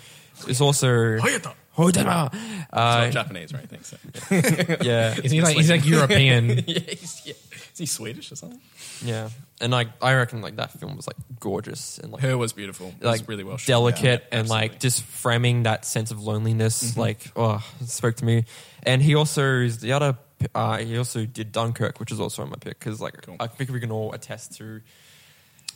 [0.47, 1.53] is also Hoyta.
[1.75, 2.29] Hoytama.
[2.33, 3.83] It's Uh, not Japanese or anything.
[3.83, 3.97] So.
[4.83, 6.49] yeah, Is he like he's like European?
[6.67, 7.33] yeah, he's, yeah.
[7.73, 8.59] Is he Swedish or something?
[9.03, 9.29] yeah,
[9.59, 12.93] and like I reckon like that film was like gorgeous and like Her was beautiful.
[12.99, 13.67] It like was really well shot.
[13.67, 16.99] delicate Yeah, and like just framing that sense of loneliness Mm-hmm.
[16.99, 18.45] like oh it spoke to me
[18.83, 20.17] and he also is the other
[20.53, 23.35] uh, he also did dunkirk which is also on my pick because like Cool.
[23.39, 24.81] i think we can all attest to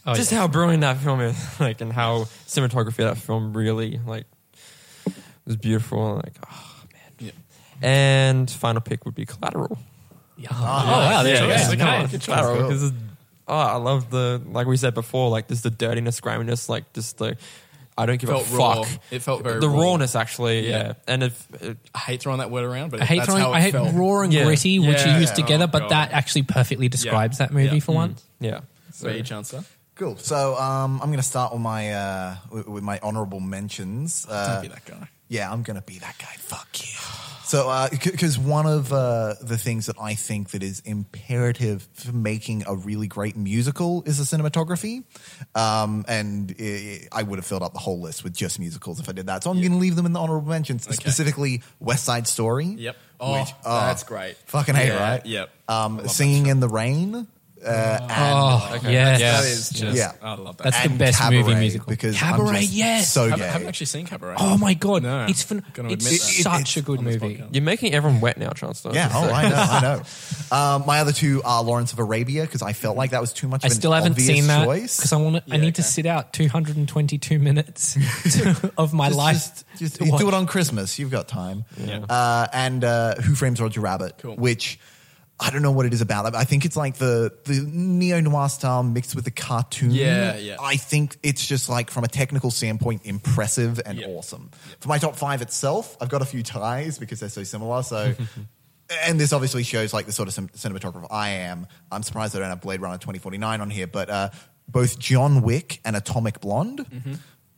[0.05, 0.39] Oh, just yeah.
[0.39, 4.26] how brilliant that film is like and how cinematography of that film really like
[5.49, 7.31] was beautiful like oh man Yeah.
[7.88, 9.77] and final pick would be collateral
[10.38, 10.47] Yeah.
[10.53, 12.07] Oh, wow, there you yeah, go.
[12.07, 12.26] good choice.
[12.26, 12.69] Collateral, Cool.
[12.69, 13.01] 'cause it's-
[13.49, 17.17] oh, I love the like we said before, like just the dirtiness, griminess, like just
[17.17, 17.35] the
[17.97, 18.84] I don't give Felt a raw.
[18.84, 19.01] fuck.
[19.11, 19.81] It felt very the raw.
[19.81, 20.77] rawness, actually, yeah.
[20.77, 20.93] Yeah.
[21.09, 23.51] And if it, I hate throwing that word around, but I hate that's throwing, how
[23.51, 23.93] it I hate felt.
[23.93, 24.45] raw and Yeah.
[24.45, 25.15] gritty, which Yeah.
[25.15, 25.91] you use Oh, together, but God.
[25.91, 27.80] that actually perfectly describes that movie Yeah.
[27.81, 27.95] for Mm.
[27.95, 28.23] once.
[28.39, 28.61] yeah,
[28.93, 29.65] So you chancer.
[29.95, 30.15] Cool.
[30.15, 34.26] So um, I'm going to start with my uh, with, with my honorable mentions.
[34.30, 35.09] Uh, Don't be that guy.
[35.30, 36.35] Yeah, I'm gonna be that guy.
[36.38, 36.97] Fuck you.
[37.49, 42.64] So, because one of uh, the things that I think that is imperative for making
[42.68, 45.03] a really great musical is the cinematography,
[45.56, 49.10] um, and i I would have filled up the whole list with just musicals if
[49.10, 49.43] I did that.
[49.43, 52.65] So I'm going to leave them in the honorable mentions, specifically West Side Story.
[52.68, 52.95] Yep.
[53.19, 54.38] Oh, that's great.
[54.45, 55.26] Fucking hate, Yeah, right?
[55.26, 55.49] yep.
[55.68, 57.27] Um, Singing in the Rain.
[57.65, 58.94] Uh, and Oh, Okay.
[58.94, 59.19] yes.
[59.19, 59.98] That is just.
[59.98, 60.11] Yeah.
[60.22, 60.64] I love that.
[60.64, 61.90] That's the and best Cabaret, movie musical.
[61.90, 63.11] because Cabaret, I'm just yes.
[63.11, 63.31] so I gay.
[63.31, 64.36] haven't, haven't actually seen Cabaret.
[64.40, 65.26] Oh my god, No.
[65.27, 65.64] it's fun.
[65.73, 66.44] Gonna It's admit that.
[66.65, 67.38] such a good movie.
[67.38, 67.53] podcast.
[67.53, 68.94] you're making everyone wet now, Chancellor.
[68.94, 70.02] Yeah, oh, I know, I know.
[70.52, 73.48] Um, my other two are Lawrence of Arabia because I felt like that was too
[73.48, 73.64] much.
[73.64, 74.98] I of an still haven't obvious seen that choice.
[74.98, 75.53] because I want to.
[75.53, 77.94] I Yeah, need to sit out 222 minutes
[78.41, 79.36] to- of my just, life.
[79.36, 80.22] just, just to you watch.
[80.22, 80.98] do it on Christmas.
[80.98, 81.65] You've got time.
[81.77, 81.99] Yeah.
[82.10, 84.36] Uh, and uh, Who Frames Roger Rabbit, Cool.
[84.38, 84.80] which
[85.41, 86.35] I don't know what it is about.
[86.35, 89.91] I think it's like the the neo noir style mixed with the cartoon.
[89.91, 90.57] Yeah, yeah.
[90.59, 94.07] I think it's just like from a technical standpoint, impressive and Yeah.
[94.07, 94.51] awesome.
[94.81, 97.83] For my top five itself, I've got a few ties because they're so similar.
[97.83, 98.13] So.
[99.05, 101.67] And this obviously shows like the sort of cin- cinematographer I am.
[101.91, 104.29] I'm surprised I don't have Blade Runner 2049 on here, but uh,
[104.67, 106.87] both John Wick and Atomic Blonde,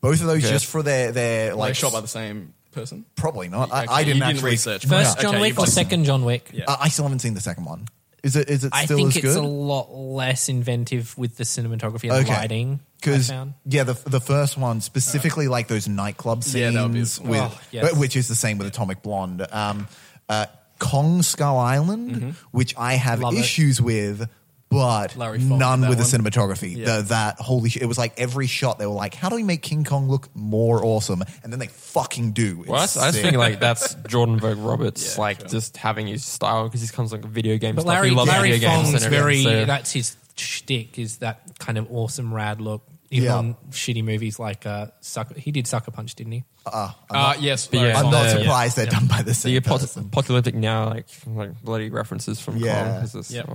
[0.02, 0.52] both of those Okay.
[0.52, 3.06] just for their their Like like shot by the same person.
[3.16, 3.72] Probably not.
[3.72, 4.86] I, Okay, I didn't you actually research.
[4.86, 5.22] First Yeah.
[5.24, 6.50] John Okay, Wick you've or done- second John Wick?
[6.54, 6.66] Yeah.
[6.68, 7.88] Uh, I still haven't seen the second one.
[8.24, 9.38] Is it is it I still think as it's good?
[9.44, 12.80] a lot less inventive with the cinematography and lighting.
[12.82, 13.32] I Because
[13.66, 17.42] yeah, the the first one specifically like those nightclub scenes, Yeah, that would be- with,
[17.42, 17.96] Oh, yes.
[17.96, 19.48] which is the same with Atomic Blonde.
[19.52, 19.88] Um,
[20.30, 20.46] uh,
[20.78, 23.40] Kong Skull Island, which I have Love it.
[23.40, 24.28] issues with,
[24.72, 26.32] but Larry Fong none with that the one.
[26.32, 26.76] cinematography.
[26.78, 26.98] Yeah.
[26.98, 27.84] The, that holy shit!
[27.84, 30.34] It was like every shot they were like, "How do we make King Kong look
[30.36, 32.64] more awesome?" And then they fucking do.
[32.66, 33.26] Well, I, It's I just sick.
[33.26, 35.50] think like that's Jordan Vogt Roberts, Yeah, like sure.
[35.50, 37.94] just having his style because he comes like video game But stuff.
[37.96, 39.62] Larry, he loves Larry video games Fong's and everything, very.
[39.62, 40.98] so- That's his shtick.
[40.98, 42.84] Is that kind of awesome, rad look.
[43.14, 43.36] Even Yeah.
[43.36, 45.38] on shitty movies like uh, Sucker.
[45.38, 46.44] He did Sucker Punch, didn't he?
[46.66, 47.68] Uh, Uh, yes.
[47.68, 48.12] But Larry yeah, I'm Fong.
[48.14, 48.38] not Yeah.
[48.38, 50.06] surprised they're done by the same the apoc- person.
[50.06, 52.86] apocalyptic now, like like bloody references from Yeah.
[52.94, 53.04] Kong.
[53.04, 53.50] Is this, Yep.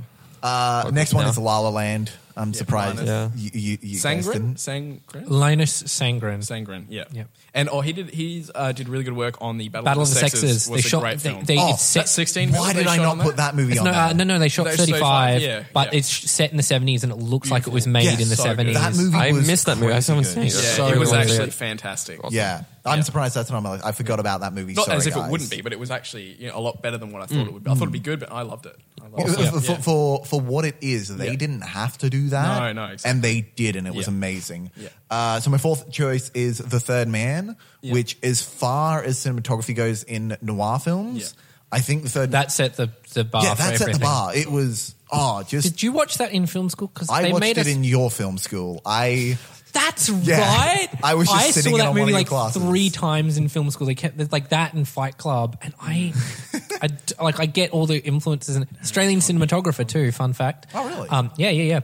[0.47, 1.31] Uh, next one now.
[1.31, 2.11] is La La Land.
[2.39, 3.31] I'm surprised Yeah.
[3.35, 4.33] you, you, you guys Sandgren?
[4.35, 4.55] didn't.
[4.57, 5.25] Sandgren?
[5.31, 6.41] Linus Sandgren.
[6.41, 7.05] Sandgren, yeah.
[7.11, 7.25] Yeah.
[7.55, 8.11] And oh, he did.
[8.11, 10.69] He's uh, did really good work on the Battle, Battle of the Sexes.
[10.69, 11.01] Was They a shot.
[11.01, 11.45] great They, film.
[11.45, 12.53] they, Oh, it's set That's sixteen.
[12.53, 13.53] Why did I not put that?
[13.53, 14.01] that movie It's on no, there?
[14.03, 15.99] uh, no, no, they shot They- 35, yeah, but yeah.
[15.99, 18.37] it's set in the 70s and it looks like it was made Yes, in the
[18.37, 18.67] so good.
[18.67, 18.75] 70s.
[18.75, 19.93] That movie I was missed that movie.
[19.93, 20.33] I crazy haven't good.
[20.35, 20.53] seen it.
[20.53, 21.21] Yeah, So it was good.
[21.21, 22.21] actually fantastic.
[22.29, 23.03] Yeah, I'm Yeah.
[23.03, 23.87] surprised that's not on my list.
[23.87, 24.75] I forgot about that movie.
[24.75, 25.27] Not Sorry, as if guys.
[25.27, 27.27] it wouldn't be, but it was actually you know, a lot better than what I
[27.27, 27.71] thought it would be.
[27.71, 28.77] I thought it'd be good, but I loved it.
[29.19, 29.79] I loved For, for, Yeah.
[29.79, 31.37] for for what it is, they Yeah.
[31.37, 32.59] didn't have to do that.
[32.59, 33.11] No, no, exactly.
[33.11, 34.13] and they did, and it was Yeah.
[34.15, 34.71] amazing.
[34.77, 34.89] Yeah.
[35.11, 37.93] Uh, so my fourth choice is The Third Man, Yeah.
[37.95, 41.43] which, as far as cinematography goes in noir films, Yeah.
[41.73, 44.35] I think The Third that set the, the bar yeah, for that's at the bar.
[44.35, 46.89] It was oh, just Did you watch that in film school?
[46.89, 47.67] Because I they watched made it us.
[47.67, 48.81] in your film school.
[48.87, 49.37] I
[49.77, 50.39] That's Yeah.
[50.41, 50.89] right.
[51.03, 52.63] I was just I sitting saw in that on one movie of your like classes.
[52.63, 53.87] three times in film school.
[53.87, 56.13] They kept there's like that and Fight Club, and I,
[56.83, 60.11] I d- like I get all the influences and Australian cinematographer too.
[60.13, 60.67] Fun fact.
[60.75, 61.09] Oh, really?
[61.09, 61.81] Um, yeah, yeah, yeah.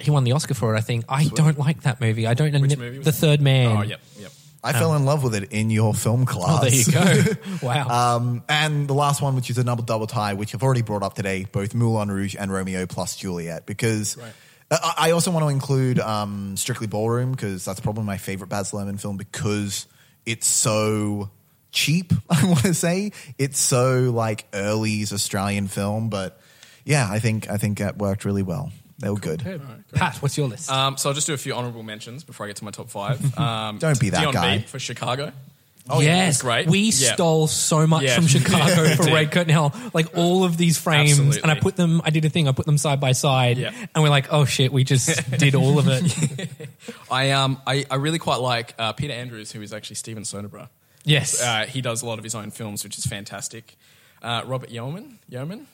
[0.00, 0.78] He won the Oscar for it.
[0.78, 1.04] I think.
[1.08, 2.26] I don't like that movie.
[2.26, 2.52] I don't.
[2.52, 3.16] Which admit- movie was The that?
[3.18, 3.76] Third Man.
[3.76, 4.30] Oh, yep, yep.
[4.62, 6.58] I fell in love with it in your film class.
[6.58, 7.32] Oh, there you go.
[7.66, 8.16] wow.
[8.16, 11.02] Um, and the last one, which is a double double tie, which I've already brought
[11.02, 14.32] up today, both Moulin Rouge and Romeo plus Juliet, because Right.
[14.82, 18.72] I, I also want to include um, Strictly Ballroom because that's probably my favorite Baz
[18.72, 19.86] Luhrmann film because
[20.26, 21.30] it's so
[21.72, 22.12] cheap.
[22.30, 26.40] I want to say it's so like early's Australian film, but
[26.84, 28.72] yeah, I think I think that worked really well.
[28.98, 29.42] They were good.
[29.92, 30.70] Pat, what's your list?
[30.70, 32.90] Um, so I'll just do a few honorable mentions before I get to my top
[32.90, 33.20] five.
[33.38, 34.58] Um, Don't be that Dion guy.
[34.58, 35.32] B for Chicago.
[35.88, 36.66] Oh, yeah, yes, it's great.
[36.66, 37.12] We Yeah.
[37.14, 38.14] stole so much Yeah.
[38.14, 39.12] from Chicago for Did.
[39.12, 39.74] Red Curtain Hell.
[39.92, 41.42] Like all of these frames, Absolutely.
[41.42, 42.00] and I put them.
[42.04, 42.48] I did a thing.
[42.48, 43.70] I put them side by side, Yeah.
[43.94, 46.68] and we're like, oh shit, we just did all of it.
[47.10, 50.68] I um I, I really quite like uh, Peter Andrews, who is actually Steven Soderbergh.
[51.04, 51.42] Yes.
[51.42, 53.76] Uh, he does a lot of his own films, which is fantastic.
[54.22, 55.66] Uh, Robert Yeoman, Yeoman.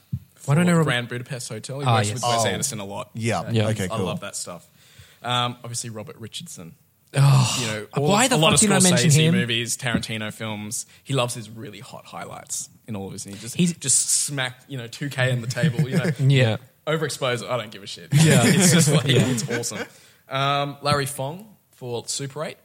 [0.44, 1.78] Why don't I know for Robert- Grand Budapest Hotel?
[1.80, 2.14] He Ah, works yes.
[2.14, 2.48] with Wes Oh.
[2.48, 3.10] Anderson a lot.
[3.14, 3.40] Yeah.
[3.40, 3.68] Uh, Yeah.
[3.68, 3.96] Okay, cool.
[3.98, 4.66] I love that stuff.
[5.22, 6.74] Um, obviously, Robert Richardson.
[7.12, 9.34] Oh, You know, all why the a lot of did I mention Scorsese him?
[9.34, 10.86] movies, Tarantino films.
[11.02, 13.26] He loves his really hot highlights in all of his.
[13.26, 15.80] And he just He's- just smack you know two K on the table.
[15.88, 16.56] You know, Yeah.
[16.86, 17.48] overexposed.
[17.48, 18.10] I don't give a shit.
[18.14, 19.86] Yeah, it's just like it's awesome.
[20.28, 22.58] Um, Larry Fong for Super Eight.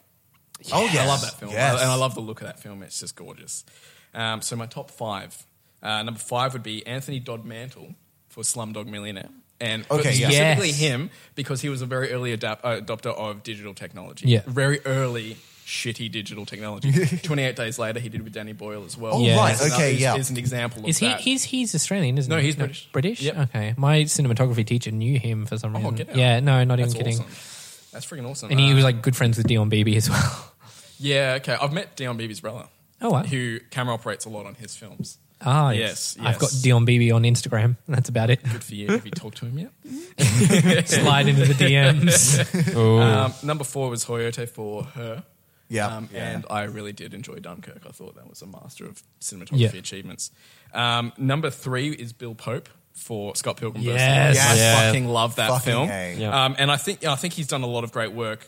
[0.71, 0.97] Oh, yes.
[0.97, 1.81] I love that film, Yes.
[1.81, 2.81] and I love the look of that film.
[2.83, 3.65] It's just gorgeous.
[4.13, 5.35] Um, so my top five.
[5.83, 7.93] Uh, number five would be Anthony Dodd Mantle
[8.29, 9.29] for Slumdog Millionaire,
[9.61, 10.27] and Okay, yeah.
[10.29, 10.77] specifically Yes.
[10.79, 14.27] him because he was a very early adap- uh, adopter of digital technology.
[14.27, 14.41] Yeah.
[14.47, 16.91] very early shitty digital technology.
[17.23, 19.15] Twenty eight days later, he did with Danny Boyle as well.
[19.15, 19.37] Oh, Yeah.
[19.37, 19.59] right.
[19.59, 20.15] Okay, is- yeah.
[20.15, 21.07] is an example of Is he?
[21.07, 21.21] that.
[21.21, 22.45] He's he's Australian, isn't No, he?
[22.45, 22.87] he's British.
[22.91, 23.21] British.
[23.21, 23.37] Yep.
[23.49, 23.73] Okay.
[23.77, 25.95] My cinematography teacher knew him for some Oh, reason.
[25.95, 26.15] get out.
[26.17, 26.39] yeah.
[26.39, 27.19] No, not That's even kidding.
[27.19, 27.89] awesome.
[27.93, 28.51] That's freaking awesome.
[28.51, 30.51] And he Uh, was like good friends with Dion Beebe as well.
[30.99, 31.57] yeah, okay.
[31.59, 32.67] I've met Dion Beebe's brother.
[33.01, 33.23] Oh, wow.
[33.23, 35.17] Who camera operates a lot on his films.
[35.45, 36.49] Ah, Yes, I've got.
[36.61, 37.77] Dion Beebe on Instagram.
[37.87, 38.41] That's about it.
[38.43, 38.87] Good for you.
[38.87, 40.87] Have you talked to him yet?
[40.87, 42.75] Slide into the DMs.
[42.75, 45.23] Um, number four was Hoyte for her.
[45.69, 45.87] Yeah.
[45.87, 46.29] Um, Yeah.
[46.31, 47.83] And I really did enjoy Dunkirk.
[47.87, 49.79] I thought that was a master of cinematography Yeah.
[49.79, 50.31] achievements.
[50.73, 53.95] Um, number three is Bill Pope for Scott Pilgrim vs.
[53.97, 54.37] Yes.
[54.37, 54.81] I Yes.
[54.85, 55.89] fucking love that Fucking film.
[55.89, 56.45] Yeah.
[56.45, 58.47] Um, and I think I think he's done a lot of great work.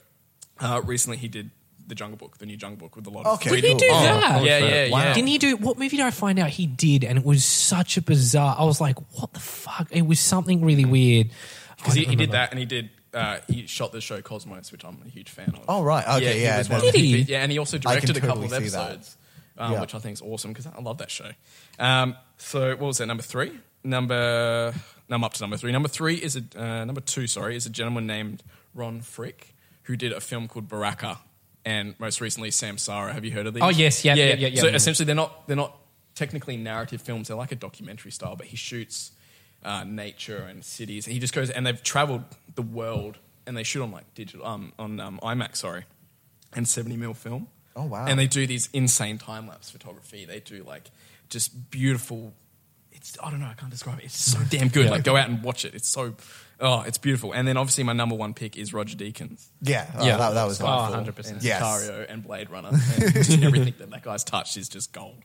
[0.59, 1.51] Uh, recently, he did
[1.87, 3.85] the Jungle Book, the new Jungle Book, with a lot of Okay, Did he do
[3.89, 4.43] Oh, that?
[4.43, 4.99] yeah, yeah, Wow.
[4.99, 5.13] yeah.
[5.13, 7.03] Didn't he do what movie did I find out he did?
[7.03, 8.55] And it was such a bizarre.
[8.59, 9.87] I was like, what the fuck?
[9.91, 11.29] It was something really weird.
[11.77, 12.89] Because he, he did that, and he did.
[13.13, 15.61] Uh, he shot the show Cosmos, which I'm a huge fan of.
[15.67, 16.05] Oh, right.
[16.17, 17.13] Okay, he yeah, was one of the Did he?
[17.19, 18.91] big- Yeah, and he also directed a couple of totally see that.
[18.91, 19.17] episodes,
[19.57, 19.81] um, Yeah.
[19.81, 21.31] which I think is awesome because I love that show.
[21.79, 23.05] Um, so what was that?
[23.07, 23.51] Number three.
[23.83, 24.73] Number.
[25.09, 25.71] No, I'm up to number three.
[25.71, 27.27] Number three is a uh, number two.
[27.27, 28.43] Sorry, is a gentleman named
[28.75, 29.53] Ron Fricke
[29.83, 31.19] who did a film called Baraka,
[31.67, 33.11] and most recently Samsara.
[33.11, 33.61] Have you heard of these?
[33.61, 34.05] Oh, yes.
[34.05, 34.61] Yeah, yeah, yeah, yeah.
[34.61, 35.77] So essentially, they're not they're not
[36.15, 37.27] technically narrative films.
[37.27, 39.11] They're like a documentary style, but he shoots
[39.63, 41.05] uh, nature and cities.
[41.05, 42.23] And he just goes and they've traveled
[42.55, 45.83] the world and they shoot on like digital um, on um, IMAX, sorry,
[46.53, 47.47] and seventy mil film.
[47.75, 48.05] Oh, wow.
[48.07, 50.23] And they do these insane time lapse photography.
[50.23, 50.89] They do like
[51.29, 52.33] just beautiful.
[52.97, 53.47] It's I don't know.
[53.47, 54.05] I can't describe it.
[54.05, 54.89] It's so damn good.
[54.89, 55.73] Like go out and watch it.
[55.73, 56.15] It's so.
[56.59, 57.33] Oh, it's beautiful.
[57.33, 59.45] And then obviously my number one pick is Roger Deakins.
[59.61, 59.85] Yeah.
[59.95, 60.17] Oh, Yeah.
[60.17, 61.31] That, that was Oh, 100%.
[61.31, 61.61] And Yes.
[61.61, 62.69] Sicario and Blade Runner.
[62.69, 62.73] And
[63.43, 65.21] everything that that guy's touched is just gold.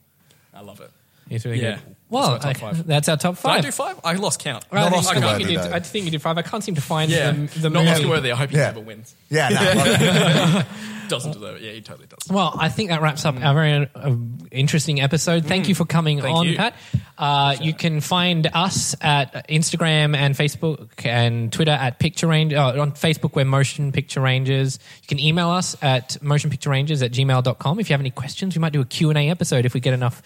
[0.53, 0.91] I love it.
[1.33, 1.77] He's really Yeah.
[1.77, 1.97] good.
[2.11, 2.87] Well, That's my top I- five.
[2.87, 3.99] that's our top Did I do five?
[4.05, 4.67] I lost count.
[4.71, 5.73] Well, I, Not think, I, Oscar think you did.
[5.73, 6.37] I think you did five.
[6.37, 7.91] I can't seem to find Yeah, the, the not movie.
[7.97, 8.33] Oscar worthy.
[8.33, 8.67] I hope he Yeah.
[8.67, 9.15] never wins.
[9.31, 10.63] Yeah, no.
[11.09, 11.63] Doesn't deserve it.
[11.63, 12.29] Yeah, he totally does.
[12.31, 14.15] Well, I think that wraps up our very uh,
[14.51, 15.45] interesting episode.
[15.47, 16.57] Thank you for coming Thank on, you.
[16.57, 16.75] Pat.
[17.19, 22.55] Uh, you can find us at Instagram and Facebook and Twitter at Picture Range.
[22.55, 24.79] Uh, on Facebook, we're Motion Picture Rangers.
[25.03, 27.81] You can email us at motionpicturerangers at gmail.com.
[27.81, 30.23] If you have any questions, we might do a Q&A episode if we get enough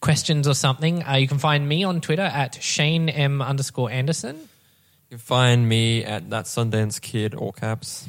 [0.00, 1.02] questions or something.
[1.02, 4.36] Uh, you can find me on Twitter at Shane M underscore Anderson.
[4.36, 8.08] You can find me at that Sundance Kid, all caps.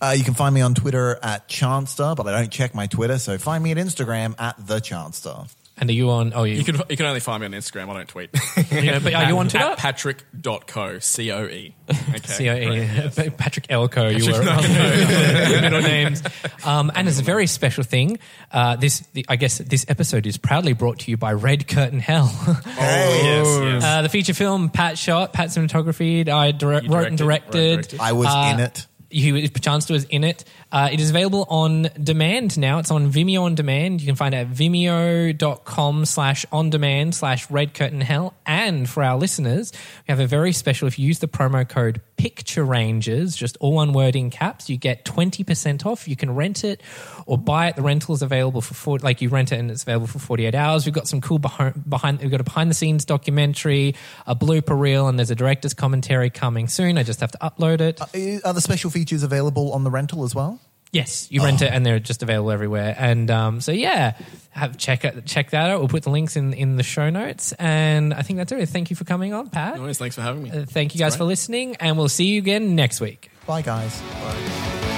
[0.00, 3.18] Uh, you can find me on Twitter at Chanster, but I don't check my Twitter,
[3.18, 5.48] so find me at Instagram at the Chanster.
[5.84, 6.32] And are you on?
[6.34, 7.90] Oh, you, You can you can only find me on Instagram.
[7.90, 8.30] I don't tweet.
[8.72, 9.66] Yeah, but are you on Twitter?
[9.66, 10.98] At patrick.coe.
[11.00, 11.74] C O E.
[11.90, 12.18] Okay.
[12.24, 13.30] C-O-E.
[13.36, 16.22] Patrick Elko, you were on the middle names.
[16.64, 18.18] Um, and it's a very special thing,
[18.52, 22.00] uh, this the, I guess this episode is proudly brought to you by Red Curtain
[22.00, 22.26] Hell.
[22.28, 23.20] Hey.
[23.24, 23.84] Yes, yes.
[23.84, 27.62] Uh, the feature film Pat shot, Pat cinematographed, I direct, You wrote and directed, wrote
[27.62, 27.98] and directed.
[27.98, 28.00] directed.
[28.00, 28.86] I was Uh, in it.
[29.14, 30.44] He Chancellor was in it.
[30.72, 32.78] Uh, it is available on demand now.
[32.78, 34.00] It's on Vimeo on demand.
[34.00, 38.34] You can find it at vimeo.com slash on demand slash red curtain hell.
[38.44, 39.72] And for our listeners,
[40.06, 43.74] we have a very special, if you use the promo code picture rangers, just all
[43.74, 46.08] one word in caps, you get 20% off.
[46.08, 46.82] You can rent it
[47.26, 47.76] or buy it.
[47.76, 50.54] The rental is available for four, like you rent it and it's available for 48
[50.54, 50.86] hours.
[50.86, 53.94] We've got some cool behind, behind we've got a behind the scenes documentary,
[54.26, 56.98] a blooper reel, and there's a director's commentary coming soon.
[56.98, 58.00] I just have to upload it.
[58.00, 60.60] Uh, Are the special features available on the rental as well?
[60.94, 62.94] Yes, you rent it and they're just available everywhere.
[62.96, 64.16] And um, so yeah,
[64.50, 65.80] have check it, check that out.
[65.80, 67.52] We'll put the links in in the show notes.
[67.58, 68.68] And I think that's it.
[68.68, 69.74] Thank you for coming on, Pat.
[69.74, 70.50] Anyways, thanks for having me.
[70.52, 71.18] Uh, thank you guys great.
[71.18, 73.30] for listening, and we'll see you again next week.
[73.44, 74.00] Bye, guys.
[74.00, 74.93] Bye.